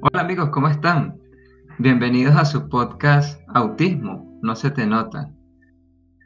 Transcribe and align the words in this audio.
Hola 0.00 0.20
amigos, 0.22 0.50
¿cómo 0.50 0.68
están? 0.68 1.18
Bienvenidos 1.80 2.36
a 2.36 2.44
su 2.44 2.68
podcast 2.68 3.40
Autismo, 3.48 4.38
no 4.42 4.54
se 4.54 4.70
te 4.70 4.86
nota. 4.86 5.28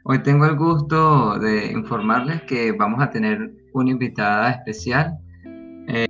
Hoy 0.03 0.21
tengo 0.21 0.45
el 0.45 0.55
gusto 0.55 1.39
de 1.39 1.71
informarles 1.71 2.43
que 2.43 2.71
vamos 2.71 3.01
a 3.01 3.09
tener 3.09 3.51
una 3.73 3.89
invitada 3.89 4.51
especial. 4.51 5.17
Eh, 5.87 6.05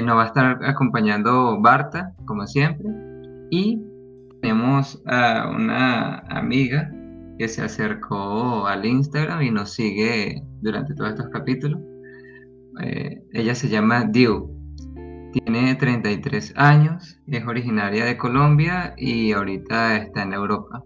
nos 0.00 0.16
va 0.16 0.22
a 0.22 0.26
estar 0.26 0.64
acompañando 0.64 1.60
Barta, 1.60 2.14
como 2.26 2.46
siempre, 2.46 2.86
y 3.50 3.82
tenemos 4.40 5.02
a 5.06 5.50
una 5.52 6.18
amiga 6.28 6.92
que 7.40 7.48
se 7.48 7.62
acercó 7.62 8.68
al 8.68 8.86
Instagram 8.86 9.42
y 9.42 9.50
nos 9.50 9.72
sigue 9.72 10.44
durante 10.60 10.94
todos 10.94 11.10
estos 11.10 11.28
capítulos. 11.30 11.80
Eh, 12.82 13.20
ella 13.32 13.56
se 13.56 13.68
llama 13.68 14.04
Diu 14.04 14.59
tiene 15.32 15.74
33 15.74 16.54
años, 16.56 17.18
es 17.26 17.46
originaria 17.46 18.04
de 18.04 18.16
Colombia 18.16 18.94
y 18.96 19.32
ahorita 19.32 19.96
está 19.96 20.22
en 20.22 20.32
Europa. 20.32 20.82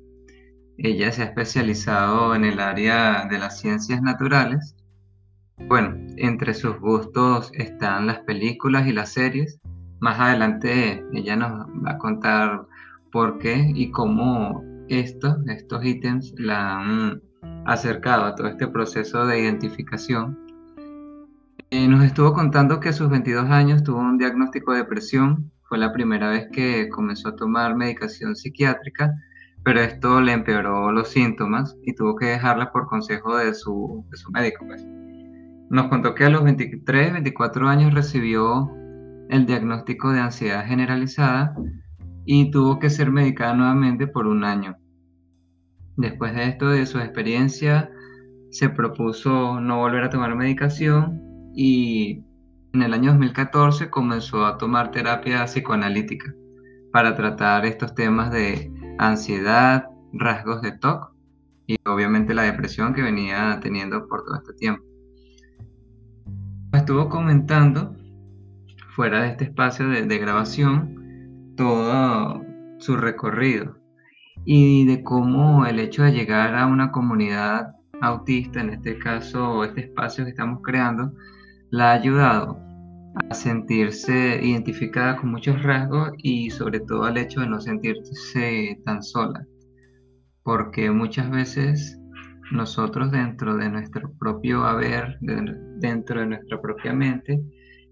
Ella 0.77 1.13
se 1.13 1.23
ha 1.23 1.27
especializado 1.27 2.35
en 2.35 2.45
el 2.45 2.61
área 2.61 3.27
de 3.31 3.39
las 3.39 3.61
ciencias 3.61 4.03
naturales. 4.03 4.77
Bueno, 5.69 5.97
entre 6.17 6.53
sus 6.53 6.79
gustos 6.81 7.51
están 7.55 8.07
las 8.07 8.21
películas 8.21 8.87
y 8.87 8.93
las 8.93 9.13
series. 9.13 9.61
Más 10.01 10.19
adelante 10.19 11.05
ella 11.13 11.37
nos 11.37 11.67
va 11.85 11.93
a 11.93 11.99
contar 11.99 12.67
por 13.13 13.39
qué 13.39 13.71
y 13.75 13.91
cómo 13.91 14.63
estos, 14.89 15.37
estos 15.47 15.85
ítems 15.85 16.35
la 16.37 16.79
han 16.79 17.23
acercado 17.65 18.25
a 18.25 18.35
todo 18.35 18.49
este 18.49 18.67
proceso 18.67 19.27
de 19.27 19.41
identificación 19.41 20.44
eh, 21.77 21.89
nos 21.89 22.05
estuvo 22.05 22.33
contando 22.33 22.79
que 22.79 22.91
a 22.91 22.93
sus 22.93 23.11
22 23.11 23.51
años 23.51 23.83
tuvo 23.83 23.99
un 23.99 24.17
diagnóstico 24.17 24.71
de 24.71 24.79
depresión. 24.79 25.51
Fue 25.69 25.77
la 25.77 25.93
primera 25.93 26.31
vez 26.31 26.47
que 26.53 26.89
comenzó 26.89 27.31
a 27.31 27.37
tomar 27.37 27.75
medicación 27.75 28.37
psiquiátrica, 28.37 29.13
pero 29.65 29.81
esto 29.81 30.21
le 30.21 30.31
empeoró 30.31 30.93
los 30.93 31.09
síntomas 31.09 31.77
y 31.83 31.97
tuvo 31.97 32.15
que 32.15 32.27
dejarla 32.27 32.71
por 32.71 32.87
consejo 32.87 33.37
de 33.39 33.55
su, 33.55 34.07
de 34.09 34.17
su 34.17 34.31
médico. 34.31 34.65
Pues. 34.65 34.87
Nos 35.69 35.89
contó 35.89 36.15
que 36.15 36.25
a 36.25 36.31
los 36.31 36.45
23, 36.45 37.13
24 37.13 37.69
años 37.69 37.93
recibió 37.93 38.71
el 39.29 39.45
diagnóstico 39.45 40.13
de 40.13 40.21
ansiedad 40.21 40.65
generalizada 40.65 41.57
y 42.25 42.53
tuvo 42.53 42.79
que 42.79 42.89
ser 42.89 43.11
medicada 43.11 43.53
nuevamente 43.55 44.07
por 44.07 44.29
un 44.29 44.45
año. 44.45 44.77
Después 45.97 46.37
de 46.37 46.45
esto, 46.51 46.69
de 46.69 46.87
su 46.87 47.01
experiencia, 47.01 47.91
se 48.51 48.69
propuso 48.69 49.61
no 49.61 49.79
volver 49.79 50.05
a 50.05 50.11
tomar 50.11 50.37
medicación 50.37 51.24
y 51.55 52.23
en 52.73 52.83
el 52.83 52.93
año 52.93 53.11
2014 53.11 53.91
comenzó 53.91 54.45
a 54.45 54.59
tomar 54.59 54.91
terapia 54.91 55.45
psicoanalítica 55.45 56.35
para 56.93 57.15
tratar 57.15 57.65
estos 57.67 57.95
temas 57.95 58.31
de 58.33 58.73
ansiedad, 58.99 59.89
rasgos 60.13 60.63
de 60.63 60.73
TOC 60.73 61.13
y 61.67 61.77
obviamente 61.87 62.35
la 62.35 62.43
depresión 62.43 62.95
que 62.95 63.03
venía 63.03 63.59
teniendo 63.63 64.07
por 64.09 64.25
todo 64.25 64.37
este 64.37 64.55
tiempo. 64.55 64.85
Estuvo 66.73 67.09
comentando 67.09 67.95
fuera 68.95 69.23
de 69.23 69.29
este 69.29 69.45
espacio 69.45 69.89
de, 69.89 70.03
de 70.03 70.19
grabación 70.19 71.55
todo 71.57 72.43
su 72.79 72.97
recorrido 72.97 73.77
y 74.45 74.85
de 74.87 75.03
cómo 75.03 75.67
el 75.67 75.79
hecho 75.79 76.03
de 76.03 76.13
llegar 76.13 76.55
a 76.57 76.67
una 76.67 76.91
comunidad 76.91 77.75
autista, 78.01 78.61
en 78.61 78.71
este 78.71 78.99
caso 78.99 79.65
este 79.65 79.83
espacio 79.83 80.25
que 80.25 80.31
estamos 80.31 80.61
creando, 80.63 81.13
la 81.75 81.91
ha 81.91 81.95
ayudado 81.95 82.57
a 83.31 83.35
sentirse 83.35 84.41
identificada 84.41 85.17
con 85.17 85.33
muchos 85.33 85.61
rasgos 85.65 86.13
y 86.19 86.49
sobre 86.51 86.79
todo 86.79 87.03
al 87.03 87.17
hecho 87.17 87.41
de 87.41 87.49
no 87.49 87.61
sentirse 87.61 88.81
tan 88.85 89.03
sola. 89.03 89.45
Porque 90.45 90.93
muchas 90.93 91.29
veces 91.31 91.99
nosotros 92.53 93.11
dentro 93.11 93.57
de 93.57 93.69
nuestro 93.71 94.13
propio 94.21 94.65
haber, 94.65 95.19
dentro 95.21 96.21
de 96.21 96.27
nuestra 96.27 96.61
propia 96.61 96.93
mente, 96.93 97.43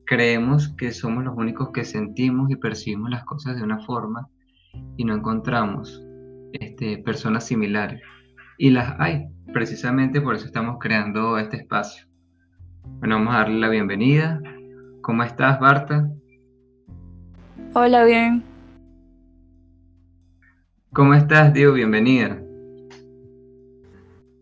creemos 0.06 0.69
que 0.77 0.93
somos 0.93 1.25
los 1.25 1.37
únicos 1.37 1.71
que 1.73 1.85
sentimos 1.85 2.53
y 2.53 2.56
percibimos 2.56 3.11
las 3.11 3.25
cosas 3.25 3.56
de 3.56 3.65
una 3.65 3.81
forma 3.81 4.29
y 4.97 5.05
no 5.05 5.17
encontramos 5.17 6.01
este, 6.53 6.99
personas 6.99 7.49
similares. 7.49 8.01
Y 8.59 8.71
las 8.71 8.95
hay, 9.01 9.27
precisamente 9.53 10.21
por 10.21 10.37
eso 10.37 10.47
estamos 10.47 10.77
creando 10.79 11.37
este 11.37 11.56
espacio. 11.56 12.12
Bueno, 12.84 13.16
vamos 13.16 13.34
a 13.34 13.38
darle 13.38 13.60
la 13.60 13.69
bienvenida. 13.69 14.41
¿Cómo 15.03 15.22
estás, 15.22 15.59
Barta? 15.60 16.09
Hola, 17.75 18.04
bien. 18.04 18.43
¿Cómo 20.93 21.15
estás, 21.15 21.53
Diego? 21.54 21.75
Bienvenida. 21.75 22.38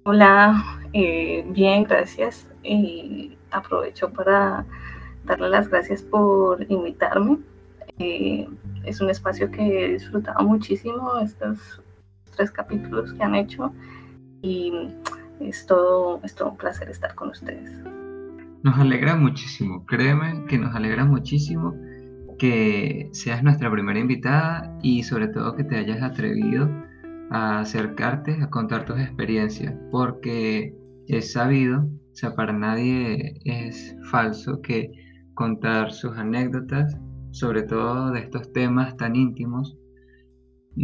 Hola, 0.05 0.81
eh, 0.93 1.45
bien, 1.49 1.85
gracias. 1.85 2.49
Y 2.63 3.37
aprovecho 3.51 4.11
para 4.11 4.65
darle 5.25 5.49
las 5.51 5.69
gracias 5.69 6.03
por 6.03 6.65
invitarme. 6.71 7.39
Eh, 7.99 8.49
es 8.85 9.01
un 9.01 9.11
espacio 9.11 9.51
que 9.51 9.85
he 9.85 9.93
disfrutado 9.93 10.41
muchísimo, 10.47 11.19
estos 11.19 11.83
tres 12.35 12.51
capítulos 12.51 13.13
que 13.13 13.23
han 13.23 13.35
hecho, 13.35 13.73
y 14.41 14.89
es 15.41 15.67
todo, 15.67 16.21
es 16.23 16.35
todo 16.35 16.51
un 16.51 16.57
placer 16.57 16.89
estar 16.89 17.15
con 17.15 17.29
ustedes. 17.29 17.71
Nos 18.63 18.79
alegra 18.79 19.17
muchísimo, 19.17 19.87
créeme 19.87 20.45
que 20.47 20.59
nos 20.59 20.75
alegra 20.75 21.07
muchísimo 21.07 21.75
que 22.39 23.09
seas 23.13 23.43
nuestra 23.43 23.71
primera 23.71 23.99
invitada 23.99 24.79
y 24.83 25.03
sobre 25.03 25.29
todo 25.29 25.57
que 25.57 25.65
te 25.65 25.77
hayas 25.77 26.03
atrevido 26.03 26.69
a 27.31 27.61
acercarte 27.61 28.43
a 28.43 28.51
contar 28.51 28.85
tus 28.85 28.99
experiencias, 28.99 29.75
porque 29.91 30.75
es 31.07 31.33
sabido, 31.33 31.85
o 31.85 32.15
sea, 32.15 32.35
para 32.35 32.53
nadie 32.53 33.41
es 33.45 33.97
falso 34.11 34.61
que 34.61 34.91
contar 35.33 35.93
sus 35.93 36.19
anécdotas, 36.19 36.99
sobre 37.31 37.63
todo 37.63 38.11
de 38.11 38.21
estos 38.21 38.53
temas 38.53 38.95
tan 38.99 39.17
íntimos, 39.17 39.79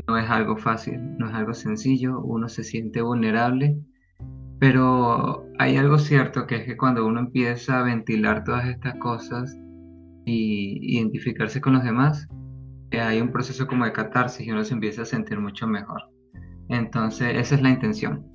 no 0.07 0.17
es 0.17 0.31
algo 0.31 0.57
fácil, 0.57 1.19
no 1.19 1.29
es 1.29 1.35
algo 1.35 1.53
sencillo, 1.53 2.21
uno 2.23 2.49
se 2.49 2.65
siente 2.65 3.03
vulnerable 3.03 3.79
pero 4.59 5.47
hay 5.59 5.77
algo 5.77 5.99
cierto 5.99 6.47
que 6.47 6.57
es 6.57 6.65
que 6.65 6.77
cuando 6.77 7.07
uno 7.07 7.21
empieza 7.21 7.81
a 7.81 7.83
ventilar 7.83 8.45
todas 8.45 8.67
estas 8.67 8.95
cosas 8.97 9.57
y 10.25 10.97
identificarse 10.97 11.61
con 11.61 11.75
los 11.75 11.85
demás, 11.85 12.27
eh, 12.91 13.01
hay 13.01 13.21
un 13.21 13.33
proceso 13.33 13.67
como 13.67 13.85
de 13.85 13.93
catarsis 13.93 14.47
y 14.47 14.51
uno 14.51 14.65
se 14.65 14.75
empieza 14.75 15.03
a 15.03 15.07
sentir 15.07 15.39
mucho 15.41 15.67
mejor. 15.67 16.03
Entonces, 16.69 17.37
esa 17.37 17.55
es 17.57 17.63
la 17.63 17.71
intención. 17.71 18.27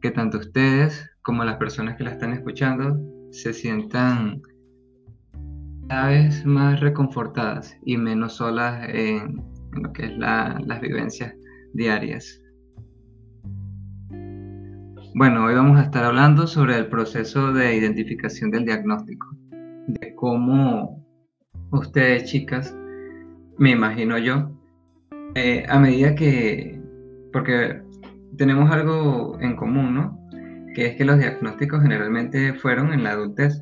Que 0.00 0.10
tanto 0.10 0.38
ustedes 0.38 1.10
como 1.22 1.44
las 1.44 1.56
personas 1.56 1.96
que 1.96 2.04
la 2.04 2.12
están 2.12 2.32
escuchando 2.32 2.98
se 3.30 3.52
sientan 3.52 4.40
cada 5.88 6.08
vez 6.08 6.44
más 6.44 6.80
reconfortadas 6.80 7.76
y 7.84 7.96
menos 7.96 8.34
solas 8.36 8.86
en, 8.88 9.42
lo 9.72 9.92
que 9.92 10.06
es 10.06 10.18
las 10.18 10.80
vivencias 10.80 11.34
diarias. 11.72 12.42
Bueno, 15.18 15.46
hoy 15.46 15.54
vamos 15.56 15.80
a 15.80 15.82
estar 15.82 16.04
hablando 16.04 16.46
sobre 16.46 16.76
el 16.76 16.86
proceso 16.86 17.52
de 17.52 17.74
identificación 17.74 18.52
del 18.52 18.64
diagnóstico, 18.64 19.26
de 19.88 20.14
cómo 20.14 21.04
ustedes 21.72 22.30
chicas, 22.30 22.72
me 23.56 23.72
imagino 23.72 24.16
yo, 24.18 24.56
eh, 25.34 25.66
a 25.68 25.80
medida 25.80 26.14
que, 26.14 26.80
porque 27.32 27.82
tenemos 28.36 28.70
algo 28.70 29.36
en 29.40 29.56
común, 29.56 29.92
¿no? 29.92 30.20
Que 30.76 30.86
es 30.86 30.96
que 30.96 31.04
los 31.04 31.18
diagnósticos 31.18 31.82
generalmente 31.82 32.54
fueron 32.54 32.92
en 32.92 33.02
la 33.02 33.10
adultez. 33.10 33.60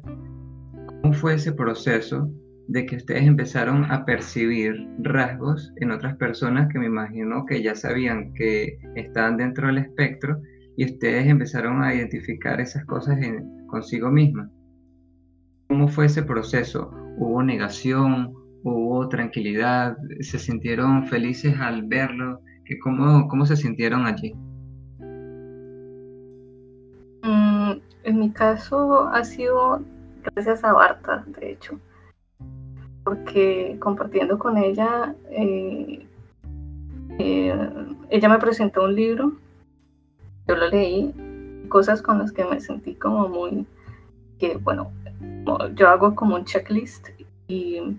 ¿Cómo 1.01 1.15
fue 1.15 1.37
ese 1.37 1.53
proceso 1.53 2.31
de 2.69 2.85
que 2.85 2.97
ustedes 2.97 3.23
empezaron 3.23 3.91
a 3.91 4.05
percibir 4.05 4.75
rasgos 4.99 5.73
en 5.77 5.91
otras 5.91 6.17
personas 6.17 6.69
que 6.71 6.79
me 6.79 6.85
imagino 6.85 7.47
que 7.47 7.63
ya 7.63 7.75
sabían 7.75 8.35
que 8.35 8.77
estaban 8.95 9.39
dentro 9.39 9.69
del 9.69 9.79
espectro 9.79 10.39
y 10.77 10.85
ustedes 10.85 11.27
empezaron 11.27 11.83
a 11.83 11.95
identificar 11.95 12.61
esas 12.61 12.85
cosas 12.85 13.19
en, 13.23 13.67
consigo 13.67 14.11
mismas. 14.11 14.51
¿Cómo 15.69 15.89
fue 15.89 16.07
ese 16.07 16.23
proceso? 16.23 16.91
¿Hubo 17.17 17.43
negación? 17.43 18.35
¿Hubo 18.63 19.09
tranquilidad? 19.09 19.97
¿Se 20.21 20.39
sintieron 20.39 21.07
felices 21.07 21.59
al 21.59 21.83
verlo? 21.85 22.41
¿Cómo, 22.83 23.27
cómo 23.29 23.47
se 23.47 23.57
sintieron 23.57 24.07
allí? 24.07 24.35
Mm, 27.23 27.73
en 28.05 28.19
mi 28.19 28.31
caso 28.31 29.09
ha 29.09 29.25
sido 29.25 29.83
gracias 30.23 30.63
a 30.65 30.73
Barta, 30.73 31.25
de 31.27 31.53
hecho, 31.53 31.81
porque 33.05 33.77
compartiendo 33.81 34.39
con 34.39 34.59
ella, 34.59 35.15
eh, 35.31 36.07
eh, 37.19 37.71
ella 38.11 38.29
me 38.29 38.39
presentó 38.39 38.85
un 38.85 38.95
libro 38.95 39.33
yo 40.49 40.57
lo 40.57 40.69
leí, 40.69 41.15
cosas 41.69 42.03
con 42.03 42.19
las 42.19 42.33
que 42.33 42.45
me 42.45 42.61
sentí 42.61 42.95
como 42.95 43.29
muy, 43.29 43.67
que 44.39 44.57
bueno, 44.57 44.93
yo 45.75 45.89
hago 45.89 46.15
como 46.15 46.37
un 46.37 46.45
checklist 46.45 47.09
y 47.49 47.97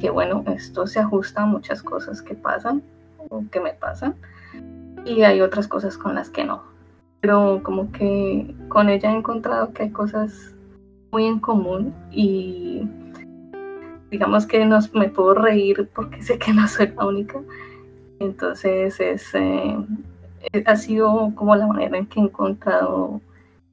que 0.00 0.10
bueno, 0.10 0.44
esto 0.46 0.86
se 0.86 1.00
ajusta 1.00 1.42
a 1.42 1.46
muchas 1.46 1.82
cosas 1.82 2.22
que 2.22 2.34
pasan 2.34 2.82
o 3.28 3.44
que 3.50 3.60
me 3.60 3.74
pasan 3.74 4.14
y 5.04 5.22
hay 5.22 5.40
otras 5.40 5.68
cosas 5.68 5.96
con 5.96 6.14
las 6.14 6.30
que 6.30 6.44
no. 6.44 6.62
Pero 7.20 7.60
como 7.62 7.90
que 7.92 8.54
con 8.68 8.88
ella 8.88 9.12
he 9.12 9.16
encontrado 9.16 9.72
que 9.72 9.84
hay 9.84 9.90
cosas 9.90 10.54
muy 11.10 11.26
en 11.26 11.40
común 11.40 11.94
y 12.10 12.88
digamos 14.10 14.46
que 14.46 14.64
nos, 14.64 14.94
me 14.94 15.08
puedo 15.08 15.34
reír 15.34 15.88
porque 15.94 16.22
sé 16.22 16.38
que 16.38 16.52
no 16.52 16.66
soy 16.68 16.92
la 16.96 17.06
única. 17.06 17.40
Entonces 18.20 18.98
es, 19.00 19.34
eh, 19.34 19.76
ha 20.66 20.76
sido 20.76 21.32
como 21.34 21.56
la 21.56 21.66
manera 21.66 21.98
en 21.98 22.06
que 22.06 22.20
he 22.20 22.22
encontrado 22.22 23.20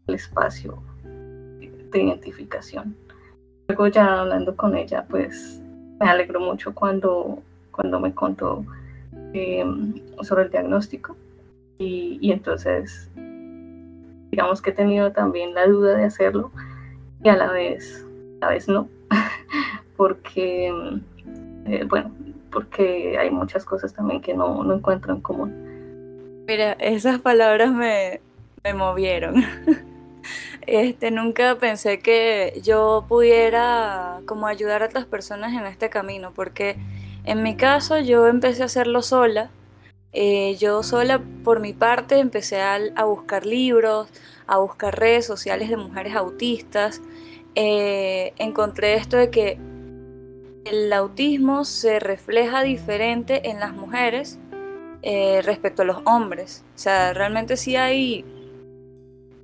el 0.07 0.15
espacio 0.15 0.77
de 1.03 2.03
identificación. 2.03 2.95
Luego 3.67 3.87
ya 3.87 4.21
hablando 4.21 4.55
con 4.55 4.75
ella, 4.75 5.05
pues 5.09 5.61
me 5.99 6.07
alegro 6.07 6.39
mucho 6.39 6.73
cuando, 6.73 7.39
cuando 7.71 7.99
me 7.99 8.13
contó 8.13 8.63
em, 9.33 9.93
sobre 10.21 10.43
el 10.43 10.51
diagnóstico 10.51 11.15
y, 11.77 12.17
y, 12.21 12.31
entonces 12.31 13.09
digamos 14.31 14.61
que 14.61 14.69
he 14.69 14.73
tenido 14.73 15.11
también 15.11 15.53
la 15.53 15.67
duda 15.67 15.95
de 15.95 16.05
hacerlo 16.05 16.51
y 17.23 17.29
a 17.29 17.35
la 17.35 17.51
vez, 17.51 18.05
a 18.41 18.45
la 18.45 18.51
vez 18.51 18.67
no, 18.67 18.87
porque, 19.97 20.67
eh, 21.65 21.85
bueno, 21.87 22.11
porque 22.51 23.17
hay 23.17 23.31
muchas 23.31 23.65
cosas 23.65 23.93
también 23.93 24.21
que 24.21 24.33
no, 24.33 24.63
no 24.63 24.75
encuentro 24.75 25.13
en 25.13 25.21
común. 25.21 25.74
Mira, 26.47 26.73
esas 26.73 27.19
palabras 27.19 27.71
me, 27.71 28.21
me 28.63 28.73
movieron. 28.73 29.43
Este, 30.67 31.11
nunca 31.11 31.59
pensé 31.59 31.99
que 31.99 32.59
yo 32.63 33.05
pudiera 33.07 34.21
como 34.25 34.47
ayudar 34.47 34.81
a 34.81 34.87
otras 34.87 35.05
personas 35.05 35.53
en 35.53 35.67
este 35.67 35.91
camino, 35.91 36.31
porque 36.33 36.75
en 37.23 37.43
mi 37.43 37.55
caso 37.55 37.99
yo 37.99 38.27
empecé 38.27 38.63
a 38.63 38.65
hacerlo 38.65 39.03
sola. 39.03 39.51
Eh, 40.11 40.55
yo 40.59 40.81
sola, 40.81 41.21
por 41.43 41.59
mi 41.59 41.73
parte, 41.73 42.17
empecé 42.17 42.61
a, 42.61 42.79
a, 42.95 43.03
buscar 43.03 43.45
libros, 43.45 44.07
a 44.47 44.57
buscar 44.57 44.97
redes 44.97 45.27
sociales 45.27 45.69
de 45.69 45.77
mujeres 45.77 46.15
autistas. 46.15 46.99
Eh, 47.53 48.33
encontré 48.39 48.95
esto 48.95 49.17
de 49.17 49.29
que 49.29 49.59
el 50.65 50.91
autismo 50.93 51.63
se 51.63 51.99
refleja 51.99 52.63
diferente 52.63 53.51
en 53.51 53.59
las 53.59 53.73
mujeres 53.73 54.39
eh, 55.07 55.43
respecto 55.43 55.83
a 55.83 55.85
los 55.85 55.97
hombres. 56.05 56.63
O 56.73 56.79
sea, 56.79 57.13
realmente 57.13 57.57
sí 57.57 57.75
hay 57.75 58.25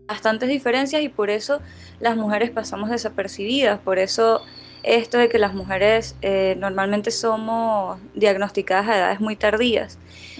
bastantes 0.07 0.49
diferencias 0.49 1.03
y 1.03 1.07
por 1.07 1.29
eso 1.29 1.61
las 1.99 2.17
mujeres 2.17 2.49
pasamos 2.49 2.89
desapercibidas. 2.89 3.79
Por 3.79 3.99
eso 3.99 4.41
esto 4.81 5.19
de 5.19 5.29
que 5.29 5.37
las 5.37 5.53
mujeres 5.53 6.15
eh, 6.23 6.55
normalmente 6.57 7.11
somos 7.11 7.99
diagnosticadas 8.15 8.87
a 8.89 8.97
edades 8.97 9.19
muy 9.19 9.35
tardías. 9.35 9.99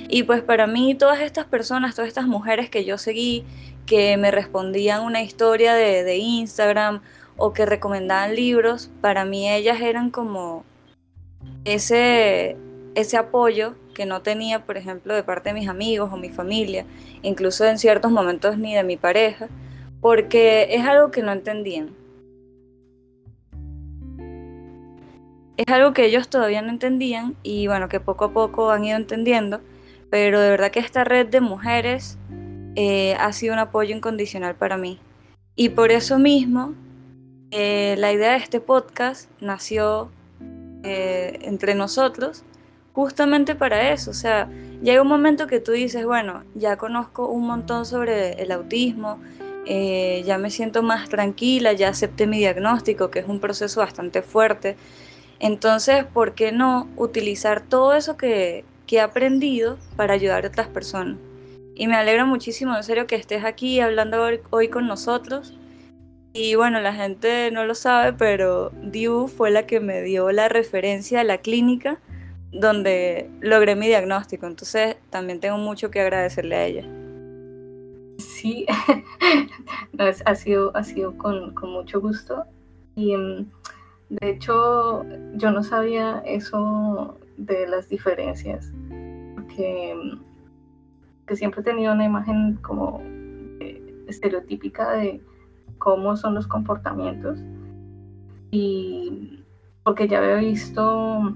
Y 0.10 0.24
pues 0.24 0.42
para 0.42 0.66
mí 0.66 0.96
todas 0.96 1.20
estas 1.20 1.46
personas, 1.46 1.94
todas 1.94 2.08
estas 2.08 2.26
mujeres 2.26 2.72
que 2.72 2.84
yo 2.84 2.98
seguí, 2.98 3.46
que 3.86 4.18
me 4.18 4.32
respondían 4.32 5.04
una 5.04 5.22
historia 5.22 5.76
de, 5.76 6.04
de 6.04 6.18
Instagram 6.18 7.04
o 7.38 7.54
que 7.54 7.68
recomendaban 7.68 8.36
libros, 8.36 8.90
para 9.02 9.24
mí 9.24 9.48
ellas 9.48 9.82
eran 9.82 10.10
como 10.10 10.66
ese, 11.64 12.58
ese 12.96 13.18
apoyo 13.18 13.76
que 13.94 14.06
no 14.06 14.22
tenía, 14.22 14.66
por 14.66 14.78
ejemplo, 14.78 15.14
de 15.14 15.24
parte 15.24 15.50
de 15.50 15.60
mis 15.60 15.70
amigos 15.70 16.12
o 16.12 16.18
mi 16.18 16.30
familia, 16.30 16.86
incluso 17.22 17.66
en 17.66 17.78
ciertos 17.78 18.12
momentos 18.12 18.58
ni 18.58 18.76
de 18.76 18.84
mi 18.84 18.98
pareja, 18.98 19.50
porque 20.02 20.68
es 20.72 20.86
algo 20.86 21.12
que 21.12 21.22
no 21.22 21.32
entendían. 21.32 21.96
Es 25.58 25.68
algo 25.68 25.94
que 25.94 26.06
ellos 26.06 26.28
todavía 26.30 26.62
no 26.62 26.70
entendían 26.70 27.36
y 27.44 27.68
bueno, 27.68 27.88
que 27.88 28.00
poco 28.00 28.26
a 28.26 28.34
poco 28.34 28.72
han 28.72 28.84
ido 28.84 28.98
entendiendo, 28.98 29.62
pero 30.10 30.40
de 30.40 30.50
verdad 30.50 30.72
que 30.72 30.80
esta 30.80 31.04
red 31.04 31.28
de 31.28 31.42
mujeres 31.42 32.18
eh, 32.76 33.16
ha 33.20 33.32
sido 33.34 33.54
un 33.54 33.60
apoyo 33.60 33.96
incondicional 33.96 34.56
para 34.56 34.78
mí. 34.78 35.00
Y 35.56 35.70
por 35.70 35.92
eso 35.92 36.18
mismo, 36.18 36.74
eh, 37.52 37.96
la 37.98 38.12
idea 38.12 38.32
de 38.32 38.38
este 38.38 38.60
podcast 38.62 39.30
nació 39.42 40.10
eh, 40.84 41.40
entre 41.44 41.76
nosotros 41.76 42.44
justamente 42.94 43.56
para 43.56 43.92
eso. 43.92 44.12
O 44.12 44.14
sea, 44.14 44.50
llega 44.82 45.02
un 45.02 45.08
momento 45.08 45.48
que 45.48 45.60
tú 45.60 45.72
dices, 45.72 46.06
bueno, 46.06 46.44
ya 46.56 46.78
conozco 46.78 47.28
un 47.28 47.48
montón 47.48 47.86
sobre 47.86 48.42
el 48.42 48.52
autismo, 48.52 49.20
eh, 49.66 50.24
ya 50.26 50.38
me 50.38 50.50
siento 50.50 50.82
más 50.84 51.10
tranquila, 51.10 51.74
ya 51.74 51.90
acepté 51.90 52.28
mi 52.28 52.40
diagnóstico, 52.40 53.12
que 53.12 53.20
es 53.20 53.28
un 53.28 53.40
proceso 53.40 53.80
bastante 53.80 54.22
fuerte. 54.22 54.76
Entonces, 55.40 56.06
¿por 56.06 56.34
qué 56.34 56.52
no 56.52 56.88
utilizar 56.98 57.62
todo 57.62 57.94
eso 57.94 58.18
que, 58.18 58.66
que 58.86 58.98
he 58.98 59.02
aprendido 59.02 59.78
para 59.96 60.14
ayudar 60.14 60.46
a 60.46 60.50
otras 60.50 60.68
personas? 60.68 61.18
Y 61.76 61.88
me 61.88 61.96
alegra 61.96 62.26
muchísimo, 62.26 62.76
en 62.76 62.84
serio, 62.84 63.08
que 63.08 63.16
estés 63.16 63.44
aquí 63.44 63.80
hablando 63.80 64.28
hoy 64.50 64.68
con 64.68 64.88
nosotros. 64.88 65.54
Y 66.34 66.56
bueno, 66.56 66.80
la 66.80 66.94
gente 66.94 67.50
no 67.52 67.66
lo 67.66 67.76
sabe, 67.76 68.14
pero 68.14 68.72
Diu 68.84 69.28
fue 69.28 69.52
la 69.52 69.66
que 69.66 69.80
me 69.80 70.02
dio 70.02 70.32
la 70.32 70.48
referencia 70.48 71.22
a 71.22 71.24
la 71.24 71.40
clínica 71.40 72.00
donde 72.52 73.30
logré 73.42 73.76
mi 73.76 73.88
diagnóstico. 73.88 74.48
Entonces 74.48 74.98
también 75.10 75.40
tengo 75.40 75.58
mucho 75.58 75.92
que 75.92 76.02
agradecerle 76.02 76.56
a 76.56 76.66
ella. 76.66 76.86
Sí, 78.18 78.66
ha 80.26 80.36
sido, 80.36 80.76
ha 80.76 80.84
sido 80.84 81.18
con, 81.18 81.54
mucho 81.62 82.02
gusto. 82.02 82.46
Y 82.96 83.14
em, 83.14 83.48
de 84.10 84.30
hecho, 84.30 85.06
yo 85.36 85.52
no 85.52 85.64
sabía 85.64 86.22
eso 86.26 87.18
de 87.38 87.68
las 87.68 87.90
diferencias, 87.90 88.72
porque 89.36 89.96
que 91.26 91.36
siempre 91.36 91.62
he 91.62 91.64
tenido 91.64 91.94
una 91.94 92.06
imagen 92.06 92.58
como 92.62 93.02
estereotípica 94.08 94.92
de 94.92 95.22
cómo 95.78 96.16
son 96.16 96.36
los 96.36 96.46
comportamientos 96.46 97.40
y 98.52 99.44
porque 99.84 100.08
ya 100.08 100.20
había 100.20 100.36
visto 100.36 101.34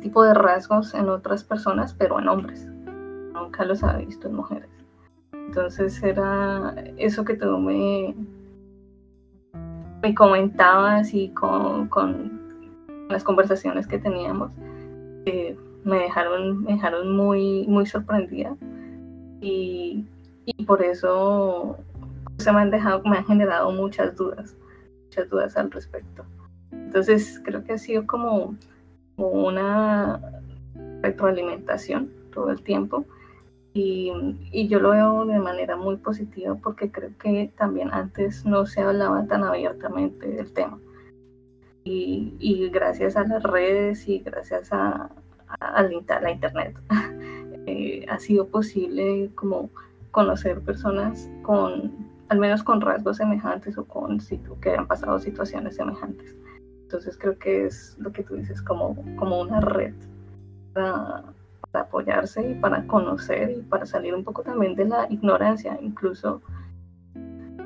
tipo 0.00 0.24
de 0.24 0.34
rasgos 0.34 0.94
en 0.94 1.08
otras 1.08 1.44
personas, 1.44 1.94
pero 1.94 2.18
en 2.18 2.28
hombres. 2.28 2.66
Nunca 3.34 3.64
los 3.64 3.82
había 3.82 4.06
visto 4.06 4.28
en 4.28 4.34
mujeres. 4.34 4.70
Entonces 5.32 6.02
era 6.02 6.74
eso 6.96 7.24
que 7.24 7.34
tú 7.34 7.58
me, 7.58 8.14
me 10.02 10.14
comentabas 10.14 11.12
y 11.12 11.28
con, 11.30 11.88
con 11.88 12.40
las 13.10 13.22
conversaciones 13.22 13.86
que 13.86 13.98
teníamos, 13.98 14.50
me, 15.84 15.98
dejaron, 15.98 16.62
me 16.62 16.72
dejaron 16.72 17.14
muy, 17.14 17.66
muy 17.68 17.86
sorprendida. 17.86 18.56
Y, 19.40 20.06
y 20.46 20.64
por 20.64 20.82
eso 20.82 21.76
se 22.38 22.52
me 22.52 22.60
han 22.60 22.70
dejado, 22.70 23.02
me 23.04 23.18
han 23.18 23.26
generado 23.26 23.70
muchas 23.72 24.16
dudas, 24.16 24.56
muchas 25.04 25.28
dudas 25.28 25.56
al 25.56 25.70
respecto. 25.70 26.24
Entonces 26.70 27.40
creo 27.44 27.62
que 27.64 27.74
ha 27.74 27.78
sido 27.78 28.06
como, 28.06 28.56
una 29.28 30.20
retroalimentación 31.02 32.10
todo 32.32 32.50
el 32.50 32.62
tiempo 32.62 33.04
y, 33.74 34.12
yo 34.68 34.80
lo 34.80 34.90
veo 34.90 35.24
de 35.24 35.38
manera 35.38 35.76
muy 35.76 35.96
positiva 35.96 36.54
porque 36.56 36.90
creo 36.90 37.10
que 37.18 37.50
también 37.56 37.92
antes 37.92 38.44
no 38.44 38.66
se 38.66 38.82
hablaba 38.82 39.26
tan 39.26 39.44
abiertamente 39.44 40.28
del 40.28 40.52
tema. 40.52 40.78
Y, 41.84 42.68
gracias 42.72 43.16
a 43.16 43.24
las 43.24 43.42
redes 43.42 44.06
y 44.08 44.18
gracias 44.20 44.72
a, 44.72 45.10
a, 45.48 45.82
la 45.82 46.30
internet 46.30 46.76
eh, 47.66 48.06
ha 48.08 48.18
sido 48.18 48.46
posible 48.46 49.30
como 49.34 49.70
conocer 50.10 50.60
personas 50.60 51.28
con 51.42 52.12
al 52.28 52.38
menos 52.38 52.62
con 52.62 52.80
rasgos 52.80 53.18
semejantes 53.18 53.76
o 53.76 53.84
con 53.84 54.18
que 54.60 54.70
hayan 54.70 54.86
pasado 54.86 55.18
situaciones 55.18 55.76
semejantes. 55.76 56.34
Entonces 56.92 57.16
creo 57.16 57.38
que 57.38 57.64
es 57.64 57.96
lo 57.98 58.12
que 58.12 58.22
tú 58.22 58.34
dices, 58.34 58.60
como, 58.60 58.94
como 59.16 59.40
una 59.40 59.62
red 59.62 59.94
para, 60.74 61.24
apoyarse 61.72 62.50
y 62.50 62.54
para 62.56 62.86
conocer 62.86 63.50
y 63.50 63.62
para 63.62 63.86
salir 63.86 64.14
un 64.14 64.24
poco 64.24 64.42
también 64.42 64.74
de 64.74 64.84
la 64.84 65.06
ignorancia, 65.08 65.78
incluso. 65.80 66.42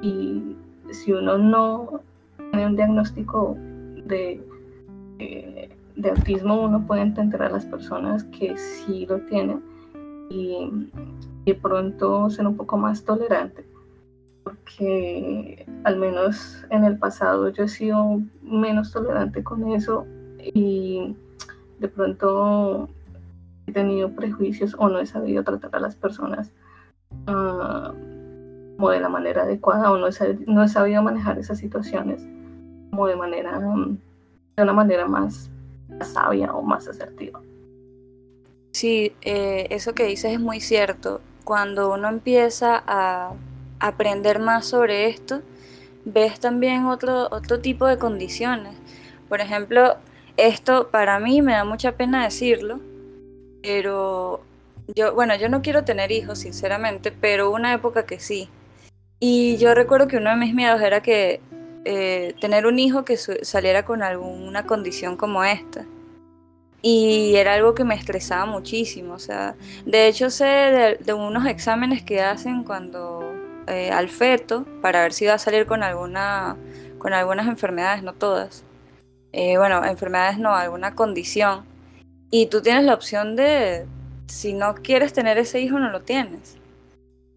Y 0.01 0.57
si 0.93 1.13
uno 1.13 1.39
no 1.39 2.03
tiene 2.53 2.67
un 2.67 2.77
diagnóstico 2.77 3.57
de, 4.07 4.41
de, 5.19 5.77
de 5.97 6.11
autismo, 6.11 6.63
uno 6.63 6.87
puede 6.87 7.01
entender 7.01 7.43
a 7.43 7.49
las 7.49 7.67
personas 7.67 8.23
que 8.27 8.57
sí 8.57 9.07
lo 9.07 9.19
tienen 9.23 9.61
y 10.31 10.89
de 11.45 11.55
pronto 11.57 12.31
ser 12.31 12.47
un 12.47 12.57
poco 12.57 12.77
más 12.77 13.03
tolerante 13.03 13.65
porque 14.47 15.67
al 15.83 15.97
menos 15.97 16.65
en 16.71 16.85
el 16.85 16.97
pasado 16.99 17.49
yo 17.49 17.65
he 17.65 17.69
sido 17.69 18.21
menos 18.43 18.93
tolerante 18.93 19.43
con 19.43 19.73
eso 19.73 20.07
y 20.39 21.17
de 21.81 21.89
pronto 21.89 22.89
he 23.67 23.73
tenido 23.73 24.13
prejuicios 24.13 24.77
o 24.79 24.89
no 24.89 25.01
he 25.01 25.07
sabido 25.07 25.43
tratar 25.43 25.75
a 25.75 25.81
las 25.81 25.97
personas 25.97 26.53
uh, 27.27 27.91
como 28.77 28.91
de 28.91 29.01
la 29.01 29.09
manera 29.09 29.43
adecuada 29.43 29.91
o 29.91 29.99
no 29.99 30.07
he, 30.07 30.39
no 30.47 30.63
he 30.63 30.69
sabido 30.69 31.03
manejar 31.03 31.41
esas 31.41 31.59
situaciones 31.59 32.25
como 32.91 33.09
de 33.09 33.17
manera 33.17 33.59
de 33.59 34.63
una 34.63 34.73
manera 34.73 35.09
más 35.09 35.51
más 35.89 36.13
sabia 36.13 36.53
o 36.53 36.63
más 36.63 36.87
asertiva. 36.87 37.41
Sí, 38.71 39.13
eh, 39.23 39.67
eso 39.71 39.93
que 39.93 40.05
dices 40.05 40.35
es 40.35 40.41
muy 40.41 40.61
cierto. 40.61 41.21
Cuando 41.43 41.93
uno 41.93 42.09
empieza 42.09 42.83
a 42.87 43.33
aprender 43.81 44.39
más 44.39 44.67
sobre 44.67 45.07
esto, 45.07 45.43
ves 46.05 46.41
también 46.41 46.87
otro, 46.87 47.29
otro 47.31 47.61
tipo 47.61 47.87
de 47.87 47.99
condiciones. 47.99 48.75
Por 49.29 49.41
ejemplo, 49.41 49.97
esto 50.37 50.89
para 50.91 51.19
mí 51.19 51.43
me 51.43 51.53
da 51.53 51.65
mucha 51.65 51.93
pena 51.93 52.25
decirlo, 52.25 52.81
pero 53.63 54.41
yo, 54.95 55.15
bueno, 55.15 55.35
yo 55.37 55.49
no 55.49 55.63
quiero 55.63 55.85
tener 55.85 56.13
hijos, 56.13 56.39
sinceramente, 56.39 57.11
pero 57.13 57.51
una 57.51 57.73
época 57.75 58.07
que 58.07 58.21
sí. 58.21 58.49
Y 59.19 59.57
yo 59.57 59.75
recuerdo 59.75 60.09
que 60.09 60.19
uno 60.19 60.31
de 60.31 60.37
mis 60.37 60.55
miedos 60.55 60.81
era 60.81 61.01
que 61.01 61.41
eh, 61.85 62.35
tener 62.41 62.67
un 62.67 62.79
hijo 62.79 63.05
que 63.05 63.17
saliera 63.17 63.85
con 63.85 64.03
alguna 64.03 64.67
condición 64.67 65.17
como 65.17 65.45
esta. 65.45 65.87
Y 66.83 67.35
era 67.37 67.55
algo 67.55 67.75
que 67.75 67.85
me 67.85 67.95
estresaba 67.95 68.45
muchísimo. 68.47 69.15
O 69.15 69.19
sea, 69.19 69.55
de 69.85 70.09
hecho 70.09 70.31
sé 70.31 70.99
de, 71.01 71.13
unos 71.15 71.47
exámenes 71.47 72.03
que 72.03 72.21
hacen 72.21 72.65
cuando 72.65 73.35
eh, 73.67 73.91
al 73.91 74.09
feto 74.09 74.67
para 74.83 75.03
ver 75.03 75.13
si 75.13 75.27
va 75.27 75.35
a 75.35 75.39
salir 75.39 75.67
con 75.67 75.83
alguna 75.83 76.57
con 76.99 77.13
algunas 77.13 77.47
enfermedades, 77.47 78.03
no 78.03 78.15
todas. 78.15 78.65
Eh, 79.33 79.59
bueno, 79.59 79.85
enfermedades 79.85 80.39
no, 80.39 80.55
alguna 80.55 80.95
condición. 80.95 81.65
Y 82.31 82.47
tú 82.47 82.63
tienes 82.63 82.85
la 82.85 82.95
opción 82.95 83.37
de, 83.37 83.87
si 84.27 84.55
no 84.55 84.75
quieres 84.75 85.13
tener 85.13 85.39
ese 85.39 85.61
hijo, 85.61 85.79
no 85.79 85.91
lo 85.91 86.03
tienes. 86.03 86.57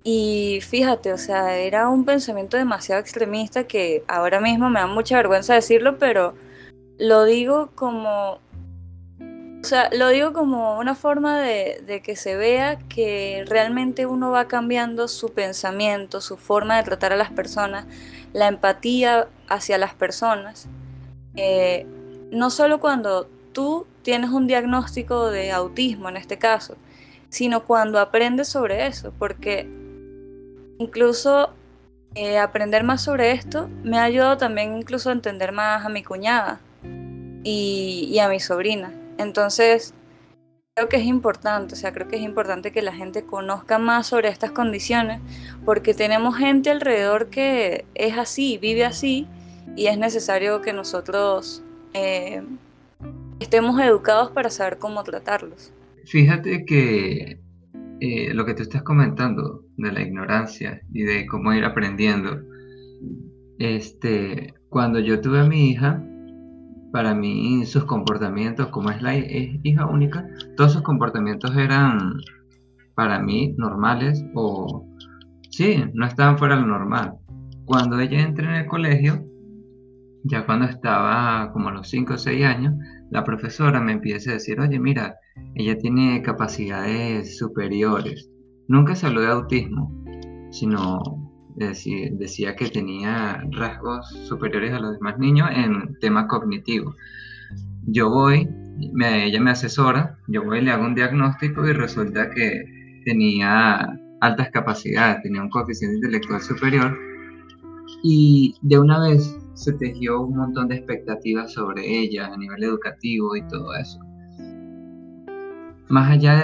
Y 0.04 0.60
fíjate, 0.62 1.14
o 1.14 1.18
sea, 1.18 1.58
era 1.58 1.90
un 1.90 2.06
pensamiento 2.06 2.58
demasiado 2.58 3.02
extremista 3.02 3.66
que 3.66 4.04
ahora 4.08 4.40
mismo 4.40 4.70
me 4.70 4.80
da 4.80 4.88
mucha 4.88 5.18
vergüenza 5.18 5.54
decirlo, 5.54 5.98
pero 6.00 6.36
lo 6.98 7.26
digo 7.26 7.70
como, 7.76 8.40
o 9.62 9.63
sea, 9.66 9.89
lo 9.92 10.08
digo 10.08 10.32
como 10.32 10.80
una 10.80 10.96
forma 10.96 11.38
de, 11.38 12.01
que 12.04 12.16
se 12.16 12.38
vea 12.38 12.80
que 12.88 13.44
realmente 13.46 14.06
uno 14.06 14.32
va 14.32 14.48
cambiando 14.48 15.10
su 15.10 15.34
pensamiento, 15.34 16.22
su 16.22 16.38
forma 16.38 16.78
de 16.78 16.84
tratar 16.84 17.12
a 17.12 17.18
las 17.18 17.30
personas, 17.30 17.86
la 18.32 18.48
empatía 18.48 19.28
hacia 19.50 19.78
las 19.78 19.94
personas. 19.94 20.70
Eh, 21.36 21.86
no 22.32 22.51
solo 22.51 22.80
cuando 22.80 23.30
tú 23.51 23.86
tienes 24.01 24.30
un 24.30 24.48
diagnóstico 24.48 25.30
de 25.30 25.51
autismo 25.51 26.08
en 26.08 26.16
este 26.16 26.38
caso, 26.38 26.78
sino 27.28 27.66
cuando 27.66 28.00
aprendes 28.00 28.48
sobre 28.48 28.88
eso, 28.88 29.12
porque 29.20 29.70
incluso 30.78 31.50
eh, 32.16 32.38
aprender 32.38 32.86
más 32.86 33.01
sobre 33.01 33.34
esto 33.34 33.70
me 33.84 33.98
ha 34.00 34.04
ayudado 34.04 34.38
también 34.38 34.78
incluso 34.78 35.10
a 35.10 35.13
entender 35.13 35.51
más 35.51 35.86
a 35.86 35.89
mi 35.89 36.01
cuñada 36.01 36.62
y 37.44 38.18
a 38.20 38.30
mi 38.30 38.39
sobrina. 38.39 38.94
Entonces, 39.20 39.94
creo 40.74 40.88
que 40.88 40.96
es 40.96 41.04
importante, 41.04 41.74
o 41.74 41.78
sea, 41.78 41.92
creo 41.92 42.08
que 42.08 42.16
es 42.16 42.22
importante 42.22 42.72
que 42.72 42.82
la 42.82 42.94
gente 42.94 43.24
conozca 43.24 43.78
más 43.78 44.08
sobre 44.08 44.30
estas 44.30 44.52
condiciones, 44.52 45.20
porque 45.66 45.94
tenemos 45.94 46.38
gente 46.38 46.70
alrededor 46.70 47.28
que 47.28 47.84
es 47.96 48.18
así, 48.18 48.58
vive 48.58 48.86
así, 48.86 49.28
y 49.76 49.88
es 49.88 49.98
necesario 49.98 50.62
que 50.62 50.72
nosotros 50.72 51.62
eh, 51.94 52.42
estemos 53.42 53.80
educados 53.82 54.32
para 54.32 54.50
saber 54.50 54.78
cómo 54.78 55.04
tratarlos. 55.04 55.74
Fíjate 56.06 56.64
que 56.64 57.42
eh, 58.00 58.34
lo 58.34 58.46
que 58.46 58.54
tú 58.54 58.64
estás 58.64 58.84
comentando 58.84 59.66
de 59.76 59.92
la 59.92 60.02
ignorancia 60.02 60.82
y 60.94 61.04
de 61.04 61.26
cómo 61.26 61.54
ir 61.54 61.66
aprendiendo, 61.66 62.42
este, 63.60 64.54
cuando 64.70 65.00
yo 65.00 65.20
tuve 65.20 65.42
a 65.42 65.44
mi 65.44 65.72
hija, 65.72 66.02
para 66.91 67.13
mí 67.13 67.65
sus 67.65 67.86
comportamientos, 67.86 68.67
como 68.67 68.89
es 68.89 69.01
la 69.01 69.15
hija 69.15 69.86
única, 69.86 70.27
todos 70.58 70.74
sus 70.74 70.81
comportamientos 70.81 71.55
eran 71.55 72.19
para 72.96 73.19
mí 73.19 73.53
normales 73.58 74.24
o 74.36 74.86
sí, 75.50 75.84
no 75.93 76.05
estaban 76.05 76.38
fuera 76.38 76.55
de 76.55 76.62
lo 76.62 76.67
normal. 76.67 77.13
Cuando 77.65 78.00
ella 78.00 78.22
entra 78.22 78.50
en 78.50 78.63
el 78.63 78.67
colegio, 78.67 79.25
ya 80.24 80.46
cuando 80.46 80.65
estaba 80.65 81.51
como 81.53 81.69
a 81.69 81.74
los 81.74 81.89
5 81.89 82.13
o 82.13 82.17
6 82.17 82.46
años, 82.46 82.74
la 83.10 83.24
profesora 83.24 83.79
me 83.79 83.93
empieza 83.93 84.31
a 84.31 84.34
decir, 84.34 84.60
oye, 84.60 84.79
mira, 84.79 85.15
ella 85.55 85.77
tiene 85.77 86.22
capacidades 86.22 87.38
superiores. 87.38 88.29
Nunca 88.67 88.96
se 88.96 89.08
habló 89.08 89.22
de 89.22 89.27
autismo, 89.27 89.93
sino 90.51 91.29
decía, 91.60 92.56
que 92.56 92.70
tenía 92.70 93.44
rasgos 93.51 94.08
superiores 94.28 94.74
a 94.74 94.80
los 94.80 94.94
demás 94.94 95.20
niños 95.20 95.50
en 95.54 95.98
tema 96.00 96.28
cognitivo. 96.28 96.96
Yo 97.86 98.10
voy, 98.10 98.48
ella 99.04 99.42
me 99.42 99.51
asesora, 99.51 100.18
yo 100.28 100.44
voy, 100.44 100.62
le 100.62 100.72
hago 100.72 100.86
un 100.86 100.96
diagnóstico 100.96 101.68
y 101.68 101.74
resulta 101.74 102.30
que 102.30 103.01
tenía 103.06 104.00
altas 104.22 104.50
capacidades, 104.51 105.22
tenía 105.24 105.42
un 105.42 105.50
coeficiente 105.50 105.96
intelectual 105.98 106.42
superior 106.42 106.98
y 108.04 108.56
de 108.62 108.80
una 108.80 109.00
vez 109.00 109.38
se 109.54 109.74
tejió 109.74 110.22
un 110.22 110.38
montón 110.38 110.70
de 110.70 110.75
expectativas 110.75 111.54
sobre 111.54 111.86
ella 111.86 112.28
a 112.28 112.38
nivel 112.38 112.63
educativo 112.63 113.36
y 113.36 113.42
todo 113.48 113.74
eso. 113.75 114.00
Más 115.89 116.10
allá 116.12 116.38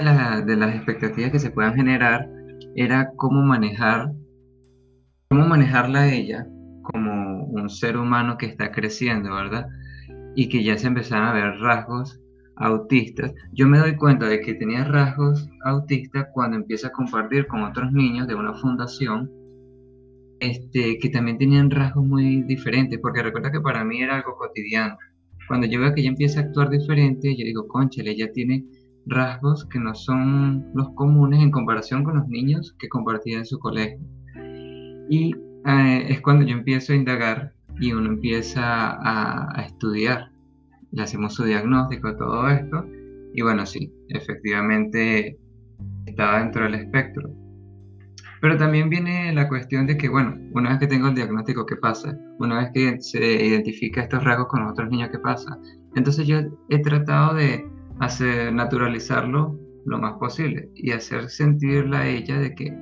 de, 0.44 0.56
las 0.56 0.74
expectativas 0.74 1.30
que 1.30 1.38
se 1.38 1.50
puedan 1.50 1.74
generar, 1.74 2.28
era 2.74 3.12
cómo 3.16 3.42
manejar, 3.42 4.12
cómo 5.28 5.46
manejarla 5.46 6.12
ella 6.12 6.46
como 6.82 7.44
un 7.46 7.68
ser 7.68 7.96
humano 7.96 8.38
que 8.38 8.46
está 8.46 8.70
creciendo, 8.70 9.34
¿verdad? 9.34 9.66
Y 10.34 10.48
que 10.48 10.62
ya 10.62 10.78
se 10.78 10.86
empezaron 10.86 11.26
a 11.26 11.32
ver 11.32 11.58
rasgos 11.58 12.20
autistas. 12.56 13.34
Yo 13.52 13.66
me 13.66 13.78
doy 13.78 13.96
cuenta 13.96 14.26
de 14.26 14.40
que 14.40 14.54
tenía 14.54 14.84
rasgos 14.84 15.48
autistas 15.64 16.28
cuando 16.32 16.56
empieza 16.56 16.88
a 16.88 16.92
compartir 16.92 17.46
con 17.46 17.62
otros 17.62 17.92
niños 17.92 18.26
de 18.28 18.34
una 18.34 18.54
fundación 18.54 19.30
este, 20.40 20.98
que 20.98 21.08
también 21.08 21.38
tenían 21.38 21.70
rasgos 21.70 22.06
muy 22.06 22.42
diferentes, 22.42 22.98
porque 23.00 23.22
recuerda 23.22 23.50
que 23.50 23.60
para 23.60 23.84
mí 23.84 24.02
era 24.02 24.16
algo 24.16 24.36
cotidiano. 24.36 24.96
Cuando 25.48 25.66
yo 25.66 25.80
veo 25.80 25.94
que 25.94 26.00
ella 26.00 26.10
empieza 26.10 26.40
a 26.40 26.44
actuar 26.44 26.70
diferente, 26.70 27.34
yo 27.36 27.44
digo, 27.44 27.66
conchale, 27.68 28.10
ella 28.10 28.30
tiene 28.32 28.64
rasgos 29.06 29.64
que 29.66 29.78
no 29.78 29.94
son 29.94 30.70
los 30.74 30.90
comunes 30.94 31.40
en 31.40 31.50
comparación 31.50 32.04
con 32.04 32.16
los 32.16 32.28
niños 32.28 32.74
que 32.78 32.88
compartía 32.88 33.38
en 33.38 33.46
su 33.46 33.58
colegio. 33.58 34.00
Y 35.08 35.34
eh, 35.66 36.06
es 36.08 36.20
cuando 36.20 36.44
yo 36.44 36.56
empiezo 36.56 36.92
a 36.92 36.96
indagar 36.96 37.52
y 37.80 37.92
uno 37.92 38.08
empieza 38.10 38.90
a, 38.90 39.58
a 39.58 39.62
estudiar. 39.62 40.30
Le 40.92 41.02
hacemos 41.02 41.34
su 41.34 41.44
diagnóstico, 41.44 42.16
todo 42.16 42.48
esto. 42.48 42.86
Y 43.34 43.42
bueno, 43.42 43.66
sí, 43.66 43.92
efectivamente 44.08 45.38
estaba 46.06 46.38
dentro 46.38 46.64
del 46.64 46.74
espectro. 46.74 47.30
Pero 48.40 48.56
también 48.58 48.90
viene 48.90 49.32
la 49.32 49.48
cuestión 49.48 49.86
de 49.86 49.96
que, 49.96 50.08
bueno, 50.08 50.36
una 50.52 50.70
vez 50.70 50.78
que 50.78 50.86
tengo 50.86 51.08
el 51.08 51.14
diagnóstico, 51.14 51.66
¿qué 51.66 51.76
pasa? 51.76 52.16
Una 52.38 52.58
vez 52.58 52.70
que 52.72 53.00
se 53.00 53.44
identifica 53.44 54.02
estos 54.02 54.22
rasgos 54.24 54.48
con 54.48 54.62
los 54.62 54.72
otros 54.72 54.90
niños, 54.90 55.08
¿qué 55.10 55.18
pasa? 55.18 55.58
Entonces 55.94 56.26
yo 56.26 56.40
he 56.68 56.78
tratado 56.80 57.34
de 57.34 57.66
hacer 58.00 58.52
naturalizarlo 58.52 59.58
lo 59.86 59.98
más 59.98 60.14
posible 60.14 60.68
y 60.74 60.90
hacer 60.90 61.28
sentirla 61.28 62.00
a 62.00 62.08
ella 62.08 62.38
de 62.38 62.54
que 62.54 62.72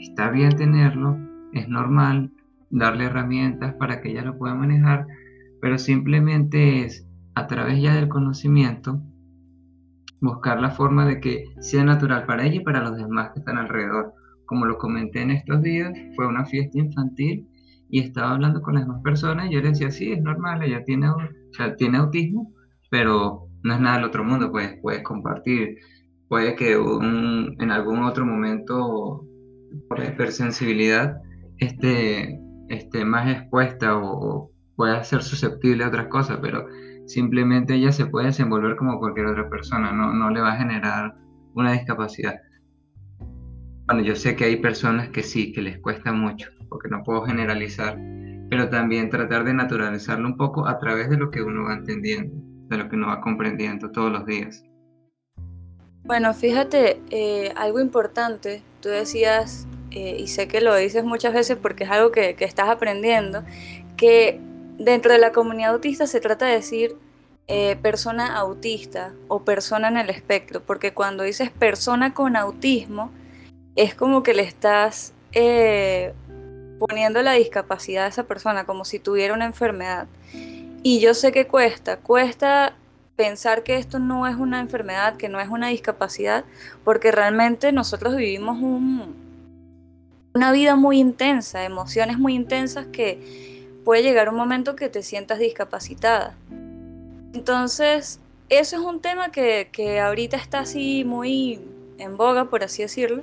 está 0.00 0.30
bien 0.30 0.56
tenerlo, 0.56 1.16
es 1.52 1.68
normal, 1.68 2.32
darle 2.70 3.04
herramientas 3.04 3.74
para 3.74 4.00
que 4.00 4.10
ella 4.10 4.22
lo 4.22 4.38
pueda 4.38 4.54
manejar, 4.54 5.06
pero 5.60 5.78
simplemente 5.78 6.84
es 6.84 7.06
a 7.34 7.46
través 7.46 7.80
ya 7.80 7.94
del 7.94 8.08
conocimiento 8.08 9.02
buscar 10.20 10.60
la 10.60 10.70
forma 10.70 11.04
de 11.04 11.20
que 11.20 11.46
sea 11.60 11.84
natural 11.84 12.26
para 12.26 12.46
ella 12.46 12.56
y 12.56 12.64
para 12.64 12.80
los 12.80 12.96
demás 12.96 13.30
que 13.32 13.40
están 13.40 13.58
alrededor 13.58 14.14
como 14.52 14.66
lo 14.66 14.76
comenté 14.76 15.22
en 15.22 15.30
estos 15.30 15.62
días, 15.62 15.92
fue 16.14 16.26
una 16.26 16.44
fiesta 16.44 16.78
infantil 16.78 17.48
y 17.88 18.00
estaba 18.00 18.32
hablando 18.32 18.60
con 18.60 18.74
las 18.74 18.84
demás 18.84 19.00
personas 19.02 19.46
y 19.46 19.54
yo 19.54 19.62
le 19.62 19.70
decía, 19.70 19.90
sí, 19.90 20.12
es 20.12 20.20
normal, 20.20 20.62
ella 20.62 20.84
tiene, 20.84 21.06
autismo, 21.96 22.52
pero 22.90 23.48
no 23.62 23.74
es 23.74 23.80
nada 23.80 23.96
del 23.96 24.04
otro 24.04 24.24
mundo, 24.24 24.50
pues 24.52 24.78
puedes 24.82 25.02
compartir. 25.02 25.78
Puede 26.28 26.54
que 26.54 26.72
en 26.74 27.70
algún 27.70 28.02
otro 28.02 28.26
momento, 28.26 29.26
por 29.88 30.04
hipersensibilidad, 30.04 31.16
esté, 31.58 32.40
esté 32.68 33.04
más 33.04 33.30
expuesta 33.30 33.96
o, 33.96 34.50
pueda 34.76 35.04
ser 35.04 35.22
susceptible 35.22 35.84
a 35.84 35.88
otras 35.88 36.08
cosas, 36.08 36.38
pero 36.40 36.66
simplemente 37.06 37.74
ella 37.74 37.92
se 37.92 38.06
puede 38.06 38.26
desenvolver 38.26 38.74
como 38.76 38.98
cualquier 38.98 39.26
otra 39.26 39.48
persona, 39.48 39.92
no, 39.92 40.12
no 40.14 40.30
le 40.30 40.40
va 40.40 40.52
a 40.54 40.56
generar 40.56 41.14
una 41.54 41.72
discapacidad. 41.72 42.36
Bueno, 43.86 44.02
yo 44.02 44.16
sé 44.16 44.34
que 44.34 44.44
hay 44.44 44.56
personas 44.56 45.10
que 45.10 45.22
sí, 45.22 45.52
que 45.52 45.60
les 45.60 45.78
cuesta 45.78 46.12
mucho, 46.12 46.50
porque 46.68 46.88
no 46.88 47.02
puedo 47.02 47.22
generalizar, 47.26 47.98
pero 48.48 48.68
también 48.70 49.10
tratar 49.10 49.44
de 49.44 49.54
naturalizarlo 49.54 50.26
un 50.26 50.36
poco 50.36 50.66
a 50.66 50.78
través 50.78 51.10
de 51.10 51.18
lo 51.18 51.30
que 51.30 51.42
uno 51.42 51.64
va 51.64 51.74
entendiendo, 51.74 52.34
de 52.68 52.78
lo 52.78 52.88
que 52.88 52.96
uno 52.96 53.08
va 53.08 53.20
comprendiendo 53.20 53.90
todos 53.90 54.10
los 54.10 54.24
días. 54.24 54.64
Bueno, 56.04 56.34
fíjate, 56.34 57.00
eh, 57.10 57.52
algo 57.54 57.80
importante, 57.80 58.62
tú 58.80 58.88
decías, 58.88 59.66
eh, 59.92 60.16
y 60.18 60.26
sé 60.26 60.48
que 60.48 60.60
lo 60.60 60.74
dices 60.74 61.04
muchas 61.04 61.32
veces 61.32 61.56
porque 61.60 61.84
es 61.84 61.90
algo 61.90 62.10
que, 62.10 62.34
que 62.34 62.44
estás 62.44 62.68
aprendiendo, 62.68 63.44
que 63.96 64.40
dentro 64.78 65.12
de 65.12 65.18
la 65.18 65.30
comunidad 65.30 65.70
autista 65.70 66.08
se 66.08 66.20
trata 66.20 66.46
de 66.46 66.54
decir 66.54 66.96
eh, 67.46 67.76
persona 67.80 68.36
autista 68.36 69.12
o 69.28 69.44
persona 69.44 69.88
en 69.88 69.96
el 69.96 70.10
espectro, 70.10 70.60
porque 70.60 70.92
cuando 70.92 71.22
dices 71.22 71.50
persona 71.50 72.14
con 72.14 72.34
autismo, 72.34 73.12
es 73.76 73.94
como 73.94 74.24
que 74.24 74.34
le 74.34 74.42
estás 74.42 75.12
poniendo 76.78 77.22
la 77.22 77.32
discapacidad 77.32 78.04
a 78.06 78.08
esa 78.08 78.24
persona 78.24 78.64
como 78.64 78.84
si 78.84 78.98
tuviera 78.98 79.34
una 79.34 79.46
enfermedad. 79.46 80.08
Y 80.82 80.98
yo 80.98 81.14
sé 81.14 81.30
que 81.30 81.46
cuesta, 81.46 81.98
cuesta 81.98 82.74
pensar 83.22 83.62
que 83.62 83.76
esto 83.76 84.00
no 84.00 84.26
es 84.26 84.34
una 84.34 84.58
enfermedad, 84.58 85.16
que 85.16 85.28
no 85.28 85.38
es 85.38 85.48
una 85.48 85.68
discapacidad, 85.68 86.44
porque 86.82 87.12
realmente 87.12 87.70
nosotros 87.70 88.16
vivimos 88.16 88.58
una 90.34 90.50
vida 90.50 90.74
muy 90.74 90.98
intensa, 90.98 91.64
emociones 91.64 92.18
muy 92.18 92.34
intensas 92.34 92.86
que 92.86 93.68
puede 93.84 94.02
llegar 94.02 94.28
un 94.28 94.34
momento 94.34 94.74
que 94.74 94.88
te 94.88 95.04
sientas 95.04 95.38
discapacitada. 95.38 96.34
Entonces, 97.32 98.18
eso 98.48 98.76
es 98.76 98.82
un 98.82 99.00
tema 99.00 99.30
que, 99.30 100.00
ahorita 100.04 100.36
está 100.36 100.58
así 100.58 101.04
muy 101.04 101.60
en 101.98 102.16
boga, 102.16 102.46
por 102.46 102.64
así 102.64 102.82
decirlo, 102.82 103.22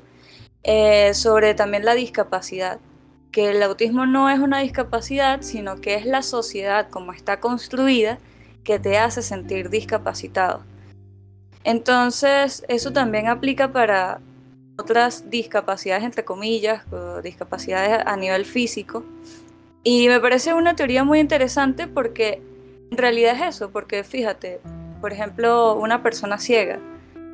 eh, 0.64 1.14
sobre 1.14 1.56
también 1.56 1.84
la 1.84 1.94
discapacidad 1.94 2.80
que 3.34 3.50
el 3.50 3.62
autismo 3.64 4.06
no 4.06 4.30
es 4.30 4.40
una 4.40 4.60
discapacidad, 4.60 5.42
sino 5.42 5.82
que 5.82 5.96
es 5.96 6.06
la 6.06 6.22
sociedad 6.22 6.90
como 6.90 7.12
está 7.12 7.42
construida 7.42 8.18
que 8.64 8.80
te 8.80 8.98
hace 8.98 9.22
sentir 9.22 9.70
discapacitado. 9.70 10.64
Entonces, 11.64 12.64
eso 12.68 12.92
también 12.94 13.28
aplica 13.28 13.72
para 13.72 14.22
otras 14.78 15.30
discapacidades, 15.30 16.04
entre 16.04 16.24
comillas, 16.24 16.84
discapacidades 17.22 18.02
a 18.06 18.16
nivel 18.16 18.46
físico. 18.46 19.04
Y 19.84 20.08
me 20.08 20.20
parece 20.20 20.54
una 20.54 20.76
teoría 20.76 21.04
muy 21.04 21.20
interesante 21.20 21.88
porque 21.88 22.42
en 22.92 22.98
realidad 22.98 23.36
es 23.36 23.56
eso, 23.56 23.72
porque 23.72 24.04
fíjate, 24.04 24.60
por 25.02 25.14
ejemplo, 25.14 25.76
una 25.76 26.02
persona 26.02 26.38
ciega, 26.38 26.80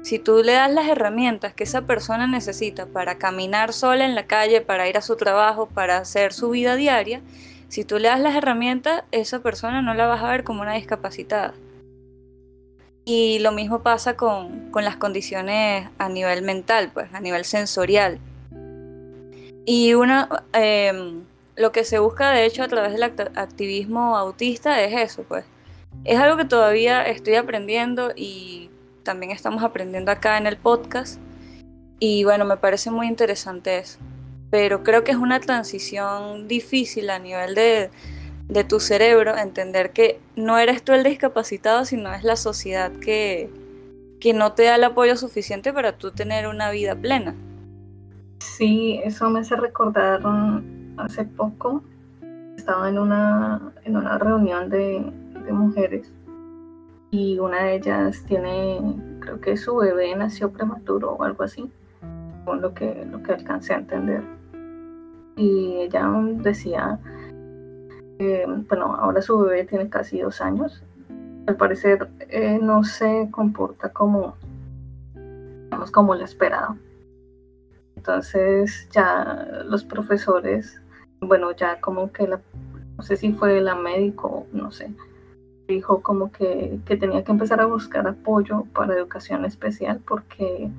si 0.06 0.20
tú 0.20 0.44
le 0.44 0.54
das 0.54 0.72
las 0.72 0.88
herramientas 0.88 1.54
que 1.56 1.64
esa 1.64 1.88
persona 1.88 2.28
necesita 2.28 2.86
para 2.86 3.18
caminar 3.18 3.74
sola 3.74 4.06
en 4.06 4.14
la 4.14 4.28
calle, 4.28 4.62
para 4.62 4.88
ir 4.88 4.98
a 4.98 5.02
su 5.02 5.16
trabajo, 5.16 5.66
para 5.68 5.98
hacer 5.98 6.32
su 6.32 6.52
vida 6.52 6.76
diaria, 6.76 7.22
si 7.68 7.84
tú 7.84 7.98
le 7.98 8.08
das 8.08 8.20
las 8.20 8.36
herramientas, 8.36 9.04
esa 9.12 9.40
persona 9.40 9.82
no 9.82 9.94
la 9.94 10.08
vas 10.08 10.24
a 10.24 10.30
ver 10.30 10.44
como 10.44 10.62
una 10.62 10.74
discapacitada. 10.74 11.54
Y 13.06 13.40
lo 13.40 13.52
mismo 13.52 13.84
pasa 13.84 14.18
con, 14.18 14.72
las 14.74 14.98
condiciones 14.98 15.90
a 15.98 16.10
nivel 16.10 16.42
mental, 16.42 16.92
pues, 16.94 17.14
a 17.14 17.20
nivel 17.20 17.46
sensorial. 17.46 18.20
Y 19.66 19.94
una, 19.94 20.28
em, 20.54 21.24
lo 21.56 21.72
que 21.72 21.84
se 21.84 22.00
busca, 22.00 22.32
de 22.32 22.46
hecho, 22.46 22.64
a 22.64 22.68
través 22.68 22.94
del 22.94 23.04
activismo 23.04 24.18
autista 24.18 24.82
es 24.82 25.12
eso, 25.12 25.24
pues. 25.24 25.46
Es 26.04 26.20
algo 26.20 26.38
que 26.38 26.46
todavía 26.46 27.04
estoy 27.04 27.36
aprendiendo 27.36 28.12
y 28.16 28.70
también 29.04 29.32
estamos 29.32 29.64
aprendiendo 29.64 30.12
acá 30.12 30.38
en 30.38 30.48
el 30.48 30.58
podcast. 30.58 31.20
Y 32.00 32.24
bueno, 32.24 32.46
me 32.46 32.58
parece 32.58 32.92
muy 32.92 33.08
interesante 33.08 33.78
eso 33.78 34.00
pero 34.50 34.84
creo 34.84 35.04
que 35.04 35.12
es 35.12 35.18
una 35.18 35.40
transición 35.40 36.48
difícil 36.48 37.10
a 37.10 37.20
nivel 37.20 37.56
de, 37.56 37.90
tu 38.64 38.80
cerebro, 38.80 39.36
entender 39.36 39.92
que 39.92 40.20
no 40.36 40.58
eres 40.58 40.84
tú 40.84 40.94
el 40.94 41.04
discapacitado, 41.04 41.86
sino 41.86 42.14
es 42.14 42.24
la 42.24 42.36
sociedad 42.36 42.92
que, 42.92 43.50
que 44.20 44.34
no 44.34 44.54
te 44.54 44.64
da 44.64 44.76
el 44.76 44.84
apoyo 44.84 45.18
suficiente 45.18 45.74
para 45.74 45.98
tú 45.98 46.12
tener 46.12 46.48
una 46.48 46.70
vida 46.70 46.96
plena. 46.96 47.36
Sí, 48.40 49.00
eso 49.04 49.30
me 49.30 49.40
hace 49.40 49.56
recordar 49.56 50.22
hace 50.98 51.26
poco, 51.26 51.84
estaba 52.56 52.90
en 52.90 53.00
una, 53.00 53.74
en 53.84 53.98
una 53.98 54.18
reunión 54.18 54.70
de, 54.70 55.12
de 55.46 55.52
mujeres 55.52 56.12
y 57.12 57.40
una 57.40 57.64
de 57.64 57.76
ellas 57.76 58.24
tiene, 58.28 58.80
creo 59.20 59.40
que 59.40 59.58
su 59.58 59.76
bebé 59.76 60.16
nació 60.16 60.52
prematuro 60.52 61.14
o 61.14 61.24
algo 61.24 61.44
así, 61.44 61.72
con 62.44 62.62
lo 62.62 62.74
que, 62.74 63.06
lo 63.10 63.24
que 63.24 63.34
alcancé 63.34 63.74
a 63.74 63.78
entender 63.78 64.35
y 65.36 65.78
ella 65.82 66.10
decía, 66.42 67.00
bueno, 68.68 68.96
ahora 68.96 69.22
su 69.22 69.38
bebé 69.40 69.66
tiene 69.66 69.90
casi 69.90 70.22
dos 70.22 70.42
años, 70.42 70.84
al 71.48 71.58
parecer 71.58 72.10
eh, 72.30 72.60
no 72.62 72.84
se 72.84 73.30
comporta 73.32 73.90
como, 73.90 74.36
digamos, 75.14 75.92
como 75.92 76.16
lo 76.16 76.24
esperado. 76.24 76.78
Entonces 77.96 78.88
ya 78.92 79.64
los 79.66 79.84
profesores, 79.84 80.82
bueno, 81.22 81.52
ya 81.52 81.80
como 81.82 82.12
que 82.12 82.28
la, 82.28 82.42
no 82.98 83.04
sé 83.04 83.18
si 83.18 83.34
fue 83.34 83.62
la 83.62 83.76
médico, 83.76 84.48
no 84.54 84.72
sé, 84.72 84.92
dijo 85.68 86.02
como 86.02 86.32
que, 86.32 86.80
que 86.86 86.98
tenía 86.98 87.24
que 87.24 87.32
empezar 87.32 87.60
a 87.62 87.66
buscar 87.66 88.08
apoyo 88.08 88.66
para 88.74 88.96
educación 88.96 89.46
especial 89.46 90.02
porque 90.06 90.70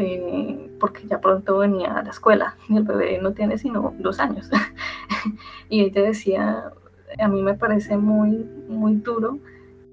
eh, 0.00 0.70
porque 0.78 1.08
ya 1.08 1.20
pronto 1.20 1.58
venía 1.58 1.92
a 1.98 2.02
la 2.04 2.10
escuela 2.10 2.56
y 2.68 2.76
el 2.76 2.84
bebé 2.84 3.18
no 3.20 3.32
tiene 3.32 3.58
sino 3.58 3.94
dos 3.98 4.20
años. 4.20 4.48
y 5.68 5.82
ella 5.82 6.02
decía, 6.02 6.72
a 7.18 7.28
mí 7.28 7.42
me 7.42 7.54
parece 7.54 7.96
muy, 7.96 8.48
muy 8.68 8.94
duro 8.94 9.38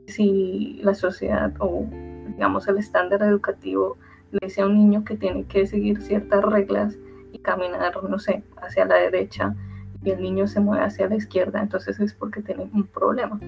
si 0.05 0.79
la 0.83 0.93
sociedad 0.93 1.53
o 1.57 1.87
digamos 2.27 2.67
el 2.67 2.77
estándar 2.77 3.23
educativo 3.23 3.97
le 4.31 4.39
dice 4.43 4.61
a 4.61 4.67
un 4.67 4.77
niño 4.77 5.03
que 5.03 5.17
tiene 5.17 5.45
que 5.45 5.65
seguir 5.65 5.99
ciertas 6.01 6.43
reglas 6.43 6.95
y 7.31 7.39
caminar, 7.39 8.03
no 8.07 8.19
sé, 8.19 8.43
hacia 8.57 8.85
la 8.85 8.95
derecha 8.95 9.55
y 10.03 10.11
el 10.11 10.21
niño 10.21 10.45
se 10.45 10.59
mueve 10.59 10.83
hacia 10.83 11.09
la 11.09 11.15
izquierda, 11.15 11.63
entonces 11.63 11.99
es 11.99 12.13
porque 12.13 12.43
tiene 12.43 12.69
un 12.71 12.85
problema. 12.85 13.39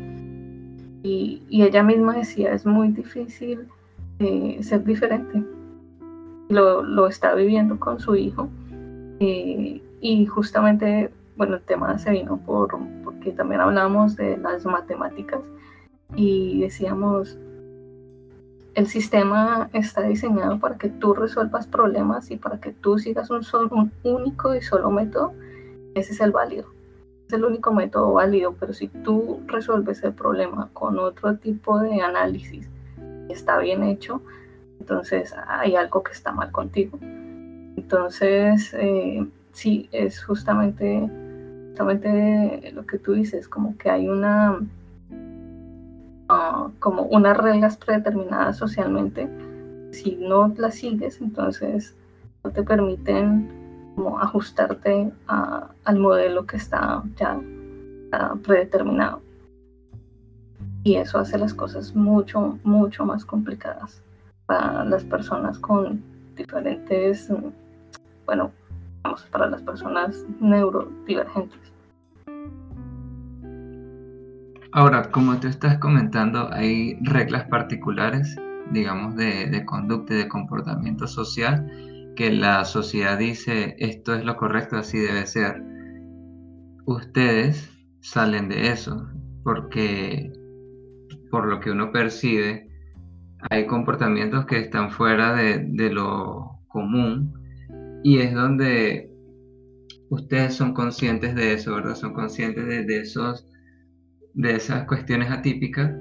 Y, 1.04 1.44
ella 1.52 1.84
misma 1.84 2.16
decía, 2.16 2.52
es 2.52 2.66
muy 2.66 2.90
difícil 2.90 3.68
eh, 4.18 4.58
ser 4.62 4.84
diferente, 4.84 5.44
lo, 6.50 7.08
está 7.08 7.34
viviendo 7.36 7.80
con 7.80 8.00
su 8.00 8.16
hijo. 8.16 8.50
Eh, 9.20 9.82
y 10.02 10.26
justamente, 10.26 11.12
bueno, 11.36 11.56
el 11.56 11.62
tema 11.62 11.98
se 11.98 12.12
vino 12.12 12.38
por, 12.38 12.78
porque 13.04 13.32
también 13.32 13.62
hablamos 13.62 14.16
de 14.16 14.38
las 14.38 14.66
matemáticas 14.66 15.42
y 16.16 16.62
decíamos, 16.62 17.38
el 18.76 18.88
sistema 18.88 19.70
está 19.74 20.04
diseñado 20.04 20.60
para 20.60 20.78
que 20.78 20.90
tú 20.90 21.14
resuelvas 21.14 21.66
problemas 21.66 22.30
y 22.30 22.38
para 22.38 22.60
que 22.60 22.72
tú 22.72 23.00
sigas 23.00 23.30
un, 23.32 23.44
solo, 23.44 23.70
un 23.72 23.92
único 24.04 24.54
y 24.54 24.62
solo 24.62 24.92
método. 24.92 25.34
Ese 25.96 26.14
es 26.14 26.22
el 26.22 26.32
válido. 26.32 26.68
Es 27.28 27.34
el 27.34 27.44
único 27.44 27.74
método 27.74 28.14
válido, 28.14 28.54
pero 28.60 28.74
si 28.74 28.88
tú 28.88 29.42
resuelves 29.48 30.04
el 30.04 30.14
problema 30.14 30.70
con 30.74 31.00
otro 31.00 31.36
tipo 31.38 31.80
de 31.80 32.02
análisis, 32.02 32.70
está 33.30 33.58
bien 33.58 33.84
hecho, 33.84 34.22
entonces 34.80 35.36
hay 35.48 35.76
algo 35.76 36.04
que 36.04 36.14
está 36.14 36.32
mal 36.32 36.52
contigo. 36.52 36.98
Entonces, 37.02 38.74
eh, 38.74 39.28
sí, 39.52 39.90
es 39.92 40.24
justamente, 40.24 41.10
justamente 41.70 42.72
lo 42.74 42.86
que 42.86 42.98
tú 42.98 43.14
dices, 43.14 43.48
como 43.48 43.78
que 43.78 43.90
hay 43.90 44.08
una, 44.08 44.60
ah, 46.30 46.70
como 46.80 47.04
unas 47.04 47.38
reglas 47.38 47.78
predeterminadas 47.78 48.58
socialmente. 48.58 49.30
Si 49.92 50.16
no 50.16 50.54
las 50.58 50.76
sigues, 50.76 51.22
entonces 51.22 51.96
no 52.44 52.52
te 52.52 52.64
permiten 52.64 53.94
como 53.96 54.20
ajustarte 54.20 55.12
al 55.28 56.00
modelo 56.00 56.46
que 56.46 56.58
está 56.58 57.04
ya 57.18 57.40
predeterminado. 58.44 59.22
Y 60.84 60.96
eso 60.96 61.20
hace 61.20 61.38
las 61.38 61.54
cosas 61.54 61.96
mucho, 61.96 62.58
mucho 62.64 63.06
más 63.06 63.26
complicadas 63.26 64.02
para 64.48 64.84
las 64.86 65.04
personas 65.04 65.60
con 65.60 66.02
diferentes, 66.36 67.32
bueno, 68.26 68.52
vamos, 69.04 69.24
para 69.32 69.50
las 69.50 69.62
personas 69.62 70.26
neurodivergentes. 70.40 71.60
Ahora, 74.72 75.12
como 75.12 75.40
tú 75.40 75.48
estás 75.48 75.78
comentando, 75.80 76.50
hay 76.52 76.98
reglas 77.02 77.46
particulares, 77.46 78.36
digamos, 78.72 79.16
de, 79.16 79.48
de 79.48 79.66
conducta 79.66 80.14
y 80.14 80.18
de 80.18 80.28
comportamiento 80.28 81.08
social, 81.08 81.70
que 82.16 82.32
la 82.32 82.66
sociedad 82.66 83.18
dice 83.18 83.76
esto 83.80 84.16
es 84.16 84.26
lo 84.26 84.36
correcto, 84.38 84.78
así 84.78 84.98
debe 84.98 85.26
ser. 85.26 85.64
Ustedes 86.86 87.70
salen 88.02 88.50
de 88.50 88.72
eso, 88.72 89.08
porque 89.44 90.32
por 91.32 91.48
lo 91.48 91.60
que 91.60 91.72
uno 91.72 91.92
percibe, 91.92 92.67
hay 93.50 93.68
comportamientos 93.68 94.46
que 94.46 94.60
están 94.60 94.92
fuera 94.92 95.34
de, 95.34 95.90
lo 95.90 96.60
común 96.68 97.34
y 98.04 98.20
es 98.20 98.34
donde 98.34 99.12
ustedes 100.10 100.56
son 100.56 100.74
conscientes 100.74 101.36
de 101.36 101.54
eso, 101.54 101.76
¿verdad? 101.76 101.96
Son 101.96 102.14
conscientes 102.14 102.66
de, 102.66 103.00
esos, 103.00 103.48
de 104.34 104.56
esas 104.56 104.86
cuestiones 104.86 105.30
atípicas 105.32 105.92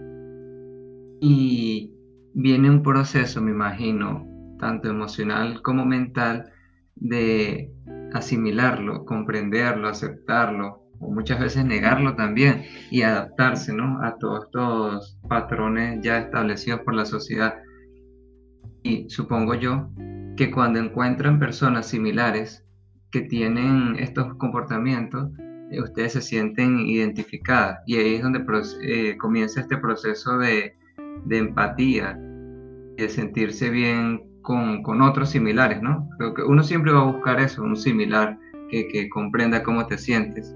y 1.21 1.93
viene 2.35 2.71
un 2.71 2.83
proceso, 2.83 3.41
me 3.41 3.51
imagino, 3.51 4.27
tanto 4.59 4.89
emocional 4.89 5.63
como 5.63 5.85
mental, 5.85 6.53
de 6.95 7.73
asimilarlo, 8.15 9.05
comprenderlo, 9.05 9.89
aceptarlo, 9.89 10.86
o 11.01 11.11
muchas 11.11 11.41
veces 11.41 11.65
negarlo 11.65 12.15
también 12.15 12.65
y 12.91 13.03
adaptarse 13.03 13.73
¿no? 13.73 14.03
a 14.03 14.17
todos 14.19 14.45
estos 14.45 15.19
patrones 15.29 16.01
ya 16.03 16.19
establecidos 16.19 16.81
por 16.81 16.95
la 16.95 17.05
sociedad. 17.05 17.55
Y 18.83 19.09
supongo 19.11 19.55
yo 19.55 19.89
que 20.37 20.51
cuando 20.51 20.79
encuentran 20.79 21.39
personas 21.39 21.87
similares 21.87 22.65
que 23.11 23.23
tienen 23.23 23.97
estos 23.99 24.35
comportamientos, 24.37 25.31
eh, 25.71 25.81
ustedes 25.81 26.13
se 26.13 26.21
sienten 26.21 26.81
identificadas 26.81 27.81
y 27.87 27.97
ahí 27.97 28.15
es 28.17 28.23
donde 28.23 28.45
eh, 28.83 29.17
comienza 29.17 29.61
este 29.61 29.77
proceso 29.79 30.39
de, 30.39 30.77
de 31.25 31.39
empatía 31.39 32.17
de 32.97 33.09
sentirse 33.09 33.71
bien 33.71 34.23
con, 34.43 34.83
con, 34.83 35.03
otros 35.03 35.31
similares, 35.31 35.83
¿no? 35.83 36.09
Creo 36.19 36.35
que 36.35 36.43
uno 36.43 36.63
siempre 36.63 36.93
va 36.93 37.01
a 37.01 37.13
buscar 37.13 37.41
eso, 37.41 37.63
un 37.63 37.77
similar 37.77 38.39
que 38.71 39.09
comprenda 39.11 39.63
cómo 39.63 39.87
te 39.87 39.99
sientes. 39.99 40.55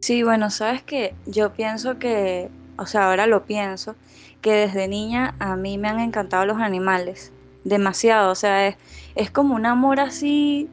Sí, 0.00 0.22
bueno, 0.22 0.50
sabes 0.50 0.82
que 0.82 1.14
yo 1.26 1.52
pienso 1.52 1.98
que, 1.98 2.50
o 2.76 2.86
sea, 2.86 3.08
ahora 3.08 3.26
lo 3.26 3.44
pienso, 3.44 3.96
que 4.40 4.52
desde 4.52 4.86
niña 4.88 5.34
a 5.40 5.56
mí 5.56 5.76
me 5.76 5.88
han 5.88 5.98
encantado 6.00 6.46
los 6.46 6.58
animales, 6.58 7.32
demasiado, 7.64 8.30
o 8.30 8.34
sea, 8.36 8.68
es, 8.68 8.76
es 9.16 9.30
como 9.30 9.54
un 9.56 9.66
amor 9.66 9.98
así 10.00 10.68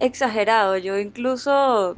exagerado, 0.00 0.78
yo 0.78 0.98
incluso 0.98 1.96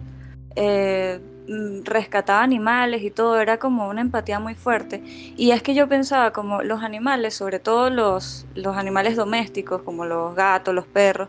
eh, 0.56 1.20
mm, 1.48 1.84
rescataba 1.84 2.42
animales 2.42 3.02
y 3.02 3.10
todo, 3.10 3.40
era 3.40 3.58
como 3.58 3.88
una 3.88 4.00
empatía 4.00 4.40
muy 4.40 4.54
fuerte. 4.56 5.02
Y 5.36 5.52
es 5.52 5.62
que 5.62 5.74
yo 5.74 5.88
pensaba 5.88 6.32
como 6.32 6.62
los 6.62 6.82
animales, 6.82 7.34
sobre 7.34 7.60
todo 7.60 7.88
los, 7.90 8.46
los 8.56 8.76
animales 8.76 9.16
domésticos, 9.16 9.82
como 9.82 10.04
los 10.06 10.34
gatos, 10.34 10.74
los 10.74 10.86
perros, 10.86 11.28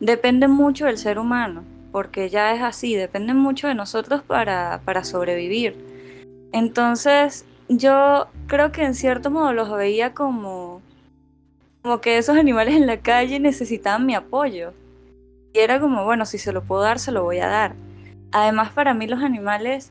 dependen 0.00 0.50
mucho 0.50 0.86
del 0.86 0.98
ser 0.98 1.18
humano 1.18 1.62
porque 1.98 2.30
ya 2.30 2.54
es 2.54 2.62
así, 2.62 2.94
depende 2.94 3.34
mucho 3.34 3.66
de 3.66 3.74
nosotros 3.74 4.22
para, 4.22 4.82
para 4.84 5.02
sobrevivir. 5.02 5.74
Entonces, 6.52 7.44
yo 7.68 8.28
creo 8.46 8.70
que 8.70 8.84
en 8.84 8.94
cierto 8.94 9.32
modo 9.32 9.52
los 9.52 9.68
veía 9.72 10.14
como, 10.14 10.80
como 11.82 12.00
que 12.00 12.16
esos 12.16 12.36
animales 12.36 12.76
en 12.76 12.86
la 12.86 12.98
calle 12.98 13.40
necesitaban 13.40 14.06
mi 14.06 14.14
apoyo. 14.14 14.74
Y 15.52 15.58
era 15.58 15.80
como, 15.80 16.04
bueno, 16.04 16.24
si 16.24 16.38
se 16.38 16.52
lo 16.52 16.62
puedo 16.62 16.82
dar, 16.82 17.00
se 17.00 17.10
lo 17.10 17.24
voy 17.24 17.40
a 17.40 17.48
dar. 17.48 17.74
Además, 18.30 18.70
para 18.70 18.94
mí 18.94 19.08
los 19.08 19.24
animales 19.24 19.90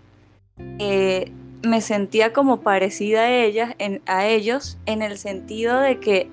eh, 0.80 1.34
me 1.62 1.82
sentía 1.82 2.32
como 2.32 2.62
parecida 2.62 3.24
a, 3.24 3.32
ellas, 3.34 3.76
a 4.06 4.26
ellos 4.28 4.78
en 4.86 5.02
el 5.02 5.18
sentido 5.18 5.78
de 5.82 6.00
que 6.00 6.32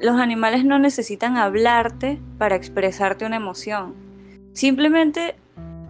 los 0.00 0.16
animales 0.16 0.64
no 0.64 0.80
necesitan 0.80 1.36
hablarte 1.36 2.18
para 2.38 2.56
expresarte 2.56 3.24
una 3.24 3.36
emoción 3.36 4.01
Simplemente, 4.52 5.34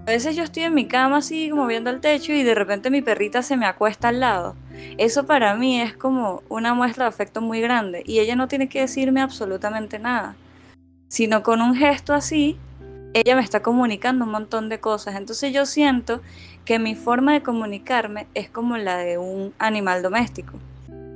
a 0.02 0.10
veces 0.10 0.36
yo 0.36 0.42
estoy 0.42 0.64
en 0.64 0.74
mi 0.74 0.86
cama 0.86 1.18
así 1.18 1.50
como 1.50 1.66
viendo 1.66 1.90
el 1.90 2.00
techo 2.00 2.32
y 2.32 2.42
de 2.42 2.54
repente 2.54 2.90
mi 2.90 3.02
perrita 3.02 3.42
se 3.42 3.56
me 3.56 3.66
acuesta 3.66 4.08
al 4.08 4.20
lado. 4.20 4.56
Eso 4.98 5.26
para 5.26 5.54
mí 5.54 5.80
es 5.80 5.94
como 5.94 6.42
una 6.48 6.74
muestra 6.74 7.04
de 7.04 7.08
afecto 7.08 7.40
muy 7.40 7.60
grande 7.60 8.02
y 8.06 8.18
ella 8.18 8.36
no 8.36 8.48
tiene 8.48 8.68
que 8.68 8.80
decirme 8.80 9.20
absolutamente 9.20 9.98
nada, 9.98 10.36
sino 11.08 11.42
con 11.42 11.60
un 11.60 11.74
gesto 11.74 12.14
así, 12.14 12.56
ella 13.14 13.36
me 13.36 13.42
está 13.42 13.62
comunicando 13.62 14.24
un 14.24 14.30
montón 14.30 14.68
de 14.68 14.80
cosas. 14.80 15.16
Entonces 15.16 15.52
yo 15.52 15.66
siento 15.66 16.22
que 16.64 16.78
mi 16.78 16.94
forma 16.94 17.32
de 17.32 17.42
comunicarme 17.42 18.26
es 18.34 18.48
como 18.48 18.76
la 18.76 18.96
de 18.98 19.18
un 19.18 19.52
animal 19.58 20.02
doméstico. 20.02 20.58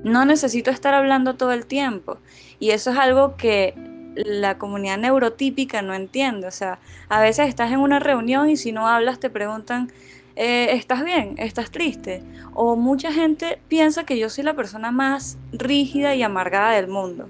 No 0.04 0.24
necesito 0.24 0.70
estar 0.70 0.94
hablando 0.94 1.34
todo 1.34 1.52
el 1.52 1.66
tiempo 1.66 2.18
y 2.60 2.70
eso 2.70 2.90
es 2.90 2.98
algo 2.98 3.36
que 3.36 3.74
la 4.16 4.58
comunidad 4.58 4.98
neurotípica 4.98 5.82
no 5.82 5.94
entiende. 5.94 6.46
O 6.46 6.50
sea, 6.50 6.78
a 7.08 7.20
veces 7.20 7.48
estás 7.48 7.70
en 7.70 7.80
una 7.80 7.98
reunión 7.98 8.50
y 8.50 8.56
si 8.56 8.72
no 8.72 8.86
hablas 8.86 9.20
te 9.20 9.30
preguntan, 9.30 9.92
eh, 10.36 10.68
¿estás 10.72 11.04
bien? 11.04 11.34
¿Estás 11.38 11.70
triste? 11.70 12.22
O 12.54 12.76
mucha 12.76 13.12
gente 13.12 13.58
piensa 13.68 14.04
que 14.04 14.18
yo 14.18 14.28
soy 14.28 14.44
la 14.44 14.54
persona 14.54 14.90
más 14.90 15.38
rígida 15.52 16.14
y 16.14 16.22
amargada 16.22 16.72
del 16.72 16.88
mundo. 16.88 17.28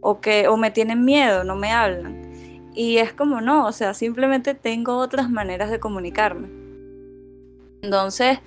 O 0.00 0.20
que 0.20 0.48
o 0.48 0.56
me 0.56 0.70
tienen 0.70 1.04
miedo, 1.04 1.44
no 1.44 1.56
me 1.56 1.72
hablan. 1.72 2.70
Y 2.74 2.98
es 2.98 3.12
como 3.12 3.40
no, 3.40 3.66
o 3.66 3.72
sea, 3.72 3.94
simplemente 3.94 4.54
tengo 4.54 4.98
otras 4.98 5.30
maneras 5.30 5.70
de 5.70 5.80
comunicarme. 5.80 6.48
Entonces, 7.82 8.38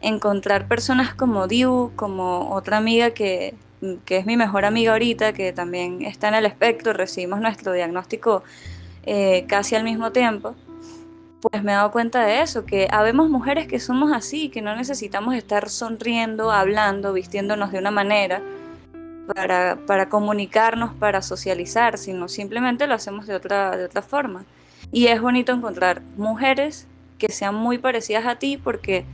encontrar 0.00 0.68
personas 0.68 1.14
como 1.14 1.46
Diu, 1.46 1.92
como 1.96 2.50
otra 2.52 2.76
amiga 2.78 3.10
que, 3.10 3.54
que 4.04 4.18
es 4.18 4.26
mi 4.26 4.36
mejor 4.36 4.64
amiga 4.64 4.92
ahorita, 4.92 5.32
que 5.32 5.52
también 5.52 6.02
está 6.02 6.28
en 6.28 6.34
el 6.34 6.46
espectro, 6.46 6.92
recibimos 6.92 7.40
nuestro 7.40 7.72
diagnóstico 7.72 8.42
eh, 9.04 9.44
casi 9.48 9.74
al 9.74 9.84
mismo 9.84 10.12
tiempo, 10.12 10.54
pues 11.40 11.62
me 11.62 11.72
he 11.72 11.74
dado 11.74 11.92
cuenta 11.92 12.24
de 12.24 12.40
eso, 12.40 12.64
que 12.64 12.88
habemos 12.90 13.28
mujeres 13.28 13.68
que 13.68 13.78
somos 13.78 14.12
así, 14.12 14.48
que 14.48 14.62
no 14.62 14.74
necesitamos 14.74 15.34
estar 15.34 15.68
sonriendo, 15.68 16.50
hablando, 16.50 17.12
vistiéndonos 17.12 17.72
de 17.72 17.78
una 17.78 17.90
manera 17.90 18.42
para, 19.32 19.78
para 19.86 20.08
comunicarnos, 20.08 20.94
para 20.94 21.22
socializar, 21.22 21.98
sino 21.98 22.28
simplemente 22.28 22.86
lo 22.86 22.94
hacemos 22.94 23.26
de 23.26 23.34
otra, 23.34 23.76
de 23.76 23.84
otra 23.84 24.02
forma. 24.02 24.44
Y 24.92 25.06
es 25.06 25.20
bonito 25.20 25.52
encontrar 25.52 26.02
mujeres 26.16 26.86
que 27.18 27.28
sean 27.28 27.54
muy 27.54 27.78
parecidas 27.78 28.26
a 28.26 28.36
ti 28.36 28.56
porque 28.56 29.04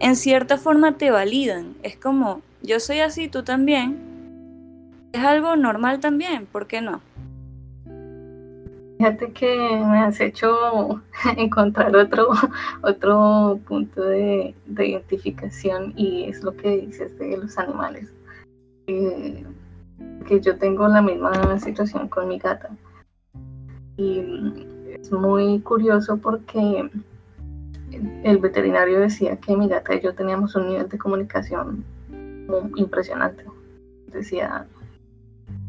en 0.00 0.16
cierta 0.16 0.58
forma 0.58 0.96
te 0.96 1.10
validan. 1.10 1.74
Es 1.82 1.96
como, 1.96 2.42
yo 2.62 2.80
soy 2.80 3.00
así, 3.00 3.28
tú 3.28 3.42
también, 3.42 3.98
es 5.12 5.22
algo 5.22 5.56
normal 5.56 6.00
también, 6.00 6.46
¿por 6.46 6.66
qué 6.66 6.80
no? 6.80 7.00
Fíjate 8.98 9.30
que 9.32 9.56
me 9.56 10.00
has 10.00 10.20
hecho 10.20 11.00
encontrar 11.36 11.94
otro, 11.94 12.30
otro 12.82 13.60
punto 13.66 14.02
de, 14.02 14.54
identificación 14.66 15.92
y 15.96 16.24
es 16.24 16.42
lo 16.42 16.56
que 16.56 16.78
dices 16.78 17.16
de 17.18 17.36
los 17.36 17.56
animales. 17.58 18.12
Eh, 18.88 19.44
que 20.26 20.40
yo 20.40 20.58
tengo 20.58 20.88
la 20.88 21.00
misma 21.00 21.58
situación 21.60 22.08
con 22.08 22.28
mi 22.28 22.38
gata. 22.38 22.70
Y 23.96 24.96
es 25.00 25.12
muy 25.12 25.60
curioso 25.60 26.18
porque 26.18 26.90
el 28.24 28.38
veterinario 28.38 29.00
decía 29.00 29.36
que 29.36 29.56
mi 29.56 29.68
gata 29.68 29.94
y 29.94 30.00
yo 30.00 30.14
teníamos 30.14 30.54
un 30.56 30.68
nivel 30.68 30.88
de 30.88 30.98
comunicación 30.98 31.84
impresionante. 32.76 33.44
Decía, 34.06 34.66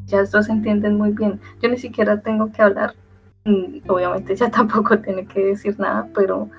ya 0.10 0.22
estos 0.22 0.50
entienden 0.50 0.98
muy 0.98 1.12
bien. 1.12 1.40
Yo 1.62 1.70
ni 1.70 1.78
siquiera 1.78 2.22
tengo 2.22 2.52
que 2.52 2.62
hablar, 2.62 2.96
mm, 3.46 3.90
obviamente 3.90 4.36
ya 4.36 4.50
tampoco 4.52 5.00
tiene 5.00 5.26
que 5.26 5.46
decir 5.46 5.80
nada, 5.80 6.08
pero 6.14 6.50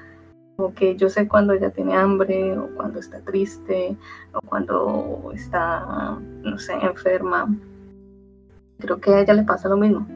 como 0.56 0.74
que 0.74 0.96
yo 0.96 1.08
sé 1.08 1.26
cuando 1.26 1.52
ella 1.54 1.70
tiene 1.70 1.96
hambre 1.96 2.56
o 2.58 2.68
cuando 2.76 3.00
está 3.00 3.20
triste 3.20 3.96
o 4.32 4.40
cuando 4.42 5.30
está, 5.34 6.18
no 6.42 6.58
sé, 6.58 6.74
enferma. 6.74 7.48
Creo 8.78 9.00
que 9.00 9.14
a 9.14 9.20
ella 9.20 9.34
le 9.34 9.44
pasa 9.44 9.68
lo 9.68 9.76
mismo. 9.76 10.06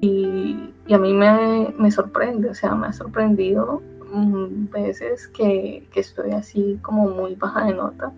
Y, 0.00 0.74
y 0.86 0.94
a 0.94 0.98
mí 0.98 1.12
me, 1.14 1.74
me, 1.78 1.90
sorprende, 1.90 2.50
o 2.50 2.54
sea, 2.54 2.74
me 2.74 2.88
ha 2.88 2.92
sorprendido 2.92 3.82
mm, 4.12 4.70
veces 4.70 5.28
que, 5.28 5.88
que 5.90 6.00
estoy 6.00 6.32
así 6.32 6.78
como 6.82 7.08
muy 7.08 7.34
baja 7.34 7.64
de 7.64 7.74
nota 7.74 8.12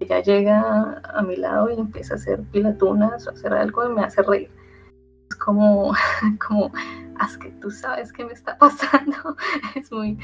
ella 0.00 0.20
llega 0.20 1.00
a 1.02 1.22
mi 1.22 1.36
lado 1.36 1.70
y 1.70 1.78
empieza 1.78 2.14
a 2.14 2.16
hacer 2.16 2.42
pilatunas 2.52 3.26
o 3.26 3.30
hacer 3.30 3.52
algo 3.52 3.86
y 3.86 3.94
me 3.94 4.02
hace 4.02 4.22
reír. 4.22 4.50
Es 5.30 5.36
como, 5.36 5.94
como, 6.46 6.70
haz 7.18 7.38
que 7.38 7.50
tú 7.52 7.70
sabes 7.70 8.12
qué 8.12 8.24
me 8.24 8.32
está 8.32 8.56
pasando. 8.58 9.36
Es 9.74 9.90
muy, 9.90 10.18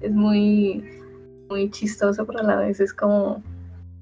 es 0.00 0.12
muy, 0.12 0.84
muy 1.48 1.70
chistoso, 1.70 2.26
pero 2.26 2.40
a 2.40 2.42
la 2.42 2.56
vez 2.56 2.80
es 2.80 2.92
como 2.92 3.42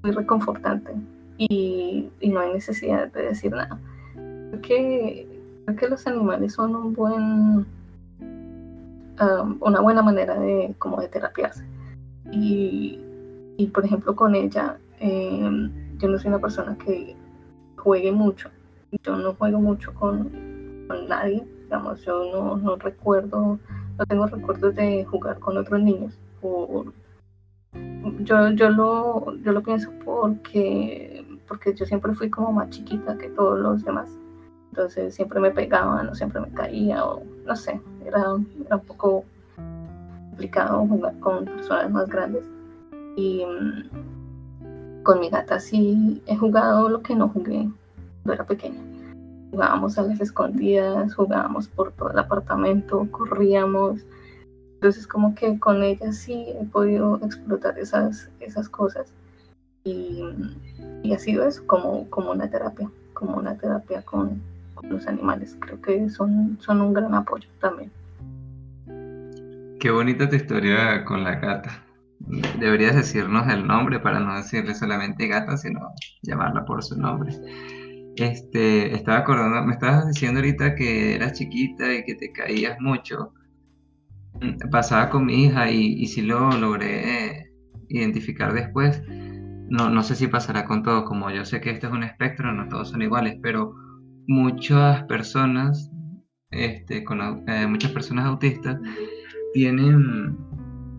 muy 0.03 0.11
reconfortante 0.11 0.93
y, 1.37 2.09
y 2.19 2.29
no 2.29 2.39
hay 2.39 2.53
necesidad 2.53 3.11
de 3.11 3.23
decir 3.23 3.51
nada. 3.51 3.79
Creo 4.13 4.61
que, 4.61 5.27
creo 5.65 5.77
que 5.77 5.89
los 5.89 6.07
animales 6.07 6.53
son 6.53 6.75
un 6.75 6.93
buen, 6.93 7.65
um, 9.19 9.57
una 9.59 9.81
buena 9.81 10.01
manera 10.01 10.39
de, 10.39 10.73
como 10.77 11.01
de 11.01 11.07
terapiarse. 11.07 11.63
Y, 12.31 12.99
y 13.57 13.67
por 13.67 13.85
ejemplo 13.85 14.15
con 14.15 14.35
ella 14.35 14.77
Em, 14.99 15.97
yo 15.97 16.07
no 16.07 16.17
soy 16.17 16.29
una 16.29 16.39
persona 16.39 16.77
que 16.77 17.15
juegue 17.75 18.11
mucho. 18.11 18.49
Yo 19.03 19.15
no 19.17 19.33
juego 19.33 19.59
mucho 19.59 19.93
con, 19.93 20.29
nadie. 21.07 21.45
Digamos, 21.63 22.03
yo 22.05 22.31
no, 22.31 22.57
no, 22.57 22.75
recuerdo, 22.77 23.59
no 23.97 24.05
tengo 24.05 24.25
recuerdos 24.27 24.75
de 24.75 25.03
jugar 25.05 25.39
con 25.39 25.57
otros 25.57 25.81
niños. 25.81 26.17
yo, 28.19 28.49
yo, 28.51 28.69
lo, 28.69 29.35
yo 29.37 29.51
lo 29.51 29.61
pienso 29.63 29.91
porque, 30.05 31.25
porque 31.47 31.73
yo 31.73 31.85
siempre 31.85 32.13
fui 32.13 32.29
como 32.29 32.53
más 32.53 32.69
chiquita 32.69 33.17
que 33.17 33.29
todos 33.29 33.59
los 33.59 33.83
demás. 33.83 34.09
Entonces 34.69 35.15
siempre 35.15 35.39
me 35.39 35.51
pegaban 35.51 36.07
o 36.07 36.15
siempre 36.15 36.39
me 36.39 36.49
caía 36.49 37.03
o 37.03 37.23
no 37.45 37.55
sé, 37.55 37.81
era, 38.05 38.19
era 38.65 38.75
un 38.75 38.85
poco 38.85 39.25
complicado 40.29 40.85
jugar 40.85 41.19
con 41.19 41.45
personas 41.45 41.91
más 41.91 42.07
grandes. 42.07 42.45
Y 43.15 43.43
con 45.07 45.21
mi 45.21 45.29
gata 45.29 45.57
sí 45.57 46.21
he 46.27 46.35
jugado 46.35 46.89
lo 46.89 47.01
que 47.01 47.15
no 47.15 47.29
jugué 47.29 47.69
cuando 48.23 48.33
era 48.33 48.45
pequeña. 48.45 48.81
Jugábamos 49.51 49.97
a 49.97 50.01
las 50.01 50.19
escondidas, 50.19 51.15
jugábamos 51.15 51.69
por 51.69 51.93
todo 51.93 52.11
el 52.11 52.19
apartamento, 52.19 53.07
corríamos. 53.09 54.01
Entonces 54.73 55.07
como 55.07 55.33
que 55.33 55.57
con 55.59 55.81
ella 55.81 56.11
sí 56.11 56.47
he 56.49 56.65
podido 56.65 57.21
explotar 57.23 57.79
esas, 57.79 58.29
esas 58.41 58.67
cosas 58.67 59.07
y, 59.85 60.25
y 61.03 61.13
ha 61.13 61.19
sido 61.19 61.47
eso, 61.47 61.65
como, 61.65 62.09
como 62.09 62.31
una 62.31 62.49
terapia, 62.49 62.91
como 63.13 63.37
una 63.37 63.55
terapia 63.55 64.01
con, 64.01 64.41
con 64.75 64.89
los 64.89 65.07
animales. 65.07 65.55
Creo 65.61 65.81
que 65.81 66.09
son, 66.09 66.57
son 66.59 66.81
un 66.81 66.91
gran 66.91 67.15
apoyo 67.15 67.47
también. 67.61 67.89
Qué 69.79 69.89
bonita 69.89 70.27
tu 70.27 70.35
historia 70.35 71.05
con 71.05 71.23
la 71.23 71.35
gata. 71.35 71.86
Deberías 72.59 72.95
decirnos 72.95 73.47
el 73.47 73.65
nombre 73.65 73.99
para 73.99 74.19
no 74.19 74.35
decirle 74.35 74.75
solamente 74.75 75.27
gata, 75.27 75.57
sino 75.57 75.79
llamarla 76.23 76.65
por 76.65 76.83
su 76.83 76.99
nombre. 76.99 77.33
Este, 78.17 78.95
estaba 78.95 79.19
acordando, 79.19 79.63
me 79.65 79.73
estabas 79.73 80.07
diciendo 80.07 80.39
ahorita 80.39 80.75
que 80.75 81.15
eras 81.15 81.33
chiquita 81.33 81.93
y 81.93 82.03
que 82.03 82.15
te 82.15 82.31
caías 82.31 82.77
mucho. 82.79 83.33
Mm, 84.41 84.69
pasaba 84.71 85.09
con 85.09 85.25
mi 85.25 85.45
hija 85.45 85.69
y, 85.69 86.05
sí 86.07 86.21
lo 86.21 86.51
logré 86.51 87.51
identificar 87.89 88.53
después. 88.53 89.01
No, 89.69 89.89
no 89.89 90.03
sé 90.03 90.15
si 90.15 90.27
pasará 90.27 90.65
con 90.65 90.83
todos, 90.83 91.03
como 91.03 91.29
yo 91.29 91.45
sé 91.45 91.61
que 91.61 91.69
este 91.69 91.87
es 91.87 91.93
un 91.93 92.03
espectro, 92.03 92.51
no 92.53 92.67
todos 92.69 92.89
son 92.89 93.01
iguales, 93.01 93.37
pero 93.41 93.73
muchas 94.27 95.03
personas, 95.03 95.91
este, 96.51 97.03
eh, 97.03 97.67
muchas 97.67 97.91
personas 97.91 98.25
autistas 98.25 98.79
tienen, 99.53 100.37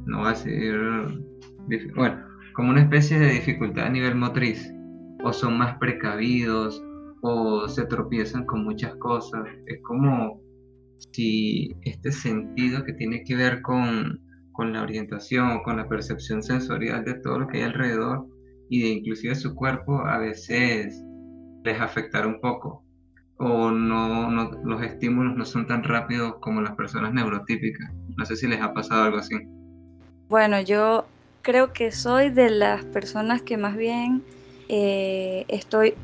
no 0.08 0.18
voy 0.18 0.28
a 0.28 0.30
decir, 0.30 1.92
bueno, 1.94 2.24
como 2.54 2.70
una 2.70 2.82
especie 2.82 3.18
de 3.18 3.32
dificultad 3.32 3.86
a 3.86 3.90
nivel 3.90 4.14
motriz, 4.16 4.72
o 5.22 5.32
son 5.32 5.58
más 5.58 5.78
precavidos, 5.78 6.82
o 7.20 7.68
se 7.68 7.86
tropiezan 7.86 8.44
con 8.46 8.64
muchas 8.64 8.94
cosas. 8.96 9.46
Es 9.66 9.80
como 9.82 10.40
si 11.12 11.76
este 11.82 12.10
sentido 12.10 12.84
que 12.84 12.94
tiene 12.94 13.22
que 13.24 13.36
ver 13.36 13.62
con, 13.62 14.20
con 14.52 14.72
la 14.72 14.82
orientación 14.82 15.50
o 15.52 15.62
con 15.62 15.76
la 15.76 15.88
percepción 15.88 16.42
sensorial 16.42 17.04
de 17.04 17.14
todo 17.14 17.40
lo 17.40 17.48
que 17.48 17.58
hay 17.58 17.64
alrededor 17.64 18.26
y 18.70 18.82
de 18.82 18.88
inclusive 18.88 19.34
su 19.34 19.54
cuerpo 19.54 20.04
a 20.06 20.18
veces 20.18 21.02
les 21.64 21.80
afectar 21.80 22.26
un 22.26 22.40
poco 22.40 22.84
o 23.38 23.70
no, 23.70 24.30
no, 24.30 24.50
los 24.64 24.82
estímulos 24.82 25.36
no 25.36 25.44
son 25.44 25.66
tan 25.66 25.84
rápidos 25.84 26.34
como 26.40 26.60
las 26.60 26.74
personas 26.74 27.14
neurotípicas. 27.14 27.92
No 28.16 28.24
sé 28.24 28.36
si 28.36 28.48
les 28.48 28.60
ha 28.60 28.72
pasado 28.72 29.04
algo 29.04 29.18
así. 29.18 29.36
Bueno, 30.28 30.60
yo 30.60 31.06
creo 31.40 31.72
que 31.72 31.90
soy 31.90 32.28
de 32.28 32.50
las 32.50 32.84
personas 32.84 33.40
que 33.40 33.56
más 33.56 33.76
bien 33.76 34.22
eh, 34.68 35.46
estoy 35.48 35.94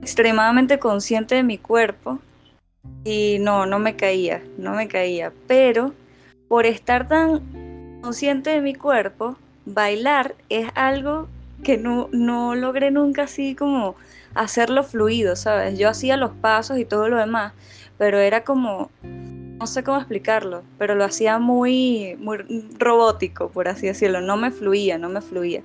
extremadamente 0.00 0.78
consciente 0.78 1.34
de 1.34 1.42
mi 1.42 1.58
cuerpo 1.58 2.20
y 3.04 3.36
no, 3.40 3.66
no 3.66 3.78
me 3.78 3.96
caía, 3.96 4.42
no 4.56 4.72
me 4.72 4.88
caía. 4.88 5.30
Pero 5.46 5.92
por 6.48 6.64
estar 6.64 7.06
tan 7.06 8.00
consciente 8.00 8.48
de 8.48 8.62
mi 8.62 8.74
cuerpo, 8.74 9.36
bailar 9.66 10.34
es 10.48 10.68
algo 10.74 11.28
que 11.62 11.76
no, 11.76 12.08
no 12.12 12.54
logré 12.54 12.90
nunca 12.90 13.24
así 13.24 13.54
como 13.54 13.94
hacerlo 14.34 14.84
fluido, 14.84 15.36
¿sabes? 15.36 15.78
Yo 15.78 15.90
hacía 15.90 16.16
los 16.16 16.30
pasos 16.30 16.78
y 16.78 16.86
todo 16.86 17.10
lo 17.10 17.18
demás, 17.18 17.52
pero 17.98 18.18
era 18.18 18.42
como, 18.42 18.90
no 19.62 19.68
sé 19.68 19.84
cómo 19.84 19.98
explicarlo, 19.98 20.64
pero 20.76 20.96
lo 20.96 21.04
hacía 21.04 21.38
muy, 21.38 22.16
muy 22.18 22.38
robótico, 22.80 23.48
por 23.50 23.68
así 23.68 23.86
decirlo, 23.86 24.20
no 24.20 24.36
me 24.36 24.50
fluía, 24.50 24.98
no 24.98 25.08
me 25.08 25.20
fluía. 25.20 25.62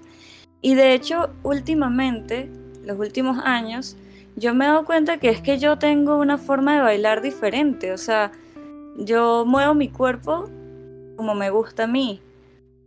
Y 0.62 0.76
de 0.76 0.94
hecho, 0.94 1.32
últimamente, 1.42 2.48
los 2.84 3.00
últimos 3.00 3.44
años, 3.44 3.98
yo 4.36 4.54
me 4.54 4.66
he 4.66 4.68
dado 4.68 4.86
cuenta 4.86 5.18
que 5.18 5.30
es 5.30 5.42
que 5.42 5.58
yo 5.58 5.80
tengo 5.80 6.20
una 6.20 6.38
forma 6.38 6.76
de 6.76 6.82
bailar 6.82 7.24
diferente, 7.24 7.92
o 7.92 7.98
sea, 7.98 8.32
yo 8.98 9.46
muevo 9.48 9.74
mi 9.74 9.90
cuerpo 9.90 10.48
como 11.16 11.34
me 11.34 11.50
gusta 11.50 11.86
a 11.86 11.88
mí. 11.88 12.22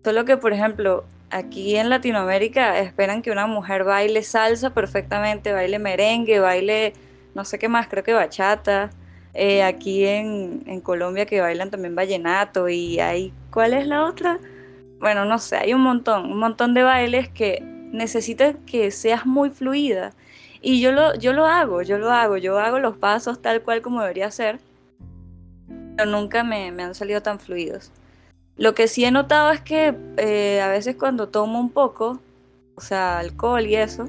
Solo 0.05 0.25
que, 0.25 0.37
por 0.37 0.53
ejemplo, 0.53 1.03
aquí 1.31 1.75
en 1.75 1.91
Latinoamérica 1.91 2.79
esperan 2.79 3.21
que 3.21 3.33
una 3.33 3.49
mujer 3.49 3.83
baile 3.83 4.23
salsa 4.23 4.71
perfectamente, 4.71 5.53
baile 5.53 5.81
merengue, 5.81 6.39
baile 6.39 6.93
no 7.35 7.45
sé 7.45 7.59
qué 7.59 7.69
más, 7.69 7.89
creo 7.89 8.05
que 8.05 8.13
bachata. 8.13 8.91
Eh, 9.35 9.63
aquí 9.63 10.05
en, 10.07 10.63
en, 10.67 10.81
Colombia 10.81 11.25
que 11.27 11.41
bailan 11.41 11.71
también 11.71 11.95
vallenato 11.95 12.69
y 12.69 12.99
hay, 12.99 13.33
¿cuál 13.53 13.75
es 13.75 13.87
la 13.87 14.05
otra? 14.05 14.41
Bueno, 14.99 15.25
no 15.25 15.39
sé, 15.39 15.57
hay 15.57 15.73
un 15.73 15.83
montón, 15.83 16.33
un 16.33 16.39
montón 16.39 16.75
de 16.75 16.83
bailes 16.83 17.29
que 17.29 17.61
necesitan 17.93 18.55
que 18.67 18.91
seas 18.91 19.27
muy 19.27 19.51
fluida. 19.51 20.13
Y 20.63 20.81
yo 20.81 20.93
lo, 20.93 21.15
yo 21.15 21.33
lo 21.33 21.47
hago, 21.47 21.83
yo 21.83 21.99
lo 21.99 22.11
hago, 22.11 22.37
yo 22.37 22.59
hago 22.59 22.79
los 22.81 22.97
pasos 22.97 23.41
tal 23.41 23.63
cual 23.63 23.83
como 23.83 24.01
debería 24.01 24.31
ser, 24.31 24.59
pero 25.97 26.11
nunca 26.11 26.45
me, 26.45 26.71
me 26.73 26.83
han 26.83 26.95
salido 26.95 27.23
tan 27.23 27.39
fluidos. 27.39 27.93
Lo 28.57 28.75
que 28.75 28.89
sí 28.89 29.05
he 29.05 29.11
notado 29.11 29.53
es 29.53 29.61
que 29.63 29.95
eh, 30.19 30.61
a 30.61 30.69
veces 30.69 30.97
cuando 30.97 31.29
tomo 31.29 31.59
un 31.59 31.71
poco, 31.71 32.21
o 32.75 32.81
sea, 32.83 33.19
alcohol 33.19 33.67
y 33.67 33.77
eso, 33.77 34.07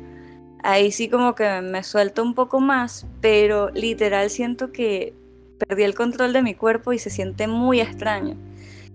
ahí 0.63 0.91
sí 0.91 1.09
como 1.09 1.35
que 1.35 1.61
me 1.61 1.83
suelto 1.83 2.23
un 2.23 2.33
poco 2.33 2.59
más, 2.59 3.05
pero 3.21 3.69
literal 3.71 4.29
siento 4.29 4.71
que 4.71 5.13
perdí 5.57 5.83
el 5.83 5.95
control 5.95 6.33
de 6.33 6.41
mi 6.41 6.55
cuerpo 6.55 6.93
y 6.93 6.99
se 6.99 7.09
siente 7.09 7.47
muy 7.47 7.79
extraño. 7.79 8.35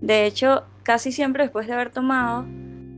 De 0.01 0.25
hecho, 0.25 0.63
casi 0.83 1.11
siempre 1.11 1.43
después 1.43 1.67
de 1.67 1.73
haber 1.73 1.89
tomado, 1.89 2.45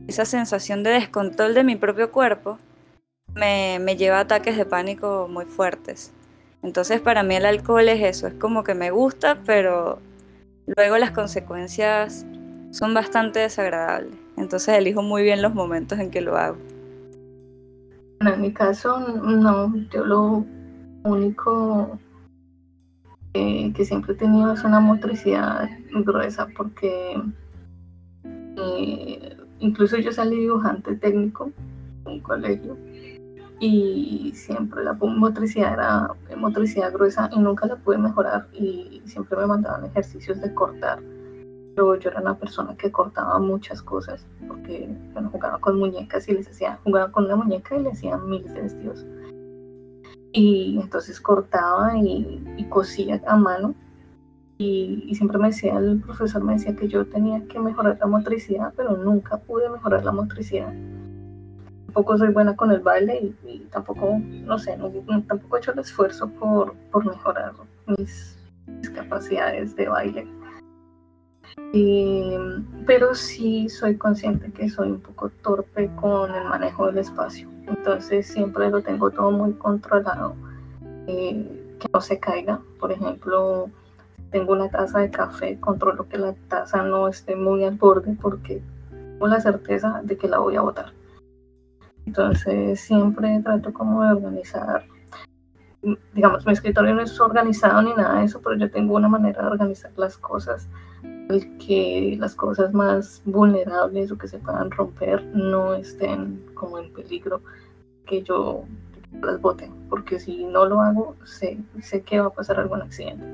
esa 0.08 0.24
sensación 0.24 0.82
de 0.82 0.90
descontrol 0.90 1.54
de 1.54 1.64
mi 1.64 1.76
propio 1.76 2.10
cuerpo 2.10 2.58
me, 3.34 3.78
me 3.80 3.96
lleva 3.96 4.18
a 4.18 4.20
ataques 4.20 4.56
de 4.56 4.64
pánico 4.64 5.28
muy 5.30 5.44
fuertes. 5.44 6.12
Entonces 6.62 7.00
para 7.00 7.22
mí 7.22 7.36
el 7.36 7.46
alcohol 7.46 7.88
es 7.88 8.02
eso, 8.02 8.26
es 8.26 8.34
como 8.34 8.64
que 8.64 8.74
me 8.74 8.90
gusta, 8.90 9.38
pero 9.46 10.00
luego 10.66 10.98
las 10.98 11.12
consecuencias 11.12 12.26
son 12.70 12.92
bastante 12.92 13.40
desagradables. 13.40 14.14
Entonces 14.36 14.76
elijo 14.76 15.02
muy 15.02 15.22
bien 15.22 15.42
los 15.42 15.54
momentos 15.54 15.98
en 15.98 16.10
que 16.10 16.20
lo 16.20 16.36
hago. 16.36 16.58
Bueno, 18.22 18.34
en 18.34 18.42
mi 18.42 18.52
caso, 18.52 19.00
no, 19.00 19.74
yo 19.90 20.04
lo 20.04 20.44
único 21.04 21.98
que 23.32 23.82
siempre 23.82 24.12
he 24.12 24.16
tenido 24.16 24.52
es 24.52 24.62
una 24.62 24.78
motricidad 24.78 25.70
gruesa 25.90 26.46
porque 26.54 27.18
eh, 28.24 29.36
incluso 29.60 29.96
yo 29.96 30.12
salí 30.12 30.36
dibujante 30.36 30.96
técnico 30.96 31.50
en 32.04 32.12
un 32.12 32.20
colegio 32.20 32.76
y 33.58 34.32
siempre 34.34 34.84
la 34.84 34.92
motricidad 34.92 35.72
era 35.72 36.36
motricidad 36.36 36.92
gruesa 36.92 37.30
y 37.32 37.38
nunca 37.38 37.66
la 37.66 37.76
pude 37.76 37.96
mejorar 37.96 38.48
y 38.52 39.00
siempre 39.06 39.38
me 39.38 39.46
mandaban 39.46 39.86
ejercicios 39.86 40.38
de 40.42 40.52
cortar 40.52 40.98
yo 41.80 42.10
era 42.10 42.20
una 42.20 42.36
persona 42.36 42.76
que 42.76 42.90
cortaba 42.90 43.38
muchas 43.38 43.82
cosas, 43.82 44.26
porque 44.46 44.88
bueno, 45.12 45.30
jugaba 45.30 45.58
con 45.58 45.78
muñecas 45.78 46.28
y 46.28 46.34
les 46.34 46.48
hacía, 46.48 46.78
jugaba 46.84 47.10
con 47.10 47.24
una 47.24 47.36
muñeca 47.36 47.76
y 47.76 47.82
le 47.82 47.90
hacían 47.90 48.28
miles 48.28 48.52
de 48.54 48.62
vestidos. 48.62 49.06
Y 50.32 50.78
entonces 50.80 51.20
cortaba 51.20 51.96
y, 51.96 52.66
cosía 52.68 53.20
a 53.26 53.36
mano. 53.36 53.74
Y, 54.58 55.12
siempre 55.14 55.38
me 55.38 55.48
decía, 55.48 55.76
el 55.78 56.00
profesor 56.00 56.44
me 56.44 56.52
decía 56.52 56.76
que 56.76 56.86
yo 56.86 57.06
tenía 57.06 57.44
que 57.48 57.58
mejorar 57.58 57.98
la 57.98 58.06
motricidad, 58.06 58.72
pero 58.76 58.96
nunca 58.96 59.38
pude 59.38 59.68
mejorar 59.70 60.04
la 60.04 60.12
motricidad. 60.12 60.72
Tampoco 61.86 62.18
soy 62.18 62.28
buena 62.28 62.54
con 62.54 62.70
el 62.70 62.80
baile 62.80 63.34
y, 63.44 63.58
tampoco, 63.70 64.20
no 64.20 64.58
sé, 64.58 64.78
tampoco 65.26 65.56
he 65.56 65.58
hecho 65.58 65.72
el 65.72 65.80
esfuerzo 65.80 66.28
por, 66.28 66.74
por 66.92 67.04
mejorar 67.04 67.54
mis, 67.86 68.38
mis 68.66 68.90
capacidades 68.90 69.74
de 69.74 69.88
baile 69.88 70.39
pero 72.86 73.14
sí 73.14 73.68
soy 73.68 73.96
consciente 73.96 74.50
que 74.52 74.68
soy 74.68 74.90
un 74.90 75.00
poco 75.00 75.30
torpe 75.42 75.90
con 75.96 76.34
el 76.34 76.44
manejo 76.44 76.86
del 76.86 76.98
espacio. 76.98 77.48
Entonces 77.66 78.26
siempre 78.26 78.70
lo 78.70 78.82
tengo 78.82 79.10
todo 79.10 79.30
muy 79.30 79.52
controlado. 79.54 80.34
Eh, 81.06 81.60
que 81.80 81.88
no 81.92 82.00
se 82.00 82.20
caiga. 82.20 82.60
Por 82.78 82.92
ejemplo, 82.92 83.68
tengo 84.30 84.52
una 84.52 84.68
taza 84.68 85.00
de 85.00 85.10
café, 85.10 85.58
controlo 85.58 86.08
que 86.08 86.18
la 86.18 86.34
taza 86.48 86.82
no 86.82 87.08
esté 87.08 87.34
muy 87.34 87.64
al 87.64 87.76
borde 87.76 88.16
porque 88.20 88.62
tengo 88.90 89.26
la 89.26 89.40
certeza 89.40 90.00
de 90.04 90.16
que 90.16 90.28
la 90.28 90.38
voy 90.38 90.56
a 90.56 90.60
botar. 90.60 90.92
Entonces 92.06 92.80
siempre 92.80 93.40
trato 93.42 93.72
como 93.72 94.02
de 94.04 94.12
organizar. 94.12 94.84
Digamos, 96.12 96.46
mi 96.46 96.52
escritorio 96.52 96.94
no 96.94 97.02
es 97.02 97.18
organizado 97.20 97.82
ni 97.82 97.94
nada 97.94 98.20
de 98.20 98.26
eso, 98.26 98.40
pero 98.42 98.56
yo 98.56 98.70
tengo 98.70 98.94
una 98.94 99.08
manera 99.08 99.42
de 99.42 99.48
organizar 99.48 99.90
las 99.96 100.18
cosas 100.18 100.68
que 101.58 102.16
las 102.18 102.34
cosas 102.34 102.72
más 102.72 103.22
vulnerables 103.24 104.10
o 104.10 104.18
que 104.18 104.28
se 104.28 104.38
puedan 104.38 104.70
romper 104.70 105.24
no 105.34 105.74
estén 105.74 106.44
como 106.54 106.78
en 106.78 106.92
peligro 106.92 107.42
que 108.06 108.22
yo 108.22 108.64
las 109.22 109.40
bote, 109.40 109.70
porque 109.88 110.18
si 110.20 110.44
no 110.44 110.66
lo 110.66 110.80
hago, 110.80 111.16
sé, 111.24 111.58
sé 111.80 112.02
que 112.02 112.20
va 112.20 112.26
a 112.26 112.32
pasar 112.32 112.58
algún 112.60 112.82
accidente. 112.82 113.24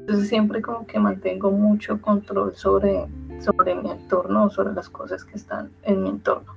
Entonces 0.00 0.28
siempre 0.28 0.60
como 0.62 0.86
que 0.86 0.98
mantengo 0.98 1.50
mucho 1.50 2.00
control 2.00 2.54
sobre, 2.56 3.06
sobre 3.40 3.74
mi 3.74 3.90
entorno 3.90 4.44
o 4.44 4.50
sobre 4.50 4.74
las 4.74 4.88
cosas 4.88 5.24
que 5.24 5.36
están 5.36 5.70
en 5.84 6.02
mi 6.02 6.08
entorno. 6.10 6.54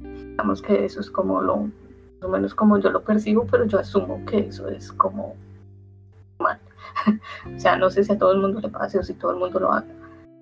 Digamos 0.00 0.60
que 0.60 0.84
eso 0.84 1.00
es 1.00 1.10
como 1.10 1.40
lo, 1.40 1.70
menos 2.28 2.54
como 2.54 2.78
yo 2.78 2.90
lo 2.90 3.02
percibo, 3.02 3.46
pero 3.50 3.64
yo 3.64 3.78
asumo 3.78 4.22
que 4.26 4.40
eso 4.40 4.68
es 4.68 4.92
como 4.92 5.34
mal. 6.38 6.60
o 7.56 7.58
sea, 7.58 7.76
no 7.76 7.90
sé 7.90 8.04
si 8.04 8.12
a 8.12 8.18
todo 8.18 8.32
el 8.32 8.40
mundo 8.40 8.60
le 8.60 8.68
pase 8.68 8.98
o 8.98 9.02
si 9.02 9.14
todo 9.14 9.32
el 9.32 9.38
mundo 9.38 9.58
lo 9.60 9.72
haga, 9.72 9.86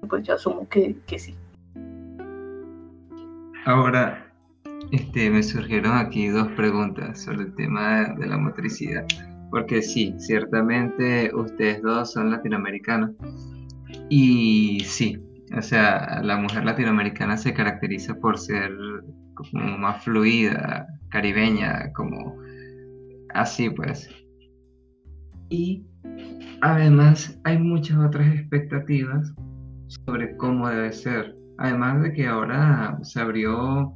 pues 0.09 0.23
yo 0.23 0.35
asumo 0.35 0.69
que, 0.69 0.97
que 1.07 1.19
sí. 1.19 1.35
Ahora, 3.65 4.33
este, 4.93 5.31
me 5.31 5.43
surgieron 5.43 5.97
aquí 5.97 6.29
dos 6.29 6.49
preguntas 6.53 7.23
sobre 7.23 7.43
el 7.43 7.55
tema 7.57 8.15
de 8.17 8.27
la 8.27 8.39
motricidad, 8.39 9.05
porque 9.51 9.83
sí, 9.83 10.15
ciertamente 10.19 11.35
ustedes 11.35 11.83
dos 11.83 12.13
son 12.13 12.31
latinoamericanos 12.31 13.11
y 14.09 14.81
sí, 14.85 15.19
o 15.57 15.63
sea, 15.63 16.21
la 16.23 16.37
mujer 16.37 16.65
latinoamericana 16.65 17.37
se 17.37 17.53
caracteriza 17.53 18.15
por 18.15 18.39
ser 18.39 18.71
como 19.35 19.79
más 19.79 20.05
fluida, 20.05 20.87
caribeña, 21.09 21.93
como 21.93 22.37
así 23.35 23.71
pues. 23.71 24.09
Y 25.49 25.85
además 26.61 27.39
hay 27.45 27.59
muchas 27.59 27.99
otras 27.99 28.33
expectativas 28.35 29.35
sobre 29.89 30.37
cómo 30.37 30.69
debe 30.69 30.93
ser. 30.93 31.37
Además 31.59 32.03
de 32.03 32.13
que 32.13 32.27
ahora 32.27 32.99
se 33.03 33.21
abrió 33.21 33.93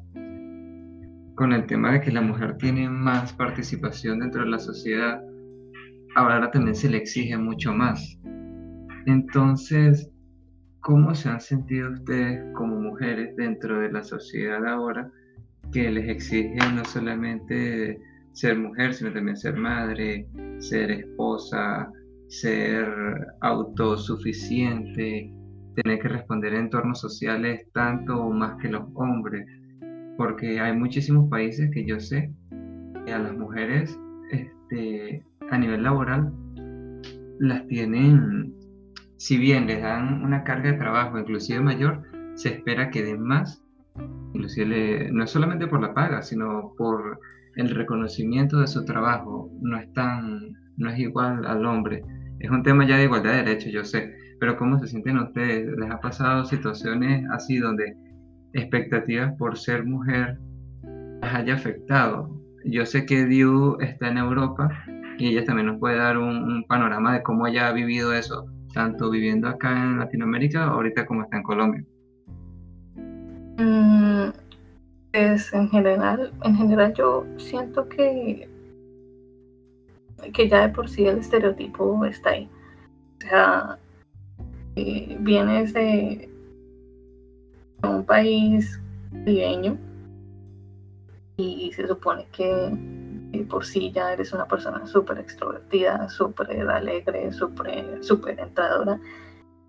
con 1.35 1.53
el 1.53 1.67
tema 1.67 1.93
de 1.93 2.01
que 2.01 2.13
la 2.13 2.21
mujer 2.21 2.57
tiene 2.57 2.89
más 2.89 3.33
participación 3.33 4.21
dentro 4.21 4.43
de 4.45 4.51
la 4.51 4.59
sociedad, 4.59 5.23
ahora 6.17 6.51
también 6.51 6.75
se 6.75 6.91
le 6.91 6.99
exige 6.99 7.37
mucho 7.37 7.73
más. 7.73 8.19
Entonces, 9.07 10.11
¿cómo 10.81 11.15
se 11.15 11.29
han 11.29 11.41
sentido 11.41 11.93
ustedes 11.93 12.43
como 12.55 12.81
mujeres 12.81 13.35
dentro 13.37 13.81
de 13.81 13.93
la 13.93 14.03
sociedad 14.03 14.67
ahora 14.67 15.11
que 15.73 15.91
les 15.91 16.09
exige 16.09 16.59
no 16.75 16.85
solamente 16.85 18.01
ser 18.33 18.59
mujer, 18.59 18.95
sino 18.95 19.13
también 19.13 19.37
ser 19.37 19.57
madre, 19.57 20.27
ser 20.59 20.91
esposa, 20.91 21.91
ser 22.29 22.87
autosuficiente, 23.41 25.33
tener 25.83 25.99
que 25.99 26.09
responder 26.09 26.55
en 26.55 26.65
entornos 26.65 27.01
sociales 27.01 27.67
tanto 27.73 28.21
o 28.21 28.31
más 28.31 28.57
que 28.61 28.69
los 28.69 28.85
hombres, 28.95 29.47
porque 30.17 30.61
hay 30.61 30.77
muchísimos 30.77 31.29
países 31.31 31.71
que 31.73 31.85
yo 31.87 31.99
sé 32.01 32.33
que 33.07 33.13
a 33.13 33.19
las 33.19 33.37
mujeres 33.37 33.99
este, 34.31 35.23
a 35.51 35.59
nivel 35.59 35.83
laboral 35.83 36.33
las 37.39 37.67
tienen, 37.69 38.55
si 39.17 39.39
bien 39.39 39.67
les 39.67 39.83
dan 39.83 40.23
una 40.23 40.45
carga 40.45 40.73
de 40.73 40.79
trabajo 40.79 41.19
inclusive 41.19 41.61
mayor, 41.61 42.03
se 42.35 42.51
espera 42.51 42.91
que 42.91 43.03
den 43.03 43.23
más, 43.23 43.65
inclusive 44.35 45.11
no 45.13 45.25
es 45.25 45.31
solamente 45.31 45.67
por 45.67 45.81
la 45.81 45.95
paga, 45.95 46.23
sino 46.23 46.75
por 46.77 47.21
el 47.57 47.71
reconocimiento 47.71 48.61
de 48.61 48.67
su 48.67 48.85
trabajo, 48.85 49.51
no 49.61 49.79
es 49.79 49.93
tan, 49.93 50.53
no 50.77 50.91
es 50.91 50.99
igual 50.99 51.45
al 51.47 51.65
hombre. 51.65 52.03
Es 52.39 52.51
un 52.51 52.63
tema 52.63 52.87
ya 52.87 52.97
de 52.97 53.05
igualdad 53.05 53.33
de 53.33 53.43
derechos, 53.43 53.73
yo 53.73 53.85
sé, 53.85 54.15
pero 54.41 54.57
¿cómo 54.57 54.79
se 54.81 54.89
sienten 54.89 55.19
ustedes? 55.19 55.69
¿Les 55.79 55.91
ha 55.91 56.01
pasado 56.01 56.45
situaciones 56.45 57.29
así 57.31 57.59
donde 57.59 57.95
expectativas 58.55 59.33
por 59.37 59.57
ser 59.57 59.85
mujer 59.85 60.39
les 61.23 61.33
haya 61.33 61.55
afectado? 61.55 62.35
Yo 62.65 62.87
sé 62.87 63.05
que 63.05 63.27
Diu 63.27 63.79
está 63.81 64.09
en 64.09 64.17
Europa 64.17 64.71
y 65.19 65.29
ella 65.29 65.45
también 65.45 65.67
nos 65.67 65.79
puede 65.79 65.99
dar 65.99 66.17
un, 66.17 66.65
panorama 66.67 67.13
de 67.13 67.23
cómo 67.23 67.47
ella 67.47 67.69
ha 67.69 67.73
vivido 67.73 68.15
eso, 68.15 68.47
tanto 68.73 69.11
viviendo 69.11 69.47
acá 69.47 69.71
en 69.71 69.99
Latinoamérica 69.99 70.65
ahorita 70.65 71.05
como 71.05 71.23
está 71.23 71.37
en 71.37 71.43
Colombia. 71.43 71.85
Mm, 73.59 74.31
pues 75.13 75.53
en 75.53 75.69
general, 75.69 76.33
en 76.43 76.57
general 76.57 76.95
yo 76.95 77.27
siento 77.37 77.87
que 77.89 78.49
que 80.35 80.49
ya 80.49 80.67
de 80.67 80.69
por 80.69 80.89
sí 80.89 81.07
el 81.07 81.19
estereotipo 81.19 82.05
está 82.05 82.31
ahí. 82.31 82.49
O 83.19 83.21
sea, 83.23 83.79
eh, 84.81 85.17
vienes 85.21 85.73
de 85.75 86.29
un 87.83 88.05
país 88.05 88.81
caribeño 89.13 89.79
y 91.37 91.73
se 91.73 91.87
supone 91.87 92.27
que 92.33 93.47
por 93.49 93.65
sí 93.65 93.91
ya 93.93 94.13
eres 94.13 94.33
una 94.33 94.47
persona 94.47 94.87
súper 94.87 95.19
extrovertida, 95.19 96.09
súper 96.09 96.51
alegre, 96.69 97.31
súper 97.33 98.39
entradora. 98.39 99.01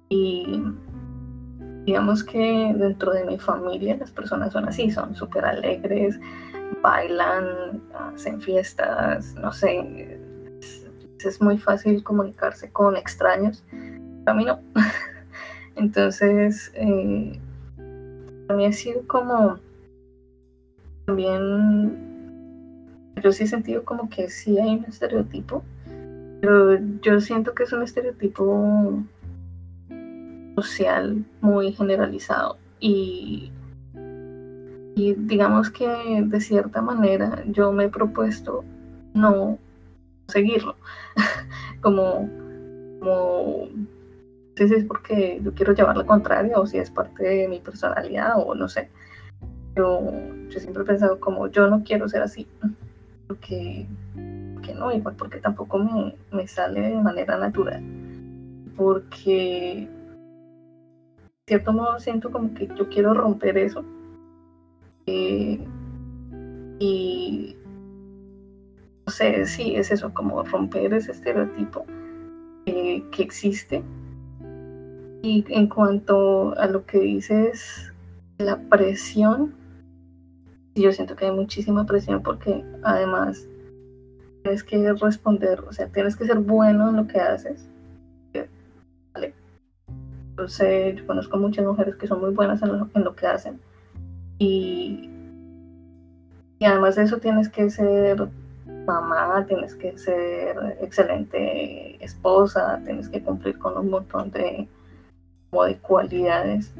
Y 0.09 0.61
digamos 1.85 2.23
que 2.23 2.73
dentro 2.75 3.13
de 3.13 3.25
mi 3.25 3.37
familia 3.37 3.97
las 3.97 4.11
personas 4.11 4.53
son 4.53 4.67
así, 4.67 4.91
son 4.91 5.15
súper 5.15 5.45
alegres, 5.45 6.19
bailan, 6.81 7.81
hacen 8.13 8.41
fiestas, 8.41 9.35
no 9.35 9.51
sé, 9.51 10.19
es 11.23 11.41
muy 11.41 11.57
fácil 11.57 12.03
comunicarse 12.03 12.71
con 12.71 12.97
extraños. 12.97 13.63
A 14.25 14.33
mí 14.33 14.45
no. 14.45 14.59
Entonces, 15.75 16.71
eh, 16.75 17.39
a 18.49 18.53
mí 18.53 18.65
ha 18.65 18.71
sido 18.71 19.05
como 19.07 19.57
también 21.05 22.11
yo 23.21 23.31
sí 23.31 23.43
he 23.43 23.47
sentido 23.47 23.83
como 23.83 24.09
que 24.09 24.29
sí 24.29 24.57
hay 24.57 24.75
un 24.75 24.85
estereotipo, 24.85 25.63
pero 26.41 26.77
yo 27.01 27.19
siento 27.21 27.53
que 27.53 27.63
es 27.63 27.73
un 27.73 27.83
estereotipo 27.83 29.03
social 30.55 31.23
muy 31.39 31.71
generalizado 31.73 32.57
y, 32.79 33.51
y 34.95 35.13
digamos 35.13 35.69
que 35.69 36.23
de 36.25 36.41
cierta 36.41 36.81
manera 36.81 37.43
yo 37.47 37.71
me 37.71 37.85
he 37.85 37.89
propuesto 37.89 38.63
no 39.13 39.57
seguirlo. 40.27 40.75
como, 41.81 42.29
como, 42.99 43.67
sé 44.67 44.75
es 44.77 44.85
porque 44.85 45.39
yo 45.43 45.53
quiero 45.53 45.73
llevar 45.73 45.97
la 45.97 46.05
contraria 46.05 46.57
o 46.59 46.65
si 46.65 46.77
es 46.77 46.89
parte 46.89 47.23
de 47.23 47.47
mi 47.47 47.59
personalidad 47.59 48.33
o 48.37 48.55
no 48.55 48.67
sé. 48.67 48.89
Pero 49.73 50.01
yo 50.49 50.59
siempre 50.59 50.83
he 50.83 50.85
pensado 50.85 51.19
como 51.19 51.47
yo 51.47 51.67
no 51.67 51.83
quiero 51.83 52.07
ser 52.07 52.21
así. 52.21 52.47
Porque, 53.27 53.87
que 54.61 54.73
no, 54.73 54.91
igual 54.91 55.15
porque 55.17 55.39
tampoco 55.39 55.79
me, 55.79 56.15
me 56.31 56.47
sale 56.47 56.81
de 56.81 56.95
manera 56.95 57.37
natural. 57.37 57.81
Porque 58.75 59.87
de 61.45 61.57
cierto 61.57 61.73
modo 61.73 61.99
siento 61.99 62.31
como 62.31 62.53
que 62.53 62.67
yo 62.67 62.89
quiero 62.89 63.13
romper 63.13 63.57
eso. 63.57 63.83
Eh, 65.05 65.59
y 66.79 67.55
no 69.05 69.11
sé, 69.11 69.45
sí, 69.45 69.75
es 69.75 69.91
eso, 69.91 70.13
como 70.13 70.43
romper 70.43 70.93
ese 70.93 71.11
estereotipo 71.11 71.85
que 72.65 73.23
existe. 73.23 73.83
Y 75.21 75.45
en 75.49 75.67
cuanto 75.67 76.57
a 76.57 76.65
lo 76.67 76.85
que 76.85 76.99
dices, 76.99 77.93
la 78.39 78.57
presión, 78.57 79.53
yo 80.75 80.91
siento 80.91 81.15
que 81.15 81.25
hay 81.25 81.31
muchísima 81.31 81.85
presión 81.85 82.23
porque 82.23 82.63
además 82.83 83.47
tienes 84.41 84.63
que 84.63 84.93
responder, 84.93 85.61
o 85.61 85.71
sea, 85.71 85.87
tienes 85.87 86.15
que 86.15 86.25
ser 86.25 86.39
bueno 86.39 86.89
en 86.89 86.95
lo 86.95 87.07
que 87.07 87.19
haces. 87.19 87.67
Vale. 89.13 89.33
Entonces, 90.29 90.95
yo 90.95 91.05
conozco 91.05 91.37
muchas 91.37 91.65
mujeres 91.65 91.95
que 91.95 92.07
son 92.07 92.21
muy 92.21 92.33
buenas 92.33 92.61
en 92.63 92.69
lo, 92.69 92.89
en 92.93 93.03
lo 93.03 93.15
que 93.15 93.27
hacen. 93.27 93.59
Y, 94.39 95.09
y 96.57 96.65
además 96.65 96.95
de 96.95 97.03
eso 97.03 97.17
tienes 97.19 97.49
que 97.49 97.69
ser 97.69 98.27
mamá, 98.87 99.45
tienes 99.47 99.75
que 99.75 99.95
ser 99.97 100.77
excelente 100.81 102.03
esposa, 102.03 102.81
tienes 102.83 103.09
que 103.09 103.21
cumplir 103.21 103.59
con 103.59 103.77
un 103.77 103.89
montón 103.91 104.31
de, 104.31 104.67
de 105.51 105.77
cualidades 105.77 106.73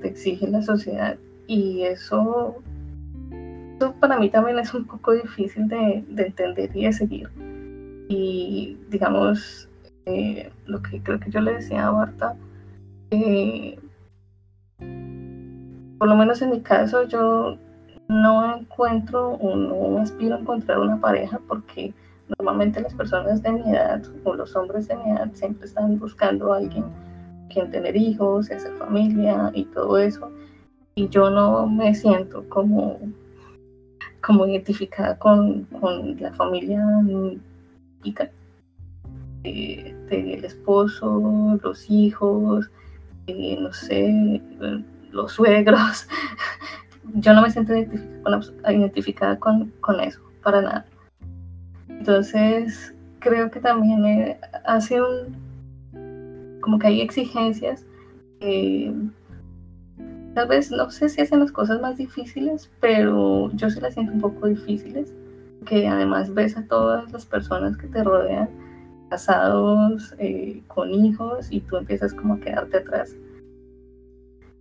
que 0.00 0.08
exige 0.08 0.46
la 0.48 0.62
sociedad. 0.62 1.16
Y 1.46 1.82
eso, 1.82 2.56
eso, 3.76 3.94
para 4.00 4.18
mí 4.18 4.30
también 4.30 4.58
es 4.58 4.72
un 4.74 4.86
poco 4.86 5.12
difícil 5.12 5.68
de, 5.68 6.04
entender 6.16 6.70
y 6.74 6.84
de 6.84 6.92
seguir. 6.92 7.28
Y 8.08 8.78
digamos, 8.88 9.68
eh, 10.06 10.50
lo 10.66 10.80
que 10.82 11.02
creo 11.02 11.18
que 11.18 11.30
yo 11.30 11.40
le 11.40 11.54
decía 11.54 11.88
a 11.88 11.90
Barta, 11.90 12.36
eh, 13.10 13.78
por 15.98 16.08
lo 16.08 16.16
menos 16.16 16.40
en 16.42 16.50
mi 16.50 16.60
caso, 16.60 17.04
yo 17.04 17.58
no 18.08 18.56
encuentro 18.56 19.30
o 19.30 19.56
no 19.56 19.98
aspiro 19.98 20.36
a 20.36 20.38
encontrar 20.38 20.78
una 20.78 21.00
pareja 21.00 21.40
porque 21.48 21.92
normalmente 22.38 22.80
las 22.80 22.94
personas 22.94 23.42
de 23.42 23.52
mi 23.52 23.70
edad 23.70 24.02
o 24.24 24.34
los 24.34 24.54
hombres 24.54 24.86
de 24.86 24.96
mi 24.96 25.10
edad 25.10 25.28
siempre 25.32 25.66
están 25.66 25.98
buscando 25.98 26.52
a 26.52 26.58
alguien 26.58 26.84
quien 27.48 27.70
tener 27.70 27.96
hijos 27.96 28.50
hacer 28.50 28.72
familia 28.76 29.50
y 29.54 29.64
todo 29.66 29.98
eso. 29.98 30.30
Y 30.94 31.08
yo 31.08 31.30
no 31.30 31.66
me 31.66 31.94
siento 31.94 32.48
como, 32.48 32.98
como 34.20 34.46
identificada 34.46 35.18
con, 35.18 35.64
con 35.64 36.18
la 36.20 36.32
familia 36.32 36.84
del 39.44 40.44
esposo, 40.44 41.58
los 41.62 41.90
hijos, 41.90 42.70
eh, 43.26 43.58
no 43.60 43.72
sé, 43.72 44.40
los 45.10 45.32
suegros. 45.32 46.08
yo 47.14 47.34
no 47.34 47.42
me 47.42 47.50
siento 47.50 47.74
identificada 47.74 49.38
con, 49.38 49.70
con, 49.80 50.00
eso, 50.00 50.20
para 50.42 50.62
nada. 50.62 50.86
Entonces, 51.88 52.94
creo 53.20 53.50
que 53.50 53.60
también 53.60 54.38
hace 54.64 55.00
un, 55.00 55.45
como 56.66 56.80
que 56.80 56.88
hay 56.88 57.00
exigencias 57.00 57.86
Eh, 58.40 58.92
tal 60.34 60.48
vez 60.48 60.70
no 60.70 60.90
sé 60.90 61.08
si 61.08 61.22
hacen 61.22 61.40
las 61.40 61.52
cosas 61.52 61.80
más 61.80 61.96
difíciles, 61.96 62.70
pero 62.80 63.50
yo 63.52 63.70
sí 63.70 63.80
las 63.80 63.94
siento 63.94 64.12
un 64.12 64.20
poco 64.20 64.48
difíciles, 64.48 65.14
que 65.64 65.88
además 65.88 66.34
ves 66.34 66.56
a 66.56 66.66
todas 66.66 67.10
las 67.12 67.24
personas 67.24 67.76
que 67.78 67.86
te 67.86 68.04
rodean 68.04 68.50
casados, 69.08 70.14
eh, 70.18 70.60
con 70.66 70.90
hijos, 70.90 71.50
y 71.50 71.60
tú 71.60 71.78
empiezas 71.78 72.12
como 72.12 72.34
a 72.34 72.40
quedarte 72.40 72.76
atrás. 72.78 73.16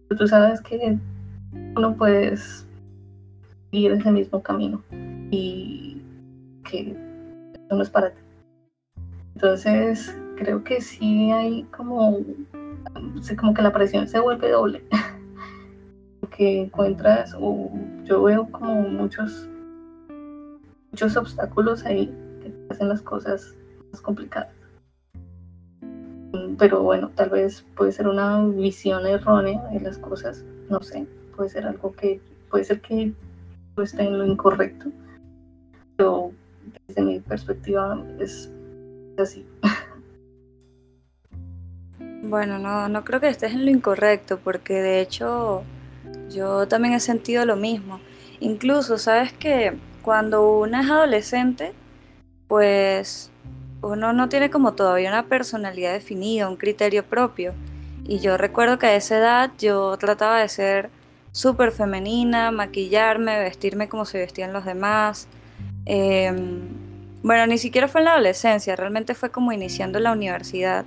Pero 0.07 0.19
tú 0.19 0.27
sabes 0.27 0.61
que 0.61 0.97
no 1.51 1.97
puedes 1.97 2.65
ir 3.71 3.91
ese 3.91 4.11
mismo 4.11 4.41
camino 4.41 4.81
y 5.31 6.01
que 6.63 6.95
eso 7.53 7.75
no 7.75 7.81
es 7.81 7.89
para 7.89 8.11
ti. 8.11 8.21
Entonces, 9.33 10.15
creo 10.36 10.63
que 10.63 10.81
sí 10.81 11.31
hay 11.31 11.63
como, 11.75 12.19
como 13.38 13.53
que 13.53 13.61
la 13.61 13.71
presión 13.71 14.07
se 14.07 14.19
vuelve 14.19 14.51
doble. 14.51 14.83
que 16.36 16.63
encuentras, 16.63 17.36
o 17.39 17.71
yo 18.03 18.23
veo 18.23 18.49
como 18.51 18.81
muchos, 18.81 19.47
muchos 20.91 21.15
obstáculos 21.17 21.86
ahí 21.86 22.07
que 22.41 22.53
hacen 22.69 22.89
las 22.89 23.01
cosas 23.01 23.55
más 23.91 24.01
complicadas. 24.01 24.53
Pero 26.57 26.83
bueno, 26.83 27.11
tal 27.15 27.29
vez 27.29 27.65
puede 27.75 27.91
ser 27.91 28.07
una 28.07 28.45
visión 28.45 29.05
errónea 29.07 29.61
de 29.69 29.79
las 29.79 29.97
cosas, 29.97 30.43
no 30.69 30.81
sé, 30.81 31.07
puede 31.36 31.49
ser 31.49 31.65
algo 31.65 31.93
que, 31.93 32.19
puede 32.49 32.63
ser 32.63 32.81
que 32.81 33.13
yo 33.77 33.83
esté 33.83 34.03
en 34.03 34.17
lo 34.17 34.25
incorrecto, 34.25 34.91
pero 35.95 36.31
desde 36.88 37.01
mi 37.01 37.19
perspectiva 37.19 38.01
es 38.19 38.51
así. 39.17 39.45
Bueno, 42.28 42.57
no, 42.57 42.89
no 42.89 43.05
creo 43.05 43.19
que 43.19 43.28
estés 43.28 43.53
en 43.53 43.65
lo 43.65 43.71
incorrecto, 43.71 44.39
porque 44.39 44.73
de 44.82 44.99
hecho 44.99 45.63
yo 46.30 46.67
también 46.67 46.95
he 46.95 46.99
sentido 46.99 47.45
lo 47.45 47.55
mismo. 47.55 47.99
Incluso, 48.39 48.97
sabes 48.97 49.32
que 49.32 49.73
cuando 50.01 50.57
uno 50.59 50.82
es 50.82 50.89
adolescente, 50.89 51.73
pues 52.47 53.30
uno 53.82 54.11
no 54.11 54.28
tiene 54.28 54.49
como 54.49 54.73
todavía 54.73 55.09
una 55.09 55.28
personalidad 55.28 55.93
definida, 55.93 56.49
un 56.49 56.57
criterio 56.57 57.03
propio. 57.05 57.53
Y 58.03 58.19
yo 58.19 58.38
recuerdo 58.38 58.80
que 58.80 58.88
a 58.88 58.95
esa 58.95 59.17
edad 59.17 59.51
yo 59.59 59.95
trataba 59.97 60.39
de 60.41 60.49
ser 60.49 60.89
súper 61.32 61.71
femenina, 61.71 62.49
maquillarme, 62.49 63.39
vestirme 63.39 63.88
como 63.88 64.05
se 64.05 64.17
vestían 64.17 64.51
los 64.51 64.65
demás. 64.65 65.28
Em, 65.86 66.61
bueno, 67.21 67.45
ni 67.45 67.59
siquiera 67.59 67.88
fue 67.88 68.01
en 68.01 68.05
la 68.05 68.13
adolescencia, 68.13 68.76
realmente 68.76 69.13
fue 69.13 69.30
como 69.30 69.51
iniciando 69.51 69.99
la 69.99 70.11
universidad. 70.11 70.86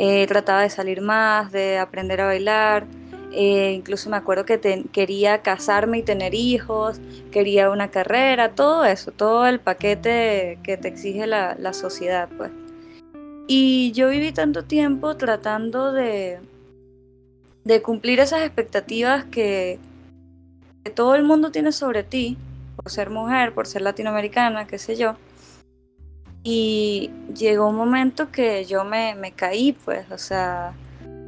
Eh, 0.00 0.28
trataba 0.28 0.62
de 0.62 0.70
salir 0.70 1.00
más, 1.00 1.50
de 1.50 1.76
aprender 1.76 2.20
a 2.20 2.26
bailar. 2.26 2.86
Eh, 3.32 3.72
incluso 3.72 4.08
me 4.08 4.16
acuerdo 4.16 4.46
que 4.46 4.84
quería 4.92 5.42
casarme 5.42 5.98
y 5.98 6.02
tener 6.04 6.34
hijos, 6.34 7.00
quería 7.32 7.68
una 7.70 7.90
carrera, 7.90 8.54
todo 8.54 8.84
eso, 8.84 9.10
todo 9.10 9.46
el 9.48 9.58
paquete 9.58 10.58
que 10.62 10.76
te 10.76 10.88
exige 10.88 11.26
la, 11.26 11.72
sociedad, 11.72 12.28
pues. 12.38 12.52
Y 13.48 13.90
yo 13.92 14.08
viví 14.08 14.30
tanto 14.32 14.64
tiempo 14.64 15.16
tratando 15.16 15.92
de, 15.92 16.38
de 17.64 17.82
cumplir 17.82 18.20
esas 18.20 18.42
expectativas 18.42 19.24
que, 19.24 19.78
que, 20.84 20.90
todo 20.90 21.16
el 21.16 21.24
mundo 21.24 21.50
tiene 21.50 21.72
sobre 21.72 22.04
ti, 22.04 22.38
por 22.76 22.90
ser 22.90 23.10
mujer, 23.10 23.52
por 23.52 23.66
ser 23.66 23.82
latinoamericana, 23.82 24.66
qué 24.66 24.78
sé 24.78 24.96
yo, 24.96 25.16
y 26.42 27.10
llegó 27.34 27.68
un 27.68 27.76
momento 27.76 28.30
que 28.30 28.64
yo 28.64 28.84
me, 28.84 29.14
me 29.14 29.32
caí, 29.32 29.72
pues, 29.72 30.10
o 30.10 30.18
sea, 30.18 30.72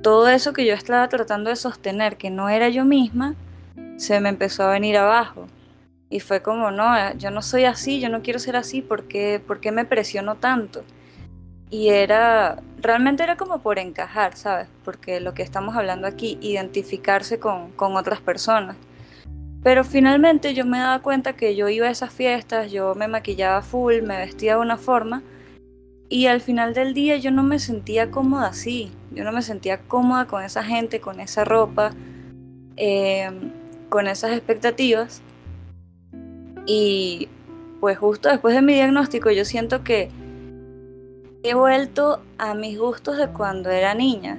todo 0.03 0.29
eso 0.29 0.53
que 0.53 0.65
yo 0.65 0.75
estaba 0.75 1.09
tratando 1.09 1.51
de 1.51 1.57
sostener, 1.57 2.17
que 2.17 2.31
no 2.31 2.49
era 2.49 2.69
yo 2.69 2.85
misma, 2.85 3.35
se 3.97 4.21
me 4.21 4.29
empezó 4.31 4.65
a 4.65 4.73
venir 4.73 4.97
abajo. 4.97 5.47
Y 6.09 6.21
fue 6.21 6.43
como, 6.43 6.71
no, 6.71 7.15
yo 7.15 7.31
no 7.31 7.43
soy 7.43 7.65
así, 7.65 8.01
yo 8.01 8.09
no 8.09 8.23
quiero 8.23 8.39
ser 8.39 8.57
así, 8.57 8.83
¿por 8.83 9.05
qué, 9.05 9.41
¿por 9.45 9.61
qué 9.61 9.73
me 9.73 9.85
presiono 9.85 10.37
tanto? 10.37 10.83
Y 11.71 11.91
era, 11.91 12.61
realmente 12.79 13.23
era 13.23 13.37
como 13.37 13.61
por 13.61 13.79
encajar, 13.79 14.37
¿sabes? 14.37 14.67
Porque 14.85 15.21
lo 15.21 15.35
que 15.35 15.43
estamos 15.43 15.77
hablando 15.77 16.09
aquí, 16.09 16.37
identificarse 16.41 17.39
con, 17.39 17.71
con 17.73 17.97
otras 17.97 18.21
personas. 18.21 18.77
Pero 19.63 19.85
finalmente 19.85 20.55
yo 20.55 20.65
me 20.65 20.79
daba 20.79 21.01
cuenta 21.01 21.35
que 21.35 21.55
yo 21.55 21.69
iba 21.69 21.87
a 21.87 21.91
esas 21.91 22.13
fiestas, 22.13 22.73
yo 22.73 22.95
me 22.95 23.09
maquillaba 23.09 23.63
full, 23.63 24.03
me 24.03 24.17
vestía 24.17 24.55
de 24.55 24.61
una 24.61 24.79
forma 24.79 25.23
y 26.13 26.27
al 26.27 26.41
final 26.41 26.75
del 26.75 26.93
día 26.93 27.17
yo 27.19 27.31
no 27.31 27.45
me 27.45 27.61
sentía 27.61 28.11
cómoda 28.11 28.49
así, 28.49 28.91
yo 29.13 29.23
no 29.23 29.31
me 29.31 29.43
sentía 29.43 29.79
cómoda 29.79 30.27
con 30.27 30.43
esa 30.43 30.65
gente, 30.65 31.01
con 31.01 31.21
esa 31.21 31.45
ropa, 31.45 31.93
em, 32.77 33.53
con 33.89 34.09
esas 34.09 34.33
expectativas. 34.33 35.23
Y 36.67 37.29
pues 37.81 37.97
justo 37.97 38.29
después 38.29 38.55
de 38.55 38.63
mi 38.63 38.75
diagnóstico 38.75 39.31
yo 39.31 39.45
siento 39.45 39.85
que 39.85 40.11
he 41.45 41.55
vuelto 41.55 42.21
a 42.39 42.55
mis 42.55 42.79
gustos 42.79 43.17
de 43.17 43.29
cuando 43.29 43.71
era 43.71 43.95
niña. 43.95 44.39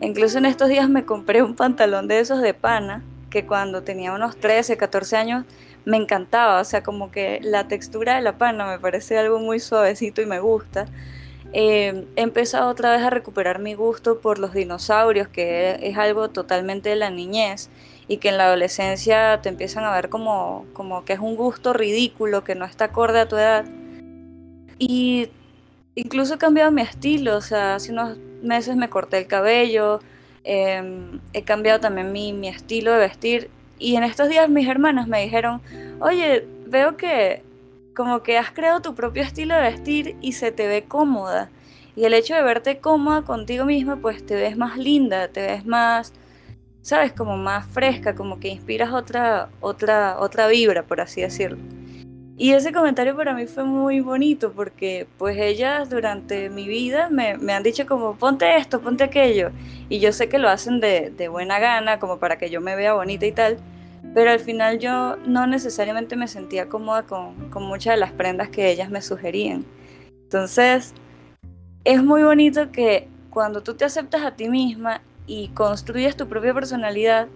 Incluso 0.00 0.38
en 0.38 0.46
estos 0.46 0.68
días 0.68 0.88
me 0.88 1.04
compré 1.04 1.42
un 1.42 1.56
pantalón 1.56 2.06
de 2.06 2.20
esos 2.20 2.40
de 2.40 2.54
pana 2.54 3.02
que 3.30 3.46
cuando 3.46 3.82
tenía 3.82 4.12
unos 4.12 4.36
13, 4.38 4.76
14 4.76 5.16
años 5.16 5.44
me 5.84 5.96
encantaba, 5.96 6.60
o 6.60 6.64
sea, 6.64 6.82
como 6.82 7.10
que 7.10 7.40
la 7.42 7.68
textura 7.68 8.16
de 8.16 8.22
la 8.22 8.36
pana 8.38 8.66
me 8.66 8.78
parece 8.78 9.18
algo 9.18 9.38
muy 9.38 9.60
suavecito 9.60 10.20
y 10.20 10.26
me 10.26 10.40
gusta. 10.40 10.86
Eh, 11.52 12.06
he 12.16 12.20
empezado 12.20 12.68
otra 12.68 12.92
vez 12.92 13.02
a 13.02 13.10
recuperar 13.10 13.58
mi 13.58 13.74
gusto 13.74 14.20
por 14.20 14.38
los 14.38 14.52
dinosaurios, 14.52 15.28
que 15.28 15.78
es 15.80 15.96
algo 15.96 16.28
totalmente 16.28 16.90
de 16.90 16.96
la 16.96 17.10
niñez 17.10 17.70
y 18.06 18.18
que 18.18 18.28
en 18.28 18.38
la 18.38 18.46
adolescencia 18.46 19.40
te 19.42 19.48
empiezan 19.48 19.84
a 19.84 19.94
ver 19.94 20.08
como, 20.08 20.66
como 20.74 21.04
que 21.04 21.14
es 21.14 21.20
un 21.20 21.36
gusto 21.36 21.72
ridículo, 21.72 22.44
que 22.44 22.54
no 22.54 22.64
está 22.64 22.86
acorde 22.86 23.20
a 23.20 23.28
tu 23.28 23.36
edad. 23.36 23.64
Y 24.78 25.30
incluso 25.94 26.34
he 26.34 26.38
cambiado 26.38 26.70
mi 26.70 26.82
estilo, 26.82 27.36
o 27.36 27.40
sea, 27.40 27.76
hace 27.76 27.92
unos 27.92 28.18
meses 28.42 28.76
me 28.76 28.88
corté 28.88 29.18
el 29.18 29.26
cabello, 29.26 30.00
Em, 30.50 31.20
he 31.34 31.42
cambiado 31.42 31.78
también 31.78 32.10
mi, 32.10 32.32
mi, 32.32 32.48
estilo 32.48 32.92
de 32.92 32.98
vestir. 33.00 33.50
Y 33.78 33.96
en 33.96 34.02
estos 34.02 34.30
días 34.30 34.48
mis 34.48 34.66
hermanas 34.66 35.06
me 35.06 35.22
dijeron, 35.22 35.60
oye, 36.00 36.46
veo 36.66 36.96
que 36.96 37.42
como 37.94 38.22
que 38.22 38.38
has 38.38 38.50
creado 38.50 38.80
tu 38.80 38.94
propio 38.94 39.22
estilo 39.22 39.54
de 39.54 39.60
vestir 39.60 40.16
y 40.22 40.32
se 40.32 40.50
te 40.50 40.66
ve 40.66 40.84
cómoda. 40.84 41.50
Y 41.96 42.04
el 42.06 42.14
hecho 42.14 42.34
de 42.34 42.42
verte 42.42 42.78
cómoda 42.78 43.22
contigo 43.22 43.66
misma, 43.66 43.96
pues 43.96 44.24
te 44.24 44.36
ves 44.36 44.56
más 44.56 44.78
linda, 44.78 45.28
te 45.28 45.42
ves 45.42 45.66
más, 45.66 46.14
sabes, 46.80 47.12
como 47.12 47.36
más 47.36 47.66
fresca, 47.66 48.14
como 48.14 48.40
que 48.40 48.48
inspiras 48.48 48.90
otra, 48.90 49.50
otra, 49.60 50.16
otra 50.18 50.48
vibra, 50.48 50.82
por 50.82 51.02
así 51.02 51.20
decirlo. 51.20 51.58
Y 52.40 52.52
ese 52.52 52.72
comentario 52.72 53.16
para 53.16 53.34
mí 53.34 53.46
fue 53.46 53.64
muy 53.64 53.98
bonito 53.98 54.52
porque 54.52 55.08
pues 55.18 55.36
ellas 55.38 55.90
durante 55.90 56.50
mi 56.50 56.68
vida 56.68 57.10
me, 57.10 57.32
han 57.52 57.62
dicho 57.64 57.84
como 57.84 58.14
ponte 58.14 58.56
esto, 58.56 58.80
ponte 58.80 59.02
aquello. 59.02 59.50
Y 59.88 59.98
yo 59.98 60.12
sé 60.12 60.28
que 60.28 60.38
lo 60.38 60.48
hacen 60.48 60.78
de, 60.78 61.28
buena 61.28 61.58
gana, 61.58 61.98
como 61.98 62.20
para 62.20 62.38
que 62.38 62.48
yo 62.48 62.60
me 62.60 62.76
vea 62.76 62.94
bonita 62.94 63.26
y 63.26 63.32
tal. 63.32 63.56
Pero 64.14 64.30
al 64.30 64.38
final 64.38 64.78
yo 64.78 65.16
no 65.26 65.48
necesariamente 65.48 66.14
me 66.14 66.28
sentía 66.28 66.68
cómoda 66.68 67.02
con, 67.02 67.50
con 67.50 67.64
muchas 67.64 67.94
de 67.94 68.00
las 68.00 68.12
prendas 68.12 68.50
que 68.50 68.70
ellas 68.70 68.88
me 68.88 69.02
sugerían. 69.02 69.64
Entonces, 70.22 70.94
es 71.82 72.04
muy 72.04 72.22
bonito 72.22 72.70
que 72.70 73.08
cuando 73.30 73.64
tú 73.64 73.74
te 73.74 73.84
aceptas 73.84 74.22
a 74.22 74.36
ti 74.36 74.48
misma 74.48 75.02
y 75.26 75.48
construyes 75.48 76.16
tu 76.16 76.28
propia 76.28 76.54
personalidad, 76.54 77.26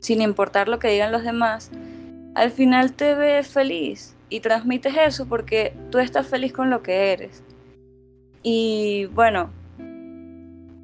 sin 0.00 0.20
importar 0.20 0.68
lo 0.68 0.78
que 0.78 0.88
digan 0.88 1.10
los 1.10 1.24
demás, 1.24 1.70
al 2.38 2.52
final 2.52 2.92
te 2.92 3.16
ves 3.16 3.48
feliz 3.48 4.14
y 4.28 4.38
transmites 4.38 4.94
eso 4.96 5.26
porque 5.26 5.74
tú 5.90 5.98
estás 5.98 6.28
feliz 6.28 6.52
con 6.52 6.70
lo 6.70 6.84
que 6.84 7.12
eres. 7.12 7.42
Y 8.44 9.06
bueno, 9.06 9.50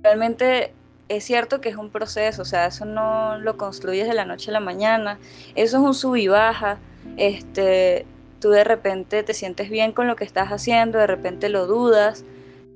realmente 0.02 0.72
es 1.08 1.22
cierto 1.22 1.60
que 1.60 1.68
es 1.68 1.76
un 1.76 1.90
proceso, 1.90 2.42
o 2.42 2.44
sea, 2.44 2.66
eso 2.66 2.84
no 2.86 3.38
lo 3.38 3.56
construyes 3.56 4.08
de 4.08 4.14
la 4.14 4.24
noche 4.24 4.50
a 4.50 4.52
la 4.52 4.58
mañana, 4.58 5.20
eso 5.54 5.76
es 5.76 5.82
un 5.84 5.94
sub 5.94 6.16
y 6.16 6.26
baja, 6.26 6.78
este, 7.16 8.04
tú 8.40 8.50
de 8.50 8.64
repente 8.64 9.22
te 9.22 9.32
sientes 9.32 9.70
bien 9.70 9.92
con 9.92 10.08
lo 10.08 10.16
que 10.16 10.24
estás 10.24 10.48
haciendo, 10.48 10.98
de 10.98 11.06
repente 11.06 11.48
lo 11.50 11.68
dudas, 11.68 12.24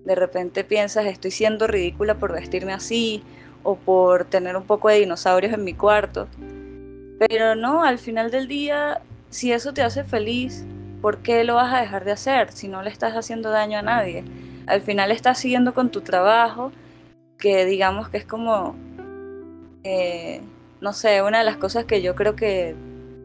de 0.05 0.15
repente 0.15 0.63
piensas 0.63 1.07
estoy 1.07 1.33
siendo 1.33 1.67
ridícula 1.67 2.15
por 2.15 2.33
vestirme 2.33 2.75
así 2.75 3.25
o 3.65 3.75
por 3.75 4.25
tener 4.25 4.57
un 4.57 4.65
poco 4.65 4.89
de 4.89 5.01
dinosaurios 5.01 5.53
en 5.53 5.65
mi 5.65 5.75
cuarto. 5.75 6.29
Pero 7.19 7.55
no, 7.55 7.85
al 7.85 7.99
final 7.99 8.31
del 8.31 8.49
día, 8.49 9.01
si 9.31 9.53
eso 9.53 9.73
te 9.75 9.83
hace 9.83 10.05
feliz, 10.05 10.65
¿por 11.01 11.19
qué 11.19 11.45
lo 11.45 11.55
vas 11.55 11.73
a 11.75 11.81
dejar 11.81 12.05
de 12.05 12.13
hacer 12.13 12.53
si 12.53 12.69
no 12.69 12.83
le 12.83 12.91
estás 12.91 13.15
haciendo 13.15 13.51
daño 13.51 13.79
a 13.79 13.83
nadie? 13.83 14.25
Al 14.67 14.81
final 14.83 15.11
estás 15.11 15.39
siguiendo 15.39 15.75
con 15.75 15.91
tu 15.91 16.03
trabajo, 16.03 16.73
que 17.39 17.65
digamos 17.65 18.09
que 18.09 18.19
es 18.19 18.25
como, 18.25 18.77
eh, 19.85 20.41
no 20.81 20.93
sé, 20.93 21.23
una 21.23 21.39
de 21.39 21.45
las 21.45 21.57
cosas 21.57 21.85
que 21.85 22.03
yo 22.03 22.15
creo 22.15 22.37
que 22.37 22.77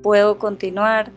puedo 0.01 0.37
continuar. 0.37 1.11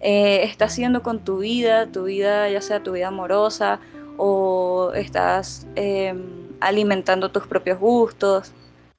Eh, 0.00 0.42
estás 0.44 0.74
siguiendo 0.74 1.02
con 1.02 1.20
tu 1.20 1.38
vida, 1.38 1.86
tu 1.86 2.04
vida, 2.04 2.48
ya 2.50 2.60
sea 2.60 2.82
tu 2.82 2.92
vida 2.92 3.08
amorosa, 3.08 3.80
o 4.16 4.92
estás 4.94 5.66
em, 5.76 6.22
alimentando 6.60 7.30
tus 7.30 7.46
propios 7.46 7.78
gustos, 7.78 8.52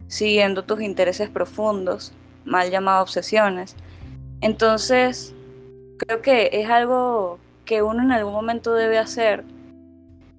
siguiendo 0.08 0.64
tus 0.64 0.82
intereses 0.82 1.30
profundos, 1.30 2.14
mal 2.46 2.70
llamados 2.70 3.10
obsesiones. 3.10 3.76
Entonces, 4.42 5.34
creo 5.98 6.22
que 6.22 6.50
es 6.54 6.70
algo 6.70 7.40
que 7.66 7.82
uno 7.82 8.04
en 8.04 8.12
algún 8.12 8.34
momento 8.34 8.74
debe 8.74 8.98
hacer. 8.98 9.44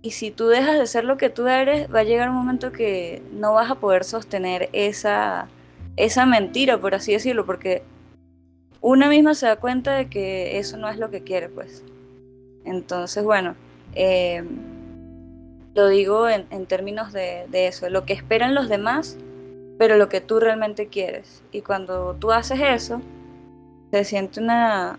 Y 0.03 0.11
si 0.11 0.31
tú 0.31 0.49
dejas 0.49 0.79
de 0.79 0.87
ser 0.87 1.05
lo 1.05 1.17
que 1.17 1.31
tú 1.31 1.47
eres, 1.47 1.93
va 1.93 2.01
a 2.01 2.05
llegar 2.05 2.29
un 2.29 2.37
momento 2.37 2.73
que 2.73 3.23
no 3.33 3.55
vas 3.55 3.71
a 3.71 3.77
poder 3.77 4.05
sostener 4.05 4.69
esa, 4.73 5.49
esa 5.97 6.27
mentira, 6.27 6.79
por 6.79 6.95
así 6.95 7.13
decirlo, 7.13 7.47
porque 7.47 7.83
una 8.81 9.09
misma 9.09 9.35
se 9.35 9.47
da 9.47 9.57
cuenta 9.57 9.95
de 9.95 10.11
que 10.11 10.59
eso 10.59 10.77
no 10.77 10.91
es 10.91 10.99
lo 10.99 11.11
que 11.11 11.23
quiere, 11.23 11.49
pues. 11.49 11.83
Entonces, 12.67 13.25
bueno, 13.25 13.55
eh, 13.95 14.45
lo 15.75 15.89
digo 15.89 16.29
en, 16.29 16.67
términos 16.67 17.13
de, 17.13 17.47
eso, 17.53 17.89
lo 17.91 18.05
que 18.05 18.13
esperan 18.13 18.55
los 18.55 18.69
demás, 18.69 19.17
pero 19.79 19.97
lo 19.97 20.09
que 20.09 20.21
tú 20.21 20.41
realmente 20.41 20.89
quieres. 20.89 21.43
Y 21.53 21.63
cuando 21.63 22.15
tú 22.15 22.33
haces 22.33 22.61
eso, 22.61 23.01
se 23.91 24.05
siente 24.05 24.41
una, 24.41 24.99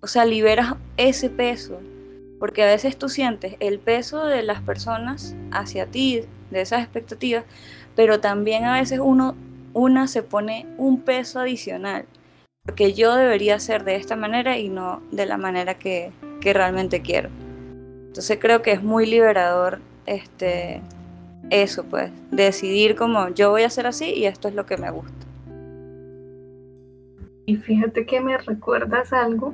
o 0.00 0.06
sea, 0.06 0.24
liberas 0.24 0.74
ese 0.96 1.30
peso, 1.30 1.80
porque 2.38 2.62
a 2.62 2.66
veces 2.66 2.96
tú 2.96 3.08
sientes 3.08 3.56
el 3.60 3.78
peso 3.78 4.26
de 4.26 4.42
las 4.42 4.60
personas 4.60 5.34
hacia 5.50 5.86
ti, 5.86 6.24
de 6.50 6.60
esas 6.60 6.82
expectativas, 6.82 7.44
pero 7.96 8.20
también 8.20 8.64
a 8.64 8.74
veces 8.74 9.00
uno, 9.02 9.34
una 9.72 10.08
se 10.08 10.22
pone 10.22 10.66
un 10.76 11.00
peso 11.02 11.40
adicional, 11.40 12.06
porque 12.64 12.92
yo 12.92 13.14
debería 13.14 13.58
ser 13.60 13.84
de 13.84 13.96
esta 13.96 14.16
manera 14.16 14.58
y 14.58 14.68
no 14.68 15.02
de 15.10 15.26
la 15.26 15.36
manera 15.36 15.74
que, 15.74 16.12
que 16.40 16.52
realmente 16.52 17.02
quiero. 17.02 17.30
Entonces 18.06 18.38
creo 18.40 18.62
que 18.62 18.72
es 18.72 18.82
muy 18.82 19.06
liberador 19.06 19.80
este, 20.06 20.80
eso, 21.50 21.84
pues, 21.84 22.10
decidir 22.30 22.96
como 22.96 23.28
yo 23.30 23.50
voy 23.50 23.62
a 23.62 23.70
ser 23.70 23.86
así 23.86 24.12
y 24.12 24.26
esto 24.26 24.48
es 24.48 24.54
lo 24.54 24.66
que 24.66 24.76
me 24.76 24.90
gusta. 24.90 25.26
Y 27.46 27.56
fíjate 27.56 28.06
que 28.06 28.20
me 28.20 28.38
recuerdas 28.38 29.12
algo 29.12 29.52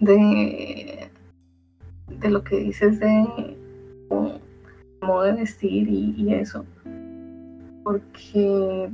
de, 0.00 1.08
de 2.20 2.30
lo 2.30 2.44
que 2.44 2.56
dices 2.56 3.00
de 3.00 3.56
modo 5.00 5.22
de 5.22 5.32
vestir 5.32 5.88
y, 5.88 6.34
eso. 6.34 6.64
Porque, 7.82 8.90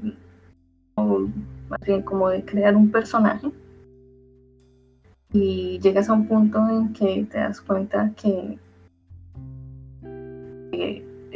más 0.97 1.81
bien 1.85 2.03
como 2.03 2.29
de 2.29 2.45
crear 2.45 2.77
un 2.77 2.91
personaje 2.91 3.51
y 5.33 5.81
llegas 5.81 6.09
a 6.09 6.12
un 6.12 6.29
punto 6.29 6.59
en 6.68 6.93
que 6.93 7.27
te 7.31 7.39
das 7.39 7.61
cuenta 7.61 8.12
que, 8.16 8.59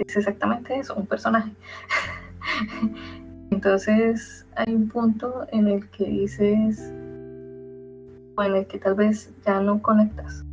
es 0.06 0.16
exactamente 0.16 0.78
eso, 0.78 0.94
un 0.94 1.06
personaje. 1.06 1.50
Entonces 3.50 4.46
hay 4.56 4.74
un 4.74 4.88
punto 4.88 5.46
en 5.52 5.68
el 5.68 5.88
que 5.90 6.04
dices, 6.04 6.92
en 8.38 8.54
el 8.54 8.66
que 8.66 8.78
tal 8.78 8.94
vez 8.94 9.32
ya 9.44 9.60
no 9.60 9.80
conectas 9.82 10.44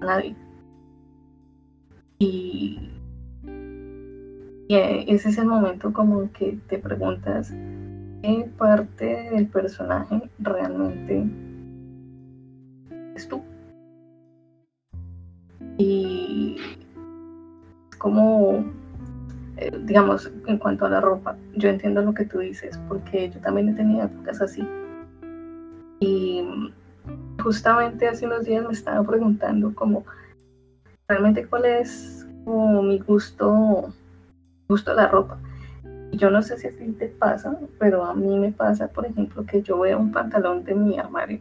a 0.00 0.04
nadie. 0.04 0.36
Y, 2.18 2.90
ese 4.68 5.30
es 5.30 5.38
el 5.38 5.46
momento 5.46 5.92
como 5.92 6.30
que 6.32 6.58
te 6.68 6.78
preguntas 6.78 7.52
qué 8.22 8.48
parte 8.56 9.30
del 9.32 9.48
personaje 9.48 10.22
realmente 10.38 11.24
es 13.16 13.28
tú. 13.28 13.42
Y 15.76 16.56
como, 18.00 18.64
eh, 19.58 19.70
digamos, 19.84 20.32
en 20.46 20.56
cuanto 20.56 20.86
a 20.86 20.88
la 20.88 21.00
ropa, 21.00 21.36
yo 21.54 21.68
entiendo 21.68 22.00
lo 22.00 22.14
que 22.14 22.24
tú 22.24 22.38
dices, 22.38 22.80
porque 22.88 23.30
yo 23.30 23.38
también 23.40 23.68
he 23.68 23.74
tenido 23.74 24.06
épocas 24.06 24.40
así. 24.40 24.66
Y 26.00 26.72
justamente 27.42 28.08
hace 28.08 28.24
unos 28.24 28.46
días 28.46 28.64
me 28.64 28.72
estaba 28.72 29.06
preguntando 29.06 29.74
como 29.74 30.04
realmente 31.06 31.46
cuál 31.46 31.66
es 31.66 32.26
mi 32.46 32.98
gusto, 33.00 33.92
gusto 34.66 34.90
de 34.92 34.96
la 34.96 35.08
ropa. 35.08 35.38
Y 36.10 36.16
yo 36.16 36.30
no 36.30 36.40
sé 36.40 36.56
si 36.56 36.68
a 36.68 36.70
ti 36.70 36.90
te 36.92 37.08
pasa, 37.08 37.54
pero 37.78 38.06
a 38.06 38.14
mí 38.14 38.38
me 38.38 38.50
pasa, 38.50 38.88
por 38.88 39.04
ejemplo, 39.04 39.44
que 39.44 39.60
yo 39.60 39.78
veo 39.78 39.98
un 39.98 40.10
pantalón 40.10 40.64
de 40.64 40.74
mi 40.74 40.98
armario 40.98 41.38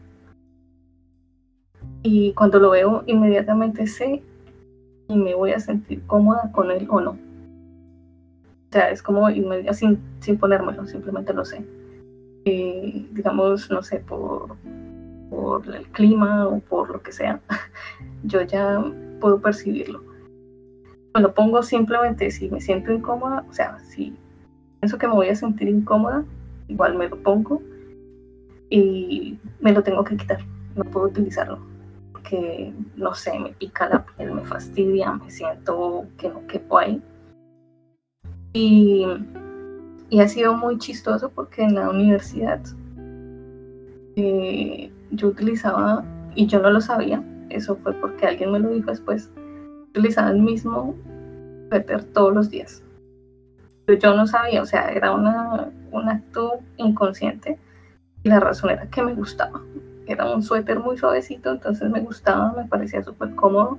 y 2.01 2.33
cuando 2.33 2.59
lo 2.59 2.71
veo 2.71 3.03
inmediatamente 3.07 3.85
sé 3.87 4.23
y 5.09 5.17
me 5.17 5.35
voy 5.35 5.51
a 5.51 5.59
sentir 5.59 6.01
cómoda 6.07 6.51
con 6.53 6.71
él 6.71 6.87
o 6.89 7.01
no. 7.01 7.11
O 7.11 8.71
sea, 8.71 8.89
es 8.91 9.03
como 9.03 9.27
sin, 9.73 9.99
sin 10.21 10.37
ponérmelo, 10.37 10.85
simplemente 10.85 11.33
lo 11.33 11.43
sé. 11.43 11.65
Eh, 12.45 13.07
digamos, 13.11 13.69
no 13.69 13.83
sé, 13.83 13.99
por 13.99 14.55
por 15.29 15.67
el 15.73 15.85
clima 15.87 16.47
o 16.47 16.59
por 16.59 16.89
lo 16.89 17.01
que 17.01 17.11
sea, 17.11 17.39
yo 18.23 18.41
ya 18.41 18.83
puedo 19.19 19.39
percibirlo. 19.39 20.03
Me 21.13 21.21
lo 21.21 21.33
pongo 21.33 21.63
simplemente 21.63 22.31
si 22.31 22.49
me 22.49 22.61
siento 22.61 22.91
incómoda, 22.91 23.45
o 23.49 23.53
sea, 23.53 23.79
si 23.79 24.15
pienso 24.79 24.97
que 24.97 25.07
me 25.07 25.13
voy 25.13 25.29
a 25.29 25.35
sentir 25.35 25.67
incómoda, 25.67 26.23
igual 26.67 26.95
me 26.95 27.09
lo 27.09 27.17
pongo 27.17 27.61
y 28.69 29.37
me 29.59 29.73
lo 29.73 29.81
tengo 29.81 30.03
que 30.03 30.17
quitar, 30.17 30.39
no 30.75 30.83
puedo 30.83 31.07
utilizarlo. 31.07 31.59
Porque, 32.29 32.73
no 32.95 33.15
sé, 33.15 33.39
me 33.39 33.49
pica 33.53 33.89
la 33.89 34.05
piel, 34.05 34.33
me 34.33 34.43
fastidia, 34.43 35.13
me 35.13 35.31
siento 35.31 36.05
que 36.17 36.29
no 36.29 36.45
quepo 36.45 36.77
ahí. 36.77 37.01
Y, 38.53 39.05
y 40.11 40.19
ha 40.19 40.27
sido 40.27 40.53
muy 40.53 40.77
chistoso 40.77 41.29
porque 41.29 41.63
en 41.63 41.73
la 41.73 41.89
universidad 41.89 42.59
eh, 44.15 44.91
yo 45.09 45.29
utilizaba, 45.29 46.03
y 46.35 46.45
yo 46.45 46.59
no 46.59 46.69
lo 46.69 46.81
sabía, 46.81 47.23
eso 47.49 47.75
fue 47.77 47.93
porque 47.93 48.27
alguien 48.27 48.51
me 48.51 48.59
lo 48.59 48.69
dijo 48.69 48.91
después, 48.91 49.31
utilizaba 49.89 50.29
el 50.29 50.39
mismo 50.39 50.95
suéter 51.69 52.03
todos 52.13 52.33
los 52.33 52.51
días. 52.51 52.83
Yo 53.87 54.15
no 54.15 54.27
sabía, 54.27 54.61
o 54.61 54.65
sea, 54.67 54.89
era 54.91 55.13
una, 55.13 55.71
un 55.91 56.09
acto 56.09 56.59
inconsciente 56.77 57.57
y 58.21 58.29
la 58.29 58.39
razón 58.39 58.69
era 58.69 58.87
que 58.87 59.01
me 59.01 59.15
gustaba. 59.15 59.61
Era 60.09 60.25
un 60.25 60.41
suéter 60.41 60.79
muy 60.79 60.97
suavecito, 60.97 61.51
entonces 61.51 61.87
me 61.87 61.99
gustaba, 61.99 62.51
me 62.57 62.65
parecía 62.67 63.03
súper 63.03 63.35
cómodo. 63.35 63.77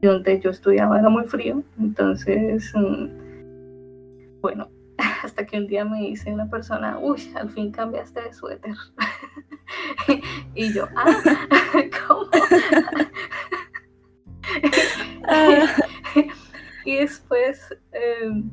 Y 0.00 0.06
donde 0.06 0.40
yo 0.40 0.50
estudiaba 0.50 0.98
era 0.98 1.10
muy 1.10 1.24
frío, 1.24 1.62
entonces, 1.78 2.72
mm, 2.74 4.40
bueno, 4.40 4.70
hasta 5.22 5.44
que 5.44 5.58
un 5.58 5.66
día 5.66 5.84
me 5.84 5.98
dice 6.00 6.32
una 6.32 6.48
persona, 6.48 6.98
uy, 6.98 7.30
al 7.34 7.50
fin 7.50 7.70
cambiaste 7.70 8.22
de 8.22 8.32
suéter. 8.32 8.74
y 10.54 10.72
yo, 10.72 10.88
ah, 10.96 11.04
¿cómo? 12.08 12.30
y 16.86 16.96
después, 16.96 17.76
em, 17.92 18.48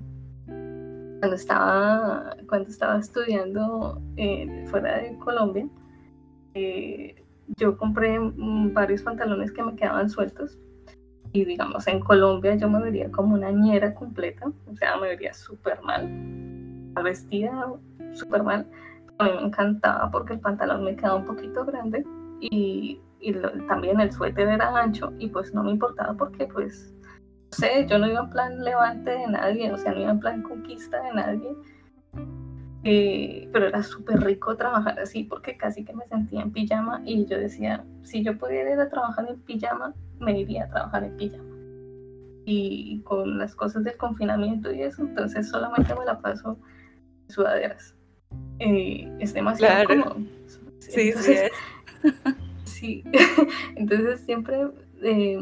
cuando, 1.20 1.36
estaba, 1.38 2.36
cuando 2.49 2.68
estaba 2.68 2.99
estudiando 2.99 4.01
eh, 4.18 4.66
fuera 4.70 4.97
de 4.97 5.18
Colombia, 5.20 5.66
eh, 6.56 7.16
yo 7.58 7.78
compré 7.78 8.18
varios 8.20 9.03
pantalones 9.03 9.51
que 9.51 9.64
me 9.64 9.76
quedaban 9.76 10.10
sueltos. 10.10 10.58
Y 11.32 11.45
digamos, 11.45 11.88
en 11.88 11.99
Colombia 11.99 12.56
yo 12.56 12.70
me 12.70 12.82
vería 12.82 13.12
como 13.12 13.36
una 13.36 13.51
ñera 13.51 13.93
completa, 13.93 14.51
o 14.66 14.76
sea, 14.76 14.97
me 14.97 15.10
vería 15.10 15.34
súper 15.34 15.82
mal, 15.82 16.10
vestida 17.03 17.74
súper 18.14 18.41
mal 18.41 18.66
a 19.18 19.26
mí 19.26 19.32
me 19.32 19.41
encantaba 19.47 20.10
porque 20.12 20.34
el 20.34 20.39
pantalón 20.39 20.84
me 20.84 20.95
quedaba 20.95 21.16
un 21.16 21.26
poquito 21.26 21.66
grande 21.66 22.06
y, 22.39 22.99
también 23.68 23.99
el 23.99 24.12
suéter 24.12 24.47
era 24.47 24.78
ancho 24.78 25.12
y 25.18 25.28
pues 25.30 25.51
no 25.51 25.64
me 25.64 25.72
importaba 25.72 26.14
porque 26.14 26.45
pues, 26.45 26.93
no 27.03 27.58
sé, 27.58 27.88
yo 27.89 27.97
no 27.97 28.08
iba 28.08 28.20
en 28.20 28.30
plan 28.30 28.64
levante 28.64 29.10
de 29.10 29.28
nadie, 29.28 29.72
o 29.72 29.78
sea, 29.78 29.93
no 29.93 30.01
iba 30.01 30.12
en 30.12 30.20
plan 30.20 30.43
conquista 30.43 31.01
de 31.01 31.14
nadie. 31.14 31.49
Eh, 32.88 33.49
pero 33.51 33.65
era 33.65 33.81
súper 33.81 34.21
rico 34.21 34.55
trabajar 34.55 34.99
así 34.99 35.23
porque 35.23 35.57
casi 35.57 35.83
que 35.83 35.91
me 35.91 36.05
sentía 36.05 36.43
en 36.43 36.51
pijama 36.51 37.01
y 37.03 37.25
yo 37.25 37.39
decía, 37.39 37.83
si 38.03 38.23
yo 38.23 38.38
pudiera 38.38 38.73
ir 38.73 38.79
a 38.79 38.89
trabajar 38.89 39.25
en 39.27 39.41
pijama, 39.41 39.95
me 40.19 40.39
iría 40.39 40.65
a 40.65 40.69
trabajar 40.69 41.03
en 41.03 41.17
pijama. 41.17 41.49
Y 42.45 43.01
con 43.01 43.39
las 43.39 43.55
cosas 43.55 43.83
del 43.83 43.97
confinamiento 43.97 44.71
y 44.71 44.83
eso, 44.83 45.01
entonces 45.01 45.49
solamente 45.49 45.95
me 45.95 46.05
la 46.05 46.21
paso 46.21 46.59
en 47.27 47.33
sudaderas. 47.33 47.95
Eh, 48.59 49.11
es 49.19 49.33
demasiado 49.33 49.83
cómodo. 49.86 50.17
Sí, 50.77 51.11
sí 51.13 51.31
es. 51.31 51.51
sí, 52.65 53.03
entonces 53.75 54.19
siempre 54.19 54.67
eh, 55.01 55.39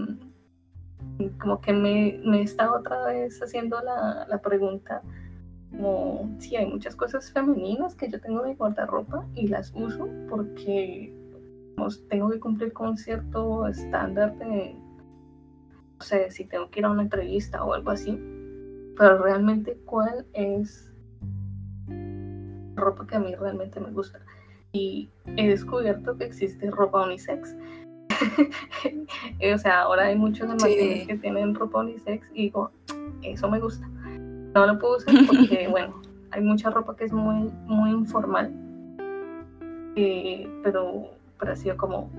como 1.42 1.60
que 1.60 1.74
me, 1.74 2.22
me 2.24 2.40
he 2.40 2.44
estado 2.44 2.80
otra 2.80 3.06
vez 3.08 3.42
haciendo 3.44 3.82
la, 3.82 4.26
la 4.30 4.42
pregunta 4.42 5.02
como 5.76 6.36
si 6.40 6.56
hay 6.56 6.66
muchas 6.66 6.96
cosas 6.96 7.32
femeninas 7.32 7.96
que 7.96 8.10
yo 8.10 8.20
tengo 8.22 8.44
de 8.44 8.56
guardarropa 8.56 9.26
y 9.36 9.48
las 9.48 9.72
uso 9.76 10.08
porque 10.30 11.14
tengo 12.10 12.30
que 12.30 12.40
cumplir 12.40 12.74
con 12.74 12.98
cierto 12.98 13.68
estándar 13.68 14.38
de, 14.38 14.76
no 14.76 16.02
sé, 16.02 16.32
si 16.32 16.46
tengo 16.46 16.70
que 16.70 16.80
ir 16.80 16.86
a 16.86 16.92
una 16.92 17.02
entrevista 17.02 17.64
o 17.64 17.74
algo 17.74 17.90
así, 17.90 18.18
pero 18.98 19.18
realmente 19.24 19.78
cuál 19.86 20.26
es 20.34 20.92
ropa 22.76 23.08
que 23.08 23.16
a 23.16 23.20
mí 23.20 23.36
realmente 23.36 23.80
me 23.80 23.92
gusta. 23.92 24.20
Y 24.72 25.10
he 25.36 25.48
descubierto 25.48 26.18
que 26.18 26.26
existe 26.26 26.70
ropa 26.72 27.06
unisex. 27.06 27.56
o 29.54 29.58
sea, 29.58 29.82
ahora 29.82 30.06
hay 30.06 30.16
muchos 30.16 30.50
almacenes 30.50 31.08
que 31.08 31.18
tienen 31.18 31.56
ropa 31.56 31.80
unisex 31.80 32.28
y 32.34 32.44
digo, 32.44 32.72
eso 33.22 33.50
me 33.50 33.60
gusta. 33.60 33.88
No 34.54 34.68
lo 34.68 34.80
puedo 34.80 34.98
usar 34.98 35.14
porque, 35.28 35.68
bueno, 35.70 36.02
hay 36.32 36.42
mucha 36.42 36.70
ropa 36.70 36.96
que 36.96 37.06
es 37.06 37.14
muy, 37.14 37.52
muy 37.66 37.92
informal. 37.92 38.52
Eh, 39.96 40.50
pero, 40.64 41.12
pero 41.40 41.52
ha 41.52 41.56
sido 41.56 41.78
como, 41.78 42.10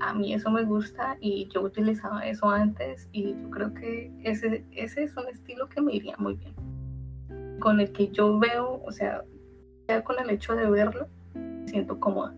a 0.00 0.14
mí 0.14 0.34
eso 0.34 0.50
me 0.50 0.64
gusta 0.64 1.16
y 1.20 1.48
yo 1.48 1.62
utilizaba 1.62 2.26
eso 2.26 2.48
antes 2.48 3.08
y 3.12 3.34
yo 3.34 3.50
creo 3.50 3.74
que 3.74 4.10
ese, 4.22 4.64
ese 4.72 5.04
es 5.04 5.16
un 5.16 5.28
estilo 5.28 5.68
que 5.68 5.80
me 5.80 5.94
iría 5.94 6.14
muy 6.18 6.34
bien. 6.34 6.54
Con 7.60 7.80
el 7.80 7.92
que 7.92 8.08
yo 8.08 8.38
veo, 8.38 8.82
o 8.84 8.90
sea, 8.90 9.22
ya 9.88 10.02
con 10.02 10.18
el 10.18 10.30
hecho 10.30 10.54
de 10.54 10.68
verlo, 10.68 11.08
me 11.34 11.68
siento 11.68 12.00
cómoda. 12.00 12.34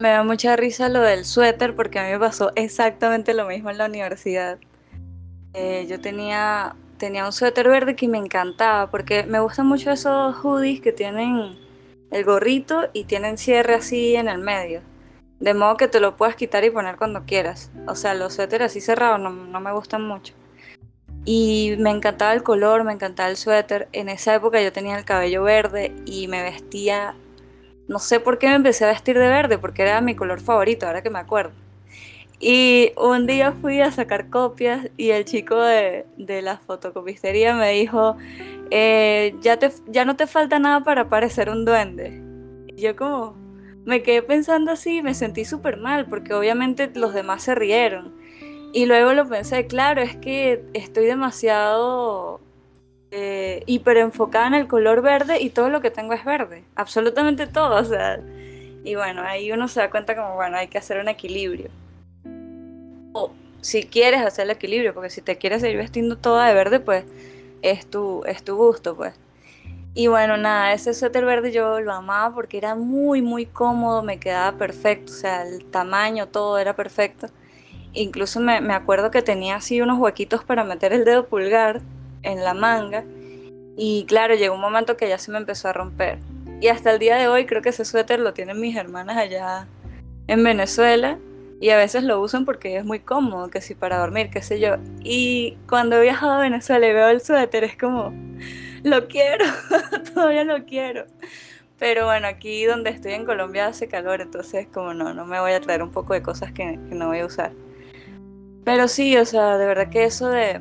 Me 0.00 0.10
da 0.10 0.22
mucha 0.22 0.54
risa 0.56 0.88
lo 0.88 1.00
del 1.00 1.24
suéter 1.24 1.74
porque 1.74 1.98
a 1.98 2.04
mí 2.04 2.10
me 2.10 2.18
pasó 2.18 2.52
exactamente 2.56 3.32
lo 3.32 3.46
mismo 3.46 3.70
en 3.70 3.78
la 3.78 3.86
universidad. 3.86 4.58
Eh, 5.54 5.86
yo 5.88 6.00
tenía, 6.00 6.76
tenía 6.98 7.24
un 7.24 7.32
suéter 7.32 7.68
verde 7.68 7.96
que 7.96 8.08
me 8.08 8.18
encantaba 8.18 8.90
porque 8.90 9.24
me 9.24 9.40
gustan 9.40 9.66
mucho 9.66 9.90
esos 9.90 10.36
hoodies 10.36 10.80
que 10.80 10.92
tienen 10.92 11.56
el 12.10 12.24
gorrito 12.24 12.88
y 12.92 13.04
tienen 13.04 13.38
cierre 13.38 13.74
así 13.74 14.16
en 14.16 14.28
el 14.28 14.38
medio. 14.38 14.82
De 15.40 15.54
modo 15.54 15.76
que 15.76 15.88
te 15.88 16.00
lo 16.00 16.16
puedas 16.16 16.34
quitar 16.34 16.64
y 16.64 16.70
poner 16.70 16.96
cuando 16.96 17.24
quieras. 17.24 17.70
O 17.86 17.94
sea, 17.94 18.14
los 18.14 18.34
suéteres 18.34 18.66
así 18.66 18.80
cerrados 18.80 19.20
no, 19.20 19.30
no 19.30 19.60
me 19.60 19.72
gustan 19.72 20.06
mucho. 20.06 20.34
Y 21.24 21.76
me 21.78 21.90
encantaba 21.90 22.32
el 22.32 22.42
color, 22.42 22.84
me 22.84 22.92
encantaba 22.92 23.28
el 23.28 23.36
suéter. 23.36 23.88
En 23.92 24.08
esa 24.08 24.34
época 24.34 24.60
yo 24.60 24.72
tenía 24.72 24.98
el 24.98 25.04
cabello 25.04 25.42
verde 25.42 25.94
y 26.04 26.28
me 26.28 26.42
vestía... 26.42 27.14
No 27.86 27.98
sé 28.00 28.20
por 28.20 28.38
qué 28.38 28.48
me 28.48 28.56
empecé 28.56 28.84
a 28.84 28.88
vestir 28.88 29.18
de 29.18 29.28
verde, 29.28 29.56
porque 29.56 29.82
era 29.82 30.00
mi 30.02 30.14
color 30.14 30.40
favorito, 30.40 30.86
ahora 30.86 31.02
que 31.02 31.08
me 31.08 31.18
acuerdo. 31.18 31.52
Y 32.40 32.92
un 32.96 33.26
día 33.26 33.52
fui 33.52 33.80
a 33.80 33.90
sacar 33.90 34.30
copias 34.30 34.88
y 34.96 35.10
el 35.10 35.24
chico 35.24 35.60
de, 35.60 36.06
de 36.16 36.40
la 36.40 36.58
fotocopistería 36.58 37.54
me 37.54 37.72
dijo, 37.72 38.16
eh, 38.70 39.34
ya, 39.40 39.58
te, 39.58 39.72
ya 39.88 40.04
no 40.04 40.16
te 40.16 40.26
falta 40.26 40.58
nada 40.58 40.84
para 40.84 41.08
parecer 41.08 41.50
un 41.50 41.64
duende. 41.64 42.22
Y 42.68 42.80
yo 42.80 42.94
como, 42.94 43.34
me 43.84 44.02
quedé 44.02 44.22
pensando 44.22 44.70
así 44.70 44.98
y 44.98 45.02
me 45.02 45.14
sentí 45.14 45.44
súper 45.44 45.78
mal 45.78 46.06
porque 46.06 46.34
obviamente 46.34 46.90
los 46.94 47.12
demás 47.12 47.42
se 47.42 47.54
rieron. 47.56 48.14
Y 48.72 48.86
luego 48.86 49.14
lo 49.14 49.26
pensé, 49.28 49.66
claro, 49.66 50.02
es 50.02 50.14
que 50.16 50.64
estoy 50.74 51.06
demasiado 51.06 52.40
eh, 53.10 53.62
hiper 53.66 53.96
enfocada 53.96 54.46
en 54.46 54.54
el 54.54 54.68
color 54.68 55.00
verde 55.02 55.40
y 55.40 55.50
todo 55.50 55.70
lo 55.70 55.80
que 55.80 55.90
tengo 55.90 56.12
es 56.12 56.24
verde, 56.24 56.64
absolutamente 56.76 57.46
todo, 57.46 57.80
o 57.80 57.84
sea. 57.84 58.20
Y 58.84 58.94
bueno, 58.94 59.22
ahí 59.22 59.50
uno 59.50 59.66
se 59.68 59.80
da 59.80 59.90
cuenta 59.90 60.14
como, 60.14 60.34
bueno, 60.34 60.56
hay 60.56 60.68
que 60.68 60.78
hacer 60.78 61.00
un 61.00 61.08
equilibrio. 61.08 61.70
Si 63.60 63.84
quieres 63.84 64.20
hacer 64.20 64.44
el 64.44 64.50
equilibrio, 64.52 64.94
porque 64.94 65.10
si 65.10 65.20
te 65.20 65.36
quieres 65.36 65.62
seguir 65.62 65.78
vestiendo 65.78 66.16
toda 66.16 66.46
de 66.46 66.54
verde, 66.54 66.80
pues 66.80 67.04
es 67.62 67.86
tu, 67.86 68.22
es 68.24 68.42
tu 68.44 68.56
gusto, 68.56 68.96
pues. 68.96 69.14
Y 69.94 70.06
bueno, 70.06 70.36
nada, 70.36 70.72
ese 70.72 70.94
suéter 70.94 71.24
verde 71.24 71.50
yo 71.50 71.80
lo 71.80 71.92
amaba 71.92 72.32
porque 72.34 72.56
era 72.56 72.76
muy, 72.76 73.20
muy 73.20 73.46
cómodo, 73.46 74.02
me 74.02 74.20
quedaba 74.20 74.56
perfecto, 74.56 75.12
o 75.12 75.16
sea, 75.16 75.42
el 75.42 75.64
tamaño, 75.64 76.28
todo 76.28 76.58
era 76.58 76.76
perfecto. 76.76 77.26
Incluso 77.94 78.38
me, 78.38 78.60
me 78.60 78.74
acuerdo 78.74 79.10
que 79.10 79.22
tenía 79.22 79.56
así 79.56 79.80
unos 79.80 79.98
huequitos 79.98 80.44
para 80.44 80.62
meter 80.62 80.92
el 80.92 81.04
dedo 81.04 81.26
pulgar 81.26 81.80
en 82.22 82.44
la 82.44 82.54
manga. 82.54 83.04
Y 83.76 84.04
claro, 84.06 84.34
llegó 84.34 84.54
un 84.54 84.60
momento 84.60 84.96
que 84.96 85.08
ya 85.08 85.18
se 85.18 85.32
me 85.32 85.38
empezó 85.38 85.68
a 85.68 85.72
romper. 85.72 86.18
Y 86.60 86.68
hasta 86.68 86.90
el 86.92 86.98
día 86.98 87.16
de 87.16 87.28
hoy 87.28 87.46
creo 87.46 87.62
que 87.62 87.70
ese 87.70 87.84
suéter 87.84 88.20
lo 88.20 88.34
tienen 88.34 88.60
mis 88.60 88.76
hermanas 88.76 89.16
allá 89.16 89.66
en 90.26 90.44
Venezuela. 90.44 91.18
Y 91.60 91.70
a 91.70 91.76
veces 91.76 92.04
lo 92.04 92.20
usan 92.20 92.44
porque 92.44 92.76
es 92.76 92.84
muy 92.84 93.00
cómodo, 93.00 93.50
que 93.50 93.60
si 93.60 93.74
para 93.74 93.98
dormir, 93.98 94.30
qué 94.30 94.42
sé 94.42 94.60
yo. 94.60 94.76
Y 95.02 95.56
cuando 95.68 95.96
he 95.96 96.02
viajado 96.02 96.32
a 96.32 96.38
Venezuela 96.40 96.86
y 96.86 96.92
veo 96.92 97.08
el 97.08 97.20
suéter 97.20 97.64
es 97.64 97.76
como 97.76 98.12
lo 98.84 99.08
quiero, 99.08 99.44
todavía 100.14 100.44
lo 100.44 100.64
quiero. 100.64 101.06
Pero 101.78 102.06
bueno, 102.06 102.26
aquí 102.26 102.64
donde 102.64 102.90
estoy 102.90 103.12
en 103.12 103.24
Colombia 103.24 103.66
hace 103.66 103.88
calor, 103.88 104.20
entonces 104.20 104.66
como 104.72 104.94
no, 104.94 105.14
no 105.14 105.24
me 105.24 105.40
voy 105.40 105.52
a 105.52 105.60
traer 105.60 105.82
un 105.82 105.90
poco 105.90 106.12
de 106.12 106.22
cosas 106.22 106.52
que, 106.52 106.76
no 106.76 107.08
voy 107.08 107.20
a 107.20 107.26
usar. 107.26 107.52
Pero 108.64 108.88
sí, 108.88 109.16
o 109.16 109.24
sea, 109.24 109.58
de 109.58 109.66
verdad 109.66 109.88
que 109.88 110.04
eso 110.04 110.28
de 110.28 110.60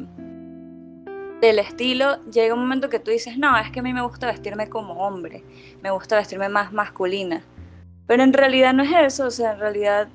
del 1.41 1.59
estilo, 1.59 2.23
llega 2.31 2.55
un 2.55 2.61
momento 2.61 2.89
que 2.89 2.97
tú 2.97 3.11
dices, 3.11 3.37
no, 3.37 3.55
es 3.59 3.69
que 3.69 3.81
a 3.81 3.83
mí 3.83 3.93
me 3.93 4.01
gusta 4.01 4.25
vestirme 4.25 4.69
como 4.69 4.93
hombre, 4.93 5.43
me 5.83 5.91
gusta 5.91 6.15
vestirme 6.15 6.49
más 6.49 6.73
masculina. 6.73 7.43
Pero 8.07 8.23
en 8.23 8.33
realidad 8.33 8.73
no 8.73 8.81
es 8.81 8.91
eso, 8.91 9.27
o 9.27 9.31
sea, 9.31 9.53
en 9.53 9.59
realidad 9.59 10.07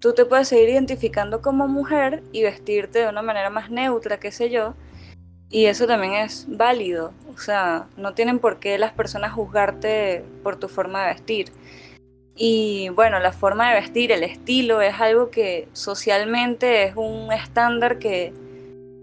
tú 0.00 0.14
te 0.14 0.24
puedes 0.24 0.48
seguir 0.48 0.68
identificando 0.70 1.42
como 1.42 1.68
mujer 1.68 2.22
y 2.32 2.42
vestirte 2.42 3.00
de 3.00 3.08
una 3.08 3.22
manera 3.22 3.50
más 3.50 3.70
neutra, 3.70 4.18
qué 4.18 4.32
sé 4.32 4.50
yo, 4.50 4.74
y 5.50 5.66
eso 5.66 5.86
también 5.86 6.14
es 6.14 6.46
válido, 6.48 7.12
o 7.32 7.38
sea, 7.38 7.86
no 7.96 8.14
tienen 8.14 8.38
por 8.38 8.58
qué 8.58 8.78
las 8.78 8.92
personas 8.92 9.32
juzgarte 9.32 10.24
por 10.42 10.56
tu 10.56 10.68
forma 10.68 11.02
de 11.02 11.14
vestir. 11.14 11.52
Y 12.36 12.88
bueno, 12.88 13.20
la 13.20 13.32
forma 13.32 13.68
de 13.68 13.80
vestir, 13.80 14.10
el 14.10 14.24
estilo, 14.24 14.80
es 14.80 15.00
algo 15.00 15.30
que 15.30 15.68
socialmente 15.72 16.82
es 16.82 16.96
un 16.96 17.32
estándar 17.32 17.98
que, 17.98 18.32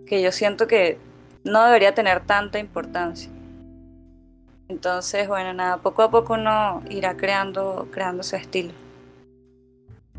que 0.05 0.21
yo 0.21 0.33
siento 0.33 0.67
que 0.67 0.97
no 1.45 1.63
debería 1.65 1.93
tener 1.95 2.25
tanta 2.25 2.59
importancia. 2.59 3.31
Entonces, 4.67 5.27
bueno, 5.27 5.53
nada, 5.53 5.77
poco 5.77 6.01
a 6.01 6.11
poco 6.11 6.33
uno 6.33 6.83
irá 6.89 7.15
creando, 7.15 7.87
creando 7.91 8.23
su 8.23 8.35
estilo. 8.35 8.73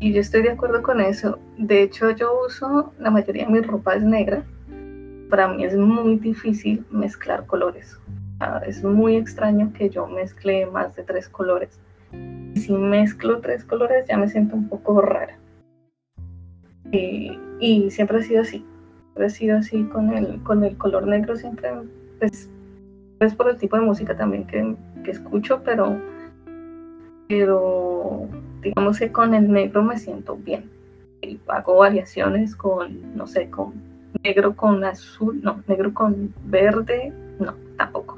Y 0.03 0.11
yo 0.11 0.19
estoy 0.19 0.41
de 0.41 0.49
acuerdo 0.49 0.83
con 0.83 0.99
eso. 0.99 1.39
De 1.57 1.81
hecho, 1.81 2.11
yo 2.11 2.45
uso, 2.45 2.91
la 2.99 3.09
mayoría 3.09 3.45
de 3.45 3.51
mi 3.53 3.61
ropa 3.61 3.95
es 3.95 4.03
negra 4.03 4.43
para 5.33 5.47
mí 5.47 5.63
es 5.63 5.75
muy 5.75 6.17
difícil 6.17 6.85
mezclar 6.91 7.47
colores. 7.47 7.97
es 8.67 8.83
muy 8.83 9.15
extraño 9.15 9.73
que 9.73 9.89
yo 9.89 10.05
mezcle 10.05 10.67
más 10.67 10.95
de 10.95 11.01
tres 11.01 11.27
colores. 11.27 11.79
Si 12.53 12.71
mezclo 12.71 13.39
tres 13.39 13.65
colores 13.65 14.05
ya 14.07 14.15
me 14.15 14.27
siento 14.27 14.55
un 14.55 14.69
poco 14.69 15.01
rara. 15.01 15.35
Y, 16.91 17.89
siempre 17.89 18.19
ha 18.19 18.21
sido 18.21 18.41
así. 18.41 18.63
Siempre 19.05 19.25
ha 19.25 19.29
sido 19.29 19.57
así 19.57 19.83
con 19.85 20.13
el, 20.13 20.43
con 20.43 20.63
el 20.63 20.77
color 20.77 21.07
negro. 21.07 21.35
Siempre, 21.35 21.71
pues, 22.19 22.51
es 23.19 23.33
por 23.33 23.49
el 23.49 23.57
tipo 23.57 23.75
de 23.75 23.81
música 23.81 24.15
también 24.15 24.45
que, 24.45 24.75
que 25.03 25.09
escucho, 25.09 25.63
pero, 25.63 25.97
pero 27.27 28.27
digamos 28.63 28.99
que 28.99 29.11
con 29.11 29.33
el 29.33 29.51
negro 29.51 29.83
me 29.83 29.97
siento 29.97 30.35
bien. 30.35 30.69
Y 31.21 31.39
hago 31.47 31.77
variaciones 31.77 32.55
con, 32.55 33.15
no 33.15 33.27
sé, 33.27 33.49
con 33.49 33.73
negro 34.23 34.55
con 34.55 34.83
azul, 34.83 35.39
no, 35.41 35.63
negro 35.67 35.93
con 35.93 36.33
verde, 36.45 37.13
no, 37.39 37.55
tampoco. 37.77 38.17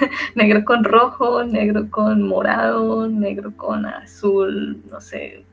negro 0.34 0.64
con 0.64 0.84
rojo, 0.84 1.44
negro 1.44 1.90
con 1.90 2.22
morado, 2.22 3.08
negro 3.08 3.52
con 3.56 3.86
azul, 3.86 4.82
no 4.90 5.00
sé, 5.00 5.44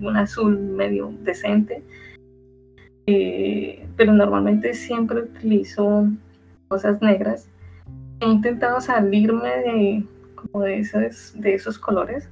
un 0.00 0.16
azul 0.16 0.58
medio 0.58 1.12
decente. 1.22 1.82
Eh, 3.06 3.86
pero 3.96 4.12
normalmente 4.12 4.74
siempre 4.74 5.22
utilizo 5.22 6.06
cosas 6.68 7.02
negras. 7.02 7.48
He 8.20 8.26
intentado 8.26 8.80
salirme 8.80 9.48
de, 9.48 10.04
como 10.36 10.64
de, 10.64 10.78
esos, 10.78 11.32
de 11.34 11.54
esos 11.54 11.78
colores. 11.78 12.28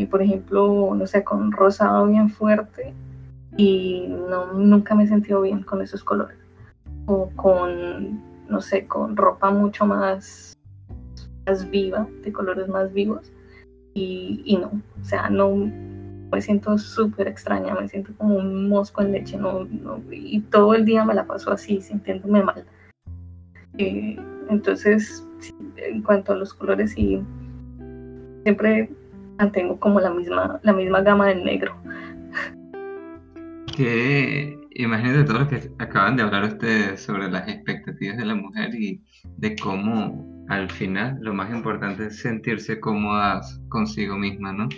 Y 0.00 0.06
por 0.06 0.22
ejemplo, 0.22 0.94
no 0.94 1.06
sé, 1.06 1.22
con 1.22 1.52
rosado 1.52 2.06
bien 2.06 2.30
fuerte 2.30 2.94
y 3.54 4.06
no, 4.08 4.54
nunca 4.54 4.94
me 4.94 5.04
he 5.04 5.06
sentido 5.06 5.42
bien 5.42 5.62
con 5.62 5.82
esos 5.82 6.02
colores. 6.02 6.38
O 7.04 7.28
con, 7.36 8.18
no 8.48 8.62
sé, 8.62 8.86
con 8.86 9.14
ropa 9.14 9.50
mucho 9.50 9.84
más, 9.84 10.56
más 11.46 11.68
viva, 11.68 12.08
de 12.22 12.32
colores 12.32 12.66
más 12.66 12.90
vivos. 12.94 13.30
Y, 13.92 14.56
no, 14.58 14.68
o 14.68 15.04
sea, 15.04 15.28
no 15.28 15.54
me 15.54 16.40
siento 16.40 16.78
súper 16.78 17.28
extraña, 17.28 17.74
me 17.74 17.86
siento 17.86 18.14
como 18.16 18.36
un 18.36 18.70
mosco 18.70 19.02
en 19.02 19.12
leche, 19.12 19.36
no, 19.36 19.66
y 20.10 20.40
todo 20.40 20.74
el 20.74 20.86
día 20.86 21.04
me 21.04 21.12
la 21.12 21.26
paso 21.26 21.52
así, 21.52 21.82
sintiéndome 21.82 22.42
mal. 22.42 22.64
Eh, 23.76 24.16
entonces, 24.48 25.26
en 25.76 26.00
cuanto 26.00 26.32
a 26.32 26.36
los 26.36 26.54
colores, 26.54 26.92
sí, 26.92 27.22
siempre 28.44 28.88
mantengo 29.40 29.80
como 29.80 30.00
la 30.00 30.10
misma, 30.10 30.60
la 30.62 30.72
misma 30.72 31.00
gama 31.00 31.26
del 31.26 31.44
negro 31.44 31.74
que 33.80 34.58
imagínate 34.74 35.24
todo 35.24 35.40
lo 35.40 35.48
que 35.48 35.70
acaban 35.78 36.16
de 36.16 36.22
hablar 36.22 36.44
ustedes 36.44 37.00
sobre 37.00 37.30
las 37.30 37.48
expectativas 37.48 38.18
de 38.18 38.26
la 38.26 38.34
mujer 38.34 38.74
y 38.74 39.02
de 39.38 39.56
cómo 39.56 40.44
al 40.48 40.70
final 40.70 41.18
lo 41.22 41.32
más 41.32 41.50
importante 41.50 42.06
es 42.06 42.18
sentirse 42.18 42.78
cómodas 42.78 43.60
consigo 43.68 44.18
misma, 44.18 44.52
¿no? 44.52 44.68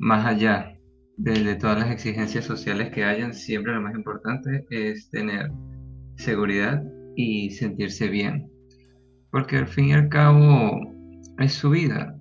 Más 0.00 0.26
allá 0.26 0.76
de, 1.16 1.54
todas 1.54 1.78
las 1.78 1.90
exigencias 1.90 2.44
sociales 2.46 2.90
que 2.90 3.04
hayan, 3.04 3.32
siempre 3.32 3.74
lo 3.74 3.80
más 3.80 3.94
importante 3.94 4.66
es 4.70 5.08
tener 5.10 5.52
seguridad 6.16 6.82
y 7.14 7.50
sentirse 7.50 8.08
bien. 8.08 8.50
Porque 9.30 9.58
al 9.58 9.68
fin 9.68 9.86
y 9.86 9.92
al 9.92 10.08
cabo, 10.08 10.80
es 11.38 11.52
su 11.52 11.70
vida 11.70 12.13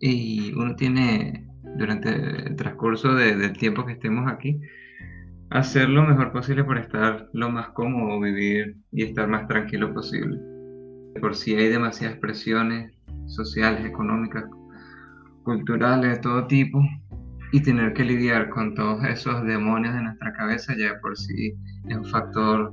y 0.00 0.52
uno 0.54 0.74
tiene 0.76 1.46
durante 1.76 2.10
el 2.48 2.56
transcurso 2.56 3.14
del 3.14 3.56
tiempo 3.56 3.86
que 3.86 3.92
estemos 3.92 4.30
aquí 4.30 4.60
hacer 5.50 5.88
lo 5.88 6.04
mejor 6.04 6.32
posible 6.32 6.64
por 6.64 6.78
estar 6.78 7.28
lo 7.32 7.50
más 7.50 7.70
cómodo, 7.70 8.20
vivir 8.20 8.76
y 8.92 9.02
estar 9.02 9.28
más 9.28 9.46
tranquilo 9.48 9.92
posible. 9.92 10.38
Por 11.20 11.34
si 11.34 11.54
hay 11.54 11.68
demasiadas 11.68 12.18
presiones 12.18 12.92
sociales, 13.26 13.84
económicas, 13.84 14.44
culturales, 15.42 16.16
de 16.16 16.22
todo 16.22 16.46
tipo, 16.46 16.80
y 17.52 17.62
tener 17.62 17.92
que 17.94 18.04
lidiar 18.04 18.48
con 18.48 18.74
todos 18.76 19.04
esos 19.04 19.44
demonios 19.44 19.92
de 19.94 20.02
nuestra 20.02 20.32
cabeza 20.34 20.72
ya 20.78 21.00
por 21.00 21.16
sí 21.16 21.54
es 21.88 21.96
un 21.96 22.04
factor 22.04 22.72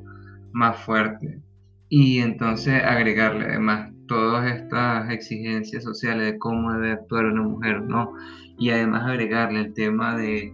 más 0.51 0.77
fuerte. 0.83 1.41
Y 1.89 2.19
entonces 2.19 2.83
agregarle 2.83 3.45
además 3.45 3.91
todas 4.07 4.51
estas 4.51 5.09
exigencias 5.11 5.83
sociales 5.83 6.33
de 6.33 6.39
cómo 6.39 6.73
debe 6.73 6.93
actuar 6.93 7.25
una 7.25 7.43
mujer, 7.43 7.81
¿no? 7.81 8.13
Y 8.57 8.69
además 8.71 9.03
agregarle 9.03 9.59
el 9.61 9.73
tema 9.73 10.15
de 10.15 10.53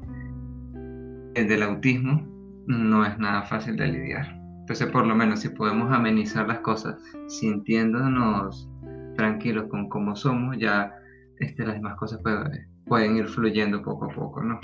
el 1.35 1.47
del 1.47 1.63
autismo 1.63 2.27
no 2.67 3.05
es 3.05 3.17
nada 3.17 3.43
fácil 3.43 3.75
de 3.75 3.87
lidiar. 3.87 4.39
Entonces, 4.61 4.87
por 4.87 5.05
lo 5.05 5.15
menos, 5.15 5.41
si 5.41 5.49
podemos 5.49 5.91
amenizar 5.91 6.47
las 6.47 6.59
cosas 6.59 6.95
sintiéndonos 7.27 8.69
tranquilos 9.15 9.65
con 9.69 9.89
cómo 9.89 10.15
somos, 10.15 10.57
ya 10.57 10.93
este, 11.39 11.65
las 11.65 11.75
demás 11.75 11.95
cosas 11.97 12.21
pueden, 12.21 12.67
pueden 12.85 13.17
ir 13.17 13.27
fluyendo 13.27 13.81
poco 13.81 14.05
a 14.05 14.13
poco, 14.13 14.41
¿no? 14.41 14.59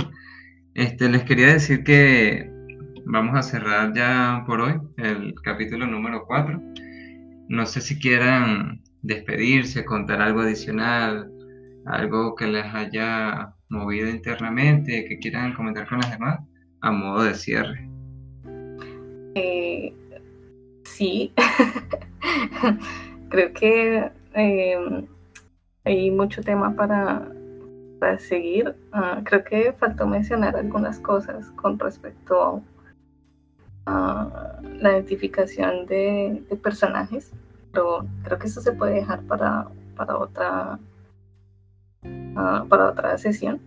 Este, 0.73 1.09
les 1.09 1.23
quería 1.23 1.47
decir 1.47 1.83
que 1.83 2.49
vamos 3.05 3.35
a 3.35 3.41
cerrar 3.41 3.93
ya 3.93 4.43
por 4.45 4.61
hoy 4.61 4.79
el 4.97 5.33
capítulo 5.43 5.85
número 5.87 6.25
4. 6.25 6.61
No 7.50 7.66
sé 7.66 7.82
si 7.82 8.00
quieran 8.00 8.84
despedirse, 9.02 9.84
contar 9.84 10.22
algo 10.22 10.41
adicional, 10.41 11.32
algo 11.88 12.36
que 12.36 12.45
les 12.45 12.66
haya 12.76 13.56
movido 13.70 14.08
internamente, 14.08 15.06
que 15.06 15.18
quieran 15.18 15.54
comentar 15.56 15.88
con 15.88 15.97
las 15.97 16.12
demás 16.12 16.39
a 16.82 16.91
modo 16.91 17.24
de 17.24 17.34
cierre. 17.34 17.89
Eh, 19.34 19.91
sí, 20.84 21.34
creo 23.30 23.52
que 23.54 24.12
em, 24.34 25.08
hay 25.86 26.12
mucho 26.12 26.43
tema 26.43 26.76
para, 26.76 27.32
para 28.00 28.20
seguir. 28.20 28.76
Ah, 28.91 29.22
creo 29.24 29.43
que 29.43 29.74
faltó 29.74 30.06
mencionar 30.06 30.56
algunas 30.56 31.00
cosas 31.00 31.50
con 31.56 31.80
respecto 31.80 32.43
a 32.43 32.62
la 33.86 34.91
identificación 34.93 35.86
de, 35.86 36.43
personajes, 36.61 37.32
pero 37.71 38.05
creo 38.23 38.39
que 38.39 38.47
eso 38.47 38.61
se 38.61 38.71
puede 38.71 38.95
dejar 38.95 39.21
para, 39.23 39.67
para 39.95 40.17
otra 40.17 40.80
ah, 42.36 42.65
para 42.67 42.89
otra 42.89 43.17
sesión. 43.17 43.59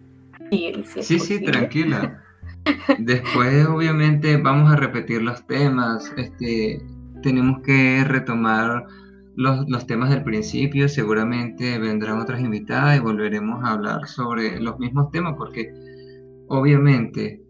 sí, 0.50 1.18
sí, 1.18 1.44
tranquila. 1.44 2.22
Después, 2.98 3.66
obviamente, 3.66 4.36
vamos 4.36 4.72
a 4.72 4.76
repetir 4.76 5.22
los 5.22 5.46
temas. 5.46 6.12
Este, 6.16 6.80
tenemos 7.22 7.60
que 7.62 8.04
retomar 8.04 8.86
los, 9.34 9.68
los, 9.68 9.86
temas 9.86 10.10
del 10.10 10.22
principio. 10.22 10.88
Seguramente 10.88 11.78
vendrán 11.78 12.20
otras 12.20 12.40
invitadas 12.40 12.96
y 12.96 13.00
volveremos 13.00 13.64
a 13.64 13.72
hablar 13.72 14.06
sobre 14.06 14.60
los 14.60 14.78
mismos 14.78 15.10
temas, 15.10 15.34
porque 15.36 15.72
obviamente 16.48 17.41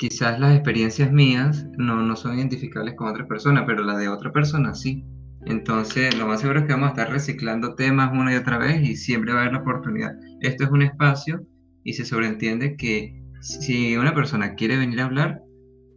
quizás 0.00 0.40
las 0.40 0.54
experiencias 0.54 1.12
mías 1.12 1.66
no, 1.76 2.02
no 2.02 2.16
son 2.16 2.38
identificables 2.38 2.94
con 2.94 3.08
otras 3.08 3.28
personas, 3.28 3.64
pero 3.66 3.84
las 3.84 3.98
de 3.98 4.08
otra 4.08 4.32
persona 4.32 4.74
sí. 4.74 5.04
Entonces, 5.44 6.16
lo 6.16 6.26
más 6.26 6.40
seguro 6.40 6.60
es 6.60 6.66
que 6.66 6.72
vamos 6.72 6.88
a 6.88 6.92
estar 6.92 7.10
reciclando 7.10 7.74
temas 7.74 8.10
una 8.12 8.32
y 8.32 8.36
otra 8.36 8.56
vez 8.56 8.82
y 8.82 8.96
siempre 8.96 9.34
va 9.34 9.40
a 9.40 9.42
haber 9.42 9.52
la 9.52 9.60
oportunidad. 9.60 10.12
Esto 10.40 10.64
es 10.64 10.70
un 10.70 10.82
espacio 10.82 11.46
y 11.84 11.92
se 11.92 12.06
sobreentiende 12.06 12.76
que 12.76 13.22
si 13.42 13.94
una 13.98 14.14
persona 14.14 14.54
quiere 14.54 14.78
venir 14.78 15.02
a 15.02 15.04
hablar, 15.04 15.42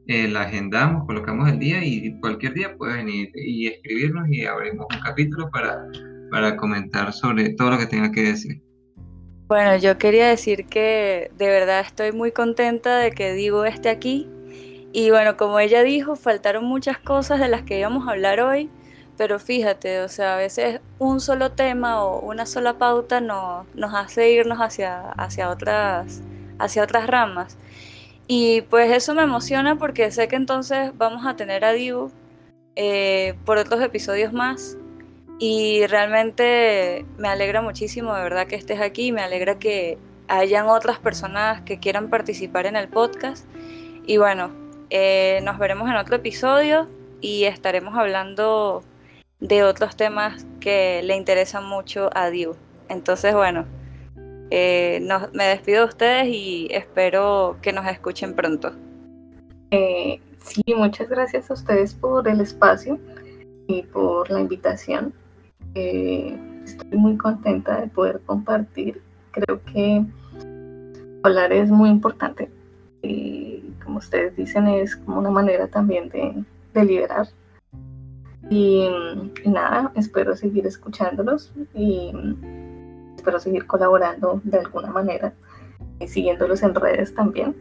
eh, 0.07 0.27
la 0.27 0.41
agendamos, 0.41 1.05
colocamos 1.07 1.49
el 1.49 1.59
día 1.59 1.81
y 1.85 2.19
cualquier 2.19 2.55
día 2.55 2.75
puede 2.75 2.97
venir 2.97 3.29
y 3.35 3.67
escribirnos 3.67 4.27
y 4.29 4.43
abrimos 4.43 4.85
un 4.93 5.01
capítulo 5.01 5.49
para, 5.49 5.87
para 6.29 6.57
comentar 6.57 7.13
sobre 7.13 7.51
todo 7.51 7.71
lo 7.71 7.77
que 7.77 7.87
tenga 7.87 8.11
que 8.11 8.23
decir. 8.23 8.61
Bueno, 9.53 9.77
yo 9.77 9.99
quería 9.99 10.29
decir 10.29 10.65
que 10.65 11.29
de 11.37 11.45
verdad 11.45 11.81
estoy 11.81 12.11
muy 12.11 12.31
contenta 12.31 12.97
de 12.97 13.11
que 13.11 13.33
Digo 13.33 13.65
esté 13.65 13.89
aquí. 13.89 14.27
Y 14.91 15.11
bueno, 15.11 15.37
como 15.37 15.59
ella 15.59 15.83
dijo, 15.83 16.15
faltaron 16.15 16.65
muchas 16.65 16.97
cosas 16.97 17.39
de 17.39 17.49
las 17.49 17.61
que 17.61 17.77
íbamos 17.77 18.07
a 18.07 18.13
hablar 18.13 18.39
hoy, 18.39 18.71
pero 19.15 19.37
fíjate, 19.37 19.99
o 20.01 20.09
sea, 20.09 20.33
a 20.33 20.37
veces 20.37 20.81
un 20.97 21.19
solo 21.19 21.51
tema 21.51 22.03
o 22.03 22.19
una 22.21 22.47
sola 22.47 22.79
pauta 22.79 23.21
no, 23.21 23.67
nos 23.75 23.93
hace 23.93 24.31
irnos 24.31 24.57
hacia, 24.57 25.11
hacia 25.11 25.51
otras 25.51 26.23
hacia 26.57 26.81
otras 26.81 27.05
ramas. 27.05 27.55
Y 28.25 28.61
pues 28.61 28.91
eso 28.91 29.13
me 29.13 29.21
emociona 29.21 29.75
porque 29.77 30.09
sé 30.09 30.27
que 30.27 30.35
entonces 30.35 30.93
vamos 30.97 31.27
a 31.27 31.35
tener 31.35 31.63
a 31.63 31.73
Dibu 31.73 32.11
eh, 32.75 33.35
por 33.45 33.59
otros 33.59 33.83
episodios 33.83 34.33
más. 34.33 34.77
Y 35.39 35.85
realmente 35.87 37.05
me 37.17 37.27
alegra 37.27 37.61
muchísimo, 37.61 38.15
de 38.15 38.23
verdad, 38.23 38.47
que 38.47 38.55
estés 38.55 38.79
aquí. 38.79 39.11
Me 39.11 39.21
alegra 39.21 39.59
que 39.59 39.97
hayan 40.27 40.67
otras 40.67 40.99
personas 40.99 41.61
que 41.61 41.79
quieran 41.79 42.09
participar 42.09 42.65
en 42.65 42.75
el 42.75 42.87
podcast. 42.87 43.45
Y 44.05 44.17
bueno, 44.17 44.51
eh, 44.89 45.39
nos 45.43 45.57
veremos 45.57 45.89
en 45.89 45.95
otro 45.95 46.15
episodio 46.15 46.87
y 47.19 47.45
estaremos 47.45 47.95
hablando 47.95 48.83
de 49.39 49.63
otros 49.63 49.95
temas 49.95 50.45
que 50.59 51.01
le 51.03 51.15
interesan 51.15 51.65
mucho 51.65 52.09
a 52.13 52.29
Dibu. 52.29 52.55
Entonces, 52.89 53.33
bueno, 53.33 53.65
eh, 54.51 55.05
me 55.33 55.45
despido 55.45 55.81
de 55.81 55.87
ustedes 55.87 56.27
y 56.27 56.67
espero 56.71 57.57
que 57.61 57.73
nos 57.73 57.87
escuchen 57.87 58.35
pronto. 58.35 58.71
Eh, 59.71 60.21
sí, 60.43 60.63
muchas 60.75 61.09
gracias 61.09 61.49
a 61.49 61.53
ustedes 61.53 61.95
por 61.95 62.27
el 62.27 62.39
espacio 62.41 62.99
y 63.67 63.81
por 63.83 64.29
la 64.29 64.41
invitación. 64.41 65.13
Eh, 65.75 66.37
estoy 66.63 66.97
muy 66.97 67.17
contenta 67.17 67.81
de 67.81 67.87
poder 67.87 68.21
compartir. 68.25 69.01
Creo 69.31 69.61
que 69.65 70.05
hablar 71.23 71.51
es 71.53 71.69
muy 71.69 71.89
importante. 71.89 72.49
Y 73.01 73.63
como 73.83 73.97
ustedes 73.97 74.35
dicen, 74.35 74.67
es 74.67 74.95
como 74.95 75.19
una 75.19 75.29
manera 75.29 75.67
también 75.67 76.09
de, 76.09 76.85
liberar. 76.85 77.27
Y, 78.49 78.87
y, 79.43 79.49
nada, 79.49 79.91
espero 79.95 80.35
seguir 80.35 80.67
escuchándolos 80.67 81.51
y 81.73 82.11
espero 83.23 83.39
seguir 83.39 83.65
colaborando 83.65 84.41
de 84.43 84.59
alguna 84.59 84.91
manera, 84.91 85.33
y 86.01 86.07
siguiéndolos 86.09 86.61
en 86.61 86.75
redes 86.75 87.15
también, 87.15 87.55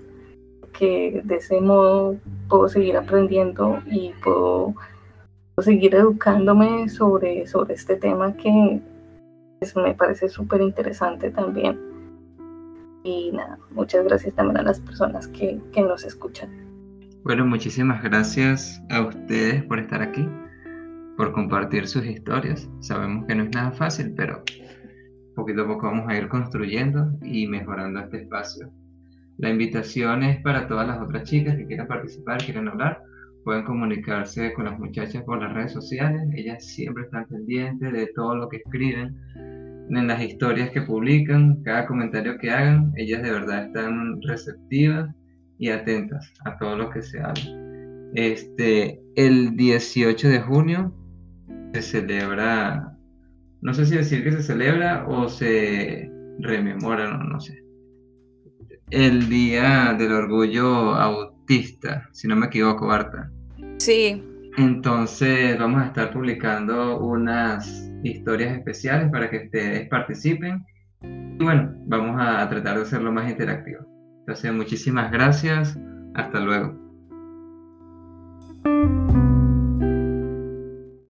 que 0.72 1.20
de 1.22 1.36
ese 1.36 1.60
modo 1.60 2.16
puedo 2.48 2.68
seguir 2.68 2.96
aprendiendo 2.96 3.80
y 3.86 4.12
puedo, 4.24 4.74
seguir 5.60 5.94
educándome 5.94 6.88
sobre, 6.88 7.46
sobre 7.46 7.74
este 7.74 7.96
tema 7.96 8.34
que 8.36 8.80
pues, 9.58 9.76
me 9.76 9.94
parece 9.94 10.28
súper 10.28 10.60
interesante 10.62 11.30
también. 11.30 11.78
Y 13.04 13.32
nada, 13.32 13.58
muchas 13.72 14.04
gracias 14.04 14.34
también 14.34 14.58
a 14.58 14.62
las 14.62 14.80
personas 14.80 15.28
que, 15.28 15.60
que 15.72 15.82
nos 15.82 16.04
escuchan. 16.04 16.50
Bueno, 17.24 17.44
muchísimas 17.46 18.02
gracias 18.02 18.82
a 18.90 19.02
ustedes 19.02 19.62
por 19.64 19.78
estar 19.78 20.02
aquí, 20.02 20.28
por 21.16 21.32
compartir 21.32 21.86
sus 21.86 22.04
historias. 22.04 22.68
Sabemos 22.80 23.26
que 23.26 23.34
no 23.34 23.44
es 23.44 23.50
nada 23.50 23.72
fácil, 23.72 24.14
pero 24.16 24.42
poquito 25.34 25.62
a 25.62 25.66
poco 25.66 25.86
vamos 25.86 26.08
a 26.08 26.16
ir 26.16 26.28
construyendo 26.28 27.12
y 27.22 27.46
mejorando 27.46 28.00
este 28.00 28.22
espacio. 28.22 28.70
La 29.38 29.50
invitación 29.50 30.22
es 30.22 30.42
para 30.42 30.66
todas 30.68 30.86
las 30.86 31.00
otras 31.00 31.24
chicas 31.24 31.56
que 31.56 31.66
quieran 31.66 31.86
participar, 31.86 32.44
quieran 32.44 32.68
hablar, 32.68 33.02
pueden 33.44 33.64
comunicarse 33.64 34.52
con 34.54 34.66
las 34.66 34.78
muchachas 34.78 35.22
por 35.24 35.40
las 35.40 35.52
redes 35.52 35.72
sociales, 35.72 36.22
ellas 36.34 36.64
siempre 36.64 37.04
están 37.04 37.26
pendientes 37.26 37.92
de 37.92 38.06
todo 38.14 38.36
lo 38.36 38.48
que 38.48 38.58
escriben, 38.58 39.16
en 39.90 40.06
las 40.06 40.22
historias 40.22 40.70
que 40.70 40.82
publican, 40.82 41.62
cada 41.62 41.86
comentario 41.86 42.38
que 42.38 42.50
hagan, 42.50 42.92
ellas 42.96 43.22
de 43.22 43.30
verdad 43.30 43.66
están 43.66 44.22
receptivas 44.22 45.14
y 45.58 45.68
atentas 45.68 46.32
a 46.44 46.56
todo 46.58 46.76
lo 46.76 46.90
que 46.90 47.02
se 47.02 47.20
habla. 47.20 47.42
Este, 48.14 49.00
el 49.16 49.56
18 49.56 50.28
de 50.28 50.40
junio 50.40 50.94
se 51.72 51.82
celebra 51.82 52.92
no 53.62 53.72
sé 53.72 53.86
si 53.86 53.96
decir 53.96 54.24
que 54.24 54.32
se 54.32 54.42
celebra 54.42 55.06
o 55.06 55.28
se 55.28 56.10
rememora, 56.40 57.16
no, 57.16 57.40
sé. 57.40 57.64
El 58.90 59.28
Día 59.28 59.94
del 59.96 60.12
Orgullo 60.12 60.94
Autista, 61.42 62.08
si 62.12 62.28
no 62.28 62.36
me 62.36 62.46
equivoco, 62.46 62.86
Barta. 62.86 63.30
Sí. 63.78 64.22
Entonces 64.56 65.58
vamos 65.58 65.82
a 65.82 65.86
estar 65.86 66.12
publicando 66.12 66.98
unas 67.00 67.90
historias 68.04 68.56
especiales 68.56 69.10
para 69.10 69.28
que 69.28 69.44
ustedes 69.46 69.88
participen. 69.88 70.64
Y 71.02 71.42
bueno, 71.42 71.74
vamos 71.86 72.16
a 72.20 72.48
tratar 72.48 72.76
de 72.76 72.82
hacerlo 72.82 73.10
más 73.12 73.28
interactivo. 73.28 73.80
Entonces, 74.20 74.52
muchísimas 74.52 75.10
gracias. 75.10 75.76
Hasta 76.14 76.40
luego. 76.40 76.78